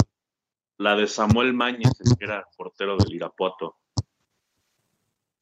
la 0.77 0.95
de 0.95 1.07
Samuel 1.07 1.53
Mañez, 1.53 1.91
que 2.17 2.25
era 2.25 2.45
portero 2.57 2.97
del 2.97 3.13
Irapuato 3.13 3.77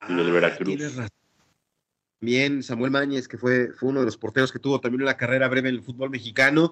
y 0.10 0.14
del 0.14 0.30
ah, 0.30 0.32
Veracruz. 0.32 0.78
Bien, 2.20 2.64
Samuel 2.64 2.92
Mañez, 2.92 3.28
que 3.28 3.38
fue, 3.38 3.74
fue 3.74 3.90
uno 3.90 4.00
de 4.00 4.06
los 4.06 4.18
porteros 4.18 4.52
que 4.52 4.60
tuvo 4.60 4.80
también 4.80 5.02
una 5.02 5.18
carrera 5.18 5.48
breve 5.48 5.70
en 5.70 5.76
el 5.76 5.82
fútbol 5.82 6.10
mexicano. 6.10 6.72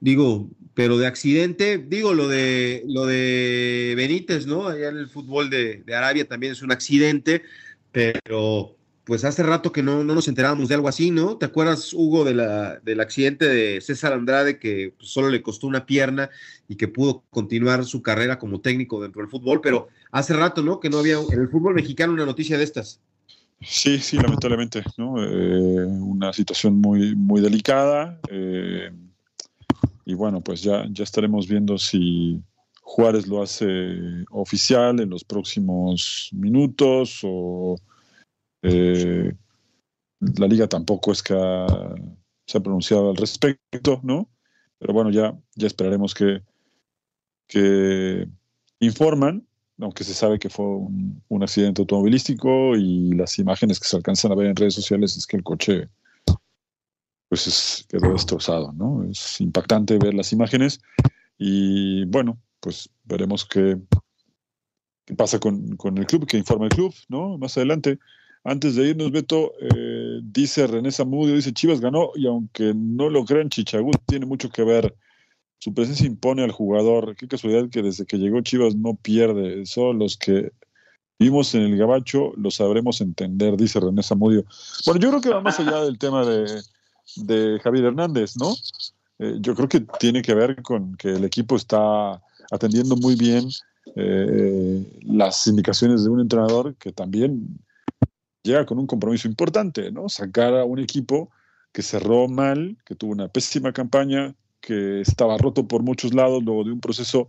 Digo, 0.00 0.48
pero 0.74 0.96
de 0.96 1.06
accidente, 1.06 1.78
digo, 1.78 2.14
lo 2.14 2.28
de 2.28 2.84
lo 2.86 3.04
de 3.04 3.94
Benítez, 3.96 4.46
¿no? 4.46 4.68
Allá 4.68 4.90
en 4.90 4.98
el 4.98 5.08
fútbol 5.08 5.50
de, 5.50 5.82
Arabia 5.88 6.28
también 6.28 6.52
es 6.52 6.62
un 6.62 6.70
accidente, 6.70 7.42
pero 7.90 8.76
pues 9.02 9.24
hace 9.24 9.42
rato 9.42 9.72
que 9.72 9.82
no, 9.82 10.04
no, 10.04 10.14
nos 10.14 10.28
enterábamos 10.28 10.68
de 10.68 10.76
algo 10.76 10.86
así, 10.86 11.10
¿no? 11.10 11.36
¿Te 11.36 11.46
acuerdas, 11.46 11.92
Hugo, 11.94 12.24
de 12.24 12.34
la, 12.34 12.78
del 12.80 13.00
accidente 13.00 13.48
de 13.48 13.80
César 13.80 14.12
Andrade 14.12 14.58
que 14.58 14.94
pues, 14.96 15.08
solo 15.08 15.30
le 15.30 15.42
costó 15.42 15.66
una 15.66 15.86
pierna 15.86 16.30
y 16.68 16.76
que 16.76 16.88
pudo 16.88 17.24
continuar 17.30 17.84
su 17.84 18.02
carrera 18.02 18.38
como 18.38 18.60
técnico 18.60 19.00
dentro 19.00 19.22
del 19.22 19.30
fútbol? 19.30 19.60
Pero 19.60 19.88
hace 20.12 20.34
rato, 20.34 20.62
¿no? 20.62 20.78
Que 20.78 20.90
no 20.90 20.98
había 20.98 21.18
en 21.18 21.40
el 21.40 21.48
fútbol 21.48 21.74
mexicano 21.74 22.12
una 22.12 22.26
noticia 22.26 22.56
de 22.56 22.64
estas. 22.64 23.00
Sí, 23.60 23.98
sí, 23.98 24.16
lamentablemente, 24.16 24.84
¿no? 24.96 25.16
Eh, 25.24 25.84
una 25.86 26.32
situación 26.32 26.76
muy, 26.76 27.16
muy 27.16 27.40
delicada. 27.40 28.20
Eh, 28.30 28.92
y 30.04 30.14
bueno, 30.14 30.40
pues 30.40 30.62
ya, 30.62 30.86
ya 30.90 31.04
estaremos 31.04 31.46
viendo 31.46 31.76
si 31.76 32.42
Juárez 32.80 33.26
lo 33.26 33.42
hace 33.42 34.24
oficial 34.30 35.00
en 35.00 35.10
los 35.10 35.22
próximos 35.22 36.30
minutos 36.32 37.20
o 37.22 37.76
eh, 38.62 39.34
la 40.20 40.46
liga 40.46 40.66
tampoco 40.66 41.12
es 41.12 41.22
que 41.22 41.34
se 42.46 42.58
ha 42.58 42.60
pronunciado 42.62 43.10
al 43.10 43.16
respecto, 43.16 44.00
¿no? 44.02 44.30
Pero 44.78 44.94
bueno, 44.94 45.10
ya, 45.10 45.38
ya 45.54 45.66
esperaremos 45.66 46.14
que, 46.14 46.42
que 47.46 48.26
informan, 48.80 49.46
aunque 49.78 50.04
se 50.04 50.14
sabe 50.14 50.38
que 50.38 50.48
fue 50.48 50.64
un, 50.64 51.22
un, 51.28 51.42
accidente 51.42 51.82
automovilístico 51.82 52.74
y 52.76 53.12
las 53.12 53.38
imágenes 53.38 53.78
que 53.78 53.88
se 53.88 53.96
alcanzan 53.96 54.32
a 54.32 54.34
ver 54.34 54.46
en 54.46 54.56
redes 54.56 54.74
sociales 54.74 55.16
es 55.16 55.26
que 55.26 55.36
el 55.36 55.42
coche 55.42 55.88
pues 57.28 57.86
quedó 57.88 58.12
destrozado, 58.12 58.72
¿no? 58.72 59.04
Es 59.04 59.40
impactante 59.40 59.98
ver 59.98 60.14
las 60.14 60.32
imágenes 60.32 60.80
y 61.38 62.04
bueno, 62.06 62.38
pues 62.60 62.90
veremos 63.04 63.44
qué, 63.44 63.78
qué 65.04 65.14
pasa 65.14 65.38
con, 65.38 65.76
con, 65.76 65.98
el 65.98 66.06
club, 66.06 66.26
que 66.26 66.38
informa 66.38 66.66
el 66.66 66.70
club, 66.70 66.94
¿no? 67.08 67.38
Más 67.38 67.56
adelante. 67.56 67.98
Antes 68.44 68.76
de 68.76 68.88
irnos, 68.88 69.10
Beto, 69.10 69.52
eh, 69.60 70.20
dice 70.22 70.66
René 70.66 70.90
Zamudio, 70.90 71.34
dice 71.34 71.52
Chivas 71.52 71.80
ganó 71.80 72.12
y 72.14 72.26
aunque 72.26 72.72
no 72.74 73.10
lo 73.10 73.24
crean, 73.24 73.50
Chichagut 73.50 73.98
tiene 74.06 74.26
mucho 74.26 74.48
que 74.48 74.64
ver. 74.64 74.96
Su 75.58 75.74
presencia 75.74 76.06
impone 76.06 76.44
al 76.44 76.52
jugador. 76.52 77.16
Qué 77.16 77.26
casualidad 77.26 77.68
que 77.68 77.82
desde 77.82 78.06
que 78.06 78.16
llegó 78.16 78.40
Chivas 78.40 78.76
no 78.76 78.94
pierde. 78.94 79.66
Solo 79.66 79.92
los 79.92 80.16
que 80.16 80.52
vimos 81.18 81.54
en 81.54 81.62
el 81.62 81.76
Gabacho 81.76 82.32
lo 82.36 82.50
sabremos 82.50 83.00
entender, 83.00 83.56
dice 83.56 83.80
René 83.80 84.02
Zamudio. 84.02 84.44
Bueno, 84.86 85.00
yo 85.00 85.08
creo 85.10 85.20
que 85.20 85.30
va 85.30 85.40
más 85.40 85.58
allá 85.58 85.82
del 85.82 85.98
tema 85.98 86.24
de, 86.24 86.62
de 87.16 87.58
Javier 87.62 87.86
Hernández, 87.86 88.36
¿no? 88.36 88.54
Eh, 89.18 89.36
yo 89.40 89.54
creo 89.54 89.68
que 89.68 89.80
tiene 89.98 90.22
que 90.22 90.34
ver 90.34 90.62
con 90.62 90.96
que 90.96 91.10
el 91.10 91.24
equipo 91.24 91.56
está 91.56 92.20
atendiendo 92.50 92.96
muy 92.96 93.16
bien 93.16 93.48
eh, 93.96 94.86
las 95.02 95.46
indicaciones 95.46 96.04
de 96.04 96.10
un 96.10 96.20
entrenador 96.20 96.74
que 96.76 96.92
también 96.92 97.58
llega 98.42 98.64
con 98.64 98.78
un 98.78 98.86
compromiso 98.86 99.28
importante, 99.28 99.90
¿no? 99.90 100.08
Sacar 100.08 100.54
a 100.54 100.64
un 100.64 100.78
equipo 100.78 101.30
que 101.72 101.82
cerró 101.82 102.28
mal, 102.28 102.76
que 102.84 102.94
tuvo 102.94 103.12
una 103.12 103.28
pésima 103.28 103.72
campaña, 103.72 104.34
que 104.60 105.00
estaba 105.00 105.36
roto 105.38 105.66
por 105.66 105.82
muchos 105.82 106.14
lados, 106.14 106.42
luego 106.42 106.64
de 106.64 106.72
un 106.72 106.80
proceso 106.80 107.28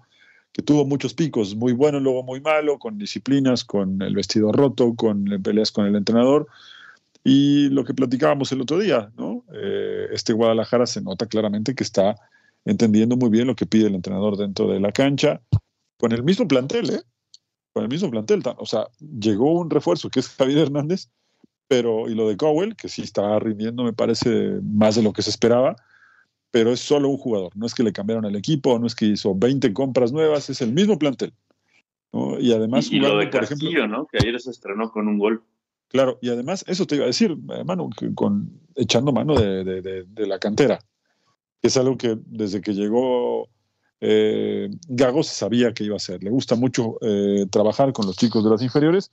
que 0.51 0.61
tuvo 0.61 0.85
muchos 0.85 1.13
picos, 1.13 1.55
muy 1.55 1.73
bueno, 1.73 1.99
luego 1.99 2.23
muy 2.23 2.41
malo, 2.41 2.79
con 2.79 2.97
disciplinas, 2.97 3.63
con 3.63 4.01
el 4.01 4.15
vestido 4.15 4.51
roto, 4.51 4.95
con 4.95 5.25
peleas 5.43 5.71
con 5.71 5.85
el 5.85 5.95
entrenador. 5.95 6.47
Y 7.23 7.69
lo 7.69 7.83
que 7.83 7.93
platicábamos 7.93 8.51
el 8.51 8.61
otro 8.61 8.79
día, 8.79 9.11
¿no? 9.17 9.43
Eh, 9.53 10.07
este 10.11 10.33
Guadalajara 10.33 10.85
se 10.85 11.01
nota 11.01 11.25
claramente 11.25 11.75
que 11.75 11.83
está 11.83 12.15
entendiendo 12.65 13.17
muy 13.17 13.29
bien 13.29 13.47
lo 13.47 13.55
que 13.55 13.65
pide 13.65 13.87
el 13.87 13.95
entrenador 13.95 14.37
dentro 14.37 14.67
de 14.67 14.79
la 14.79 14.91
cancha, 14.91 15.41
con 15.97 16.11
el 16.11 16.23
mismo 16.23 16.47
plantel, 16.47 16.89
¿eh? 16.91 17.01
Con 17.73 17.83
el 17.83 17.89
mismo 17.89 18.09
plantel. 18.09 18.41
O 18.57 18.65
sea, 18.65 18.87
llegó 18.99 19.59
un 19.59 19.69
refuerzo 19.69 20.09
que 20.09 20.21
es 20.21 20.29
Javier 20.29 20.59
Hernández, 20.59 21.09
pero, 21.67 22.09
y 22.09 22.15
lo 22.15 22.27
de 22.27 22.37
Cowell, 22.37 22.75
que 22.75 22.89
sí 22.89 23.01
está 23.01 23.37
rindiendo, 23.39 23.83
me 23.83 23.93
parece, 23.93 24.59
más 24.63 24.95
de 24.95 25.03
lo 25.03 25.13
que 25.13 25.21
se 25.21 25.29
esperaba, 25.29 25.75
pero 26.51 26.71
es 26.71 26.79
solo 26.79 27.09
un 27.09 27.17
jugador. 27.17 27.55
No 27.55 27.65
es 27.65 27.75
que 27.75 27.83
le 27.83 27.93
cambiaron 27.93 28.25
el 28.25 28.35
equipo, 28.35 28.79
no 28.79 28.87
es 28.87 28.95
que 28.95 29.05
hizo 29.05 29.35
20 29.35 29.73
compras 29.73 30.11
nuevas, 30.11 30.49
es 30.49 30.61
el 30.61 30.73
mismo 30.73 30.97
plantel. 30.97 31.33
Y 32.39 32.53
además, 32.53 32.91
y, 32.91 32.99
lo 32.99 33.17
de 33.17 33.27
por 33.27 33.43
ejemplo, 33.43 33.87
¿no? 33.87 34.07
Que 34.07 34.17
ayer 34.17 34.39
se 34.39 34.49
estrenó 34.49 34.91
con 34.91 35.07
un 35.07 35.19
gol. 35.19 35.43
Claro, 35.89 36.19
y 36.21 36.29
además, 36.29 36.63
eso 36.67 36.85
te 36.85 36.95
iba 36.95 37.05
a 37.05 37.07
decir, 37.07 37.35
hermano, 37.49 37.89
con, 38.13 38.61
echando 38.75 39.11
mano 39.11 39.35
de, 39.35 40.05
la 40.15 40.39
cantera. 40.39 40.79
Es 41.61 41.77
algo 41.77 41.97
que 41.97 42.17
desde 42.27 42.61
que 42.61 42.73
llegó 42.73 43.49
eh, 43.99 44.69
Gago 44.87 45.23
se 45.23 45.33
sabía 45.33 45.73
que 45.73 45.83
iba 45.83 45.95
a 45.95 45.97
hacer. 45.97 46.23
Le 46.23 46.29
gusta 46.29 46.55
mucho 46.55 46.97
eh, 47.01 47.47
trabajar 47.49 47.91
con 47.91 48.05
los 48.05 48.15
chicos 48.15 48.43
de 48.43 48.51
las 48.51 48.61
inferiores 48.61 49.11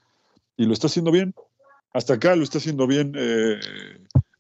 y 0.56 0.66
lo 0.66 0.74
está 0.74 0.86
haciendo 0.86 1.10
bien. 1.10 1.34
Hasta 1.92 2.14
acá 2.14 2.36
lo 2.36 2.44
está 2.44 2.58
haciendo 2.58 2.86
bien 2.86 3.14
eh, 3.16 3.58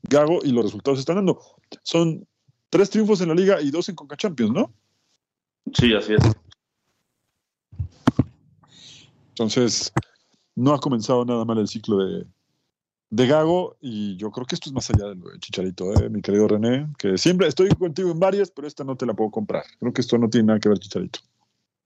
Gago 0.02 0.40
y 0.44 0.52
los 0.52 0.66
resultados 0.66 0.98
se 0.98 1.00
están 1.00 1.16
dando. 1.16 1.40
Son 1.82 2.26
tres 2.68 2.90
triunfos 2.90 3.22
en 3.22 3.28
la 3.28 3.34
liga 3.34 3.62
y 3.62 3.70
dos 3.70 3.88
en 3.88 3.96
Conca 3.96 4.16
Champions, 4.16 4.52
¿no? 4.52 4.72
Sí, 5.72 5.94
así 5.94 6.14
es. 6.14 6.22
Entonces, 9.30 9.92
no 10.56 10.74
ha 10.74 10.80
comenzado 10.80 11.24
nada 11.24 11.44
mal 11.44 11.58
el 11.58 11.68
ciclo 11.68 12.04
de, 12.04 12.26
de 13.10 13.26
Gago 13.26 13.76
y 13.80 14.16
yo 14.16 14.30
creo 14.30 14.46
que 14.46 14.56
esto 14.56 14.68
es 14.68 14.72
más 14.72 14.90
allá 14.90 15.08
del 15.08 15.22
Chicharito, 15.38 15.92
¿eh? 15.94 16.08
mi 16.10 16.22
querido 16.22 16.48
René, 16.48 16.88
que 16.98 17.16
siempre 17.16 17.46
estoy 17.46 17.68
contigo 17.70 18.10
en 18.10 18.18
varias, 18.18 18.50
pero 18.50 18.66
esta 18.66 18.82
no 18.82 18.96
te 18.96 19.06
la 19.06 19.14
puedo 19.14 19.30
comprar. 19.30 19.64
Creo 19.78 19.92
que 19.92 20.00
esto 20.00 20.18
no 20.18 20.28
tiene 20.28 20.48
nada 20.48 20.58
que 20.58 20.68
ver, 20.68 20.78
Chicharito. 20.78 21.20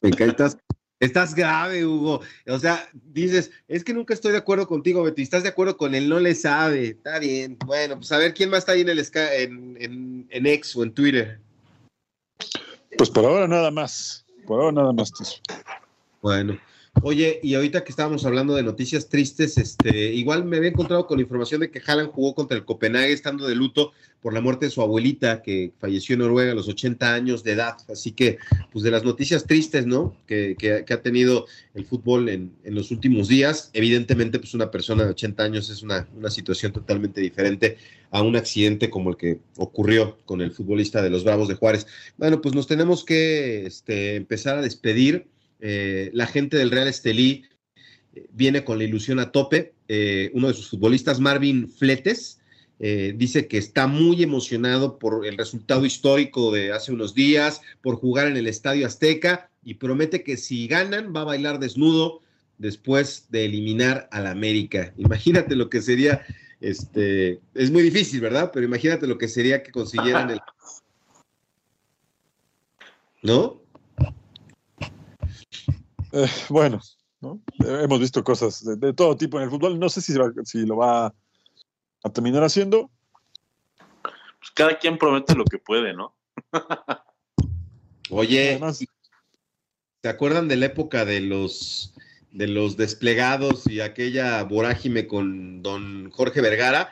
Estás, 0.01 0.57
estás 0.99 1.35
grave, 1.35 1.85
Hugo. 1.85 2.21
O 2.49 2.59
sea, 2.59 2.89
dices, 2.95 3.51
es 3.69 3.85
que 3.85 3.93
nunca 3.93 4.15
estoy 4.15 4.33
de 4.33 4.39
acuerdo 4.39 4.67
contigo, 4.67 5.03
Betty. 5.03 5.23
Estás 5.23 5.43
de 5.43 5.51
acuerdo 5.51 5.77
con 5.77 5.95
él, 5.95 6.09
no 6.09 6.21
le 6.21 6.35
sabe. 6.35 6.89
Está 6.89 7.19
bien. 7.19 7.59
Bueno, 7.67 7.97
pues 7.97 8.11
a 8.13 8.19
ver 8.19 8.33
quién 8.33 8.49
más 8.49 8.61
está 8.61 8.73
ahí 8.73 8.81
en 8.81 8.89
el 8.89 8.99
en, 8.99 9.77
en, 9.79 10.27
en 10.31 10.47
X 10.47 10.77
o 10.77 10.83
en 10.85 10.95
Twitter. 10.95 11.39
Pues 12.97 13.11
por 13.11 13.27
ahora 13.27 13.47
nada 13.47 13.71
más. 13.71 14.25
Por 14.47 14.61
ahora 14.61 14.73
nada 14.73 14.93
más. 14.93 15.13
Bueno. 16.23 16.59
Oye, 17.03 17.41
y 17.43 17.55
ahorita 17.55 17.85
que 17.85 17.91
estábamos 17.91 18.27
hablando 18.27 18.55
de 18.55 18.63
noticias 18.63 19.09
tristes, 19.09 19.57
este, 19.57 20.13
igual 20.13 20.45
me 20.45 20.59
había 20.59 20.71
encontrado 20.71 21.07
con 21.07 21.19
la 21.19 21.23
información 21.23 21.61
de 21.61 21.71
que 21.71 21.81
Haaland 21.85 22.11
jugó 22.11 22.35
contra 22.35 22.57
el 22.57 22.65
Copenhague 22.65 23.13
estando 23.13 23.47
de 23.47 23.55
luto 23.55 23.93
por 24.21 24.35
la 24.35 24.41
muerte 24.41 24.67
de 24.67 24.71
su 24.71 24.83
abuelita 24.83 25.41
que 25.41 25.73
falleció 25.79 26.15
en 26.15 26.21
Noruega 26.21 26.53
a 26.53 26.55
los 26.55 26.69
80 26.69 27.15
años 27.15 27.43
de 27.43 27.53
edad. 27.53 27.77
Así 27.89 28.13
que, 28.13 28.39
pues 28.73 28.85
de 28.85 28.91
las 28.91 29.03
noticias 29.03 29.47
tristes, 29.47 29.87
¿no? 29.87 30.15
Que, 30.27 30.57
que, 30.59 30.93
ha 30.93 31.03
tenido 31.03 31.47
el 31.75 31.87
fútbol 31.87 32.29
en, 32.29 32.53
en, 32.65 32.75
los 32.75 32.91
últimos 32.91 33.29
días. 33.29 33.71
Evidentemente, 33.73 34.39
pues 34.39 34.53
una 34.53 34.71
persona 34.71 35.05
de 35.05 35.11
80 35.11 35.43
años 35.43 35.71
es 35.71 35.83
una, 35.83 36.07
una 36.15 36.31
situación 36.31 36.73
totalmente 36.73 37.21
diferente 37.21 37.79
a 38.11 38.23
un 38.23 38.37
accidente 38.37 38.91
como 38.91 39.11
el 39.11 39.17
que 39.17 39.41
ocurrió 39.57 40.19
con 40.27 40.43
el 40.43 40.51
futbolista 40.51 41.01
de 41.01 41.11
los 41.11 41.25
Bravos 41.25 41.49
de 41.49 41.55
Juárez. 41.55 41.87
Bueno, 42.19 42.43
pues 42.43 42.55
nos 42.55 42.67
tenemos 42.67 43.05
que 43.05 43.65
este, 43.67 44.17
empezar 44.17 44.59
a 44.59 44.63
despedir. 44.63 45.29
Eh, 45.61 46.11
la 46.13 46.27
gente 46.27 46.57
del 46.57 46.71
Real 46.71 46.89
Estelí 46.89 47.45
eh, 48.15 48.27
viene 48.33 48.65
con 48.65 48.79
la 48.79 48.85
ilusión 48.85 49.19
a 49.19 49.33
tope. 49.33 49.75
Eh, 49.89 50.31
uno 50.35 50.49
de 50.49 50.55
sus 50.55 50.71
futbolistas, 50.71 51.21
Marvin 51.21 51.69
Fletes, 51.69 52.39
dice 52.83 53.47
que 53.47 53.59
está 53.59 53.87
muy 53.87 54.23
emocionado 54.23 54.99
por 54.99 55.27
el 55.27 55.37
resultado 55.37 55.85
histórico 55.85 56.51
de 56.51 56.73
hace 56.73 56.93
unos 56.93 57.15
días, 57.15 57.61
por 57.83 57.97
jugar 57.97 58.27
en 58.27 58.39
el 58.39 58.47
Estadio 58.47 58.87
Azteca 58.87 59.51
y 59.63 59.75
promete 59.75 60.23
que 60.23 60.39
si 60.39 60.67
ganan 60.67 61.15
va 61.15 61.21
a 61.21 61.25
bailar 61.25 61.59
desnudo 61.59 62.23
después 62.57 63.27
de 63.29 63.45
eliminar 63.45 64.09
al 64.11 64.27
América. 64.27 64.95
Imagínate 64.97 65.57
lo 65.57 65.69
que 65.69 65.83
sería, 65.83 66.25
este, 66.63 67.41
es 67.53 67.71
muy 67.71 67.83
difícil, 67.83 68.23
¿verdad? 68.23 68.51
Pero 68.51 68.65
imagínate 68.65 69.07
lo 69.07 69.19
que 69.19 69.29
sería 69.29 69.63
que 69.63 69.73
consiguieran 69.73 70.31
el... 70.31 70.41
¿No? 73.23 73.60
Eh, 76.13 76.27
bueno, 76.49 76.81
¿no? 77.21 77.41
hemos 77.61 78.01
visto 78.01 78.25
cosas 78.25 78.65
de, 78.65 78.93
todo 78.93 79.17
tipo 79.17 79.39
en 79.39 79.45
el 79.45 79.51
fútbol. 79.51 79.79
No 79.79 79.89
sé 79.89 80.01
si, 80.01 80.15
si 80.45 80.67
lo 80.67 80.77
va 80.77 81.15
a 82.03 82.11
terminar 82.13 82.43
haciendo. 82.43 82.91
Pues 84.03 84.51
cada 84.55 84.79
quien 84.79 84.99
promete 84.99 85.35
lo 85.35 85.45
que 85.45 85.59
puede, 85.59 85.93
¿no? 85.93 86.15
Oye, 88.11 88.59
¿se 90.03 90.09
acuerdan 90.09 90.49
de 90.49 90.57
la 90.57 90.67
época 90.67 91.05
de 91.05 91.21
los 91.21 91.95
de 92.33 92.47
los 92.47 92.77
desplegados 92.77 93.67
y 93.67 93.81
aquella 93.81 94.43
vorágine 94.45 95.07
con 95.07 95.63
don 95.63 96.11
Jorge 96.11 96.41
Vergara? 96.41 96.91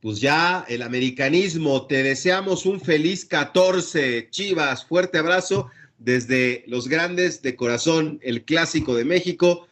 Pues 0.00 0.20
ya 0.20 0.64
el 0.68 0.82
americanismo, 0.82 1.86
te 1.86 2.02
deseamos 2.02 2.66
un 2.66 2.80
feliz 2.80 3.24
14, 3.24 4.28
Chivas, 4.30 4.84
fuerte 4.84 5.18
abrazo 5.18 5.70
desde 6.00 6.64
los 6.66 6.88
grandes 6.88 7.42
de 7.42 7.54
corazón, 7.54 8.18
el 8.22 8.44
clásico 8.44 8.96
de 8.96 9.04
México, 9.04 9.68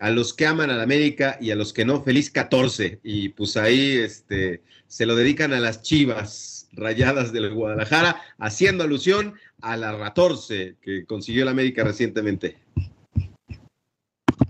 a 0.00 0.10
los 0.10 0.34
que 0.34 0.46
aman 0.46 0.68
a 0.70 0.76
la 0.76 0.82
América 0.82 1.38
y 1.40 1.52
a 1.52 1.56
los 1.56 1.72
que 1.72 1.84
no, 1.84 2.02
feliz 2.02 2.30
14. 2.30 3.00
Y 3.04 3.30
pues 3.30 3.56
ahí 3.56 3.92
este, 3.92 4.62
se 4.88 5.06
lo 5.06 5.14
dedican 5.14 5.52
a 5.52 5.60
las 5.60 5.82
chivas 5.82 6.68
rayadas 6.72 7.32
del 7.32 7.54
Guadalajara, 7.54 8.20
haciendo 8.38 8.82
alusión 8.82 9.34
a 9.60 9.76
la 9.76 9.96
14 9.96 10.76
que 10.82 11.06
consiguió 11.06 11.44
la 11.44 11.52
América 11.52 11.84
recientemente. 11.84 12.58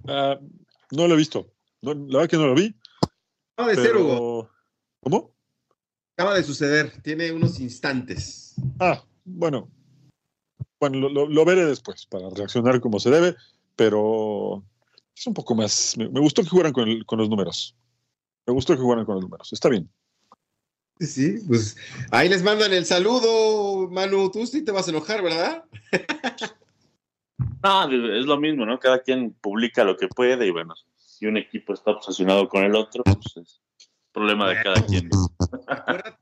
Ah, 0.09 0.41
no 0.91 1.07
lo 1.07 1.15
he 1.15 1.19
visto. 1.19 1.53
la 1.83 1.95
verdad 1.95 2.31
que 2.31 2.37
no 2.39 2.47
lo 2.47 2.55
vi. 2.55 2.75
Acaba 3.57 3.75
de 3.75 3.77
ser, 3.77 3.97
Hugo. 3.97 4.51
¿Cómo? 5.01 5.35
Acaba 6.17 6.35
de 6.35 6.43
suceder. 6.43 7.03
Tiene 7.03 7.31
unos 7.31 7.61
instantes. 7.61 8.55
Ah, 8.81 9.05
bueno, 9.25 9.71
bueno, 10.83 11.09
lo, 11.09 11.45
veré 11.45 11.64
después 11.64 12.07
para 12.07 12.28
reaccionar 12.30 12.80
como 12.80 12.99
se 12.99 13.09
debe, 13.09 13.37
pero 13.76 14.64
es 15.16 15.24
un 15.28 15.33
poco 15.33 15.55
más. 15.55 15.97
Me, 15.97 16.09
gustó 16.09 16.43
que 16.43 16.49
jugaran 16.49 16.72
con, 16.72 16.89
los 16.89 17.28
números. 17.28 17.76
Me 18.45 18.53
gustó 18.53 18.74
que 18.74 18.83
jugaran 18.83 19.05
con 19.05 19.14
los 19.14 19.22
números. 19.22 19.53
Está 19.53 19.68
bien. 19.68 19.89
Sí, 20.99 21.37
pues 21.47 21.76
ahí 22.11 22.28
les 22.28 22.43
mandan 22.43 22.72
el 22.72 22.85
saludo, 22.85 23.89
Manu. 23.91 24.28
Tú 24.33 24.45
sí 24.45 24.64
te 24.64 24.72
vas 24.72 24.89
a 24.89 24.91
enojar, 24.91 25.22
¿verdad? 25.22 25.62
no, 27.62 27.85
es 27.85 28.26
lo 28.26 28.41
mismo, 28.41 28.66
¿no? 28.66 28.80
Cada 28.80 29.05
quien 29.05 29.35
publica 29.35 29.85
lo 29.85 29.97
que 29.97 30.09
puede 30.09 30.45
y 30.49 30.51
bueno, 30.51 30.74
si 30.97 31.26
un 31.26 31.37
equipo 31.37 31.74
está 31.74 31.93
obsesionado 31.93 32.49
con 32.49 32.64
el 32.64 32.74
otro, 32.74 33.05
pues 33.05 33.37
es 33.37 33.61
problema 34.11 34.49
de 34.49 34.61
cada 34.61 34.85
quien. 34.85 35.09
Acuérdate 35.68 36.18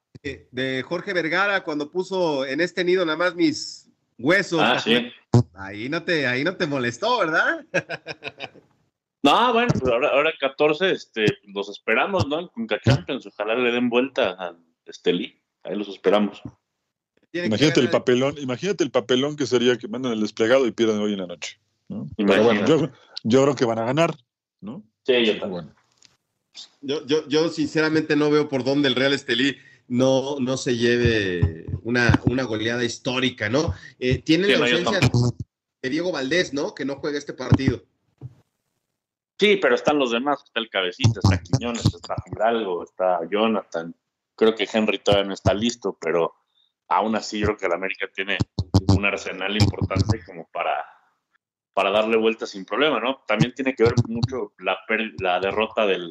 de 0.51 0.85
Jorge 0.87 1.15
Vergara 1.15 1.65
cuando 1.65 1.91
puso 1.91 2.45
en 2.45 2.61
este 2.61 2.85
nido 2.85 3.07
nada 3.07 3.17
más 3.17 3.35
mis 3.35 3.90
Hueso. 4.21 4.61
Ah, 4.61 4.79
sí. 4.79 5.11
Ahí 5.55 5.89
no 5.89 6.03
te, 6.03 6.27
ahí 6.27 6.45
no 6.45 6.57
te 6.57 6.67
molestó, 6.67 7.19
¿verdad? 7.19 7.65
No, 9.23 9.53
bueno, 9.53 9.69
pues 9.79 9.93
ahora, 9.93 10.09
ahora 10.09 10.33
14, 10.41 10.93
este, 10.93 11.27
los 11.45 11.69
esperamos, 11.69 12.27
¿no? 12.27 12.51
Con 12.53 12.67
Champions, 12.67 13.27
ojalá 13.27 13.55
le 13.55 13.71
den 13.71 13.91
vuelta 13.91 14.31
a 14.31 14.57
Estelí. 14.87 15.39
ahí 15.63 15.77
los 15.77 15.89
esperamos. 15.89 16.41
Imagínate 17.33 17.81
el 17.81 17.91
papelón, 17.91 18.37
imagínate 18.39 18.83
el 18.83 18.91
papelón 18.91 19.37
que 19.37 19.47
sería 19.47 19.77
que 19.77 19.89
mandan 19.89 20.13
el 20.13 20.21
desplegado 20.21 20.67
y 20.67 20.73
pierdan 20.73 21.01
hoy 21.01 21.13
en 21.13 21.19
la 21.19 21.27
noche. 21.27 21.61
Pero 22.17 22.43
bueno, 22.43 22.93
yo, 23.25 23.43
creo 23.43 23.55
que 23.55 23.67
van 23.67 23.79
a 23.79 23.85
ganar, 23.85 24.15
¿no? 24.61 24.83
Sí, 25.05 25.25
yo 25.27 25.39
también. 25.39 25.75
Yo, 26.81 27.07
yo, 27.07 27.29
yo, 27.29 27.49
sinceramente 27.51 28.17
no 28.17 28.31
veo 28.31 28.49
por 28.49 28.65
dónde 28.65 28.89
el 28.89 28.95
Real 28.95 29.13
Estelí 29.13 29.57
no, 29.91 30.39
no 30.39 30.57
se 30.57 30.77
lleve 30.77 31.67
una, 31.83 32.21
una 32.27 32.45
goleada 32.45 32.85
histórica, 32.85 33.49
¿no? 33.49 33.75
Eh, 33.99 34.23
tiene 34.23 34.47
la 34.47 34.59
ausencia 34.59 35.01
de 35.83 35.91
Diego 35.91 36.13
Valdés, 36.13 36.55
¿no? 36.55 36.75
Que 36.75 36.85
no 36.85 36.97
juega 36.97 37.19
este 37.19 37.35
partido. 37.35 37.83
Sí, 39.37 39.57
pero 39.57 39.75
están 39.75 39.99
los 39.99 40.13
demás, 40.13 40.43
está 40.45 40.61
el 40.61 40.71
Cabecita, 40.71 41.21
está 41.21 41.43
Quiñones, 41.43 41.85
está 41.87 42.15
Hidalgo, 42.31 42.85
está 42.85 43.21
Jonathan. 43.29 43.93
Creo 44.37 44.55
que 44.55 44.69
Henry 44.73 45.01
todavía 45.01 45.27
no 45.27 45.35
está 45.35 45.53
listo, 45.55 45.99
pero 46.01 46.35
aún 46.89 47.17
así 47.17 47.41
yo 47.41 47.47
creo 47.47 47.59
que 47.59 47.67
el 47.67 47.73
América 47.73 48.07
tiene 48.15 48.39
un 48.97 49.05
arsenal 49.05 49.61
importante 49.61 50.23
como 50.25 50.49
para, 50.53 50.85
para 51.73 51.91
darle 51.91 52.17
vuelta 52.17 52.47
sin 52.47 52.65
problema, 52.65 53.01
¿no? 53.01 53.25
También 53.27 53.55
tiene 53.55 53.75
que 53.75 53.83
ver 53.83 53.95
mucho 54.07 54.53
la, 54.59 54.79
la 55.19 55.41
derrota 55.41 55.85
del, 55.85 56.11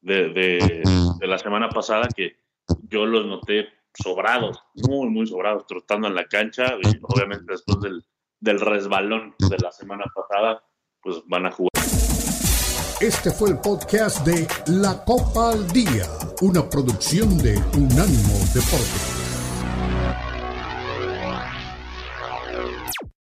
de, 0.00 0.82
la 1.20 1.38
semana 1.38 1.68
pasada, 1.68 2.08
que 2.14 2.41
yo 2.88 3.06
los 3.06 3.26
noté 3.26 3.68
sobrados, 3.94 4.62
muy, 4.74 5.08
muy 5.08 5.26
sobrados, 5.26 5.66
trotando 5.66 6.08
en 6.08 6.14
la 6.14 6.26
cancha, 6.26 6.76
y 6.82 6.98
obviamente 7.02 7.52
después 7.52 7.80
del, 7.80 8.04
del 8.40 8.60
resbalón 8.60 9.34
de 9.38 9.58
la 9.58 9.72
semana 9.72 10.04
pasada, 10.14 10.64
pues 11.00 11.22
van 11.26 11.46
a 11.46 11.50
jugar. 11.50 11.70
Este 13.00 13.32
fue 13.32 13.50
el 13.50 13.58
podcast 13.58 14.24
de 14.24 14.46
La 14.66 15.04
Copa 15.04 15.50
al 15.50 15.66
Día, 15.72 16.06
una 16.40 16.68
producción 16.68 17.36
de 17.38 17.58
Unánimo 17.76 18.34
Deportes. 18.54 19.21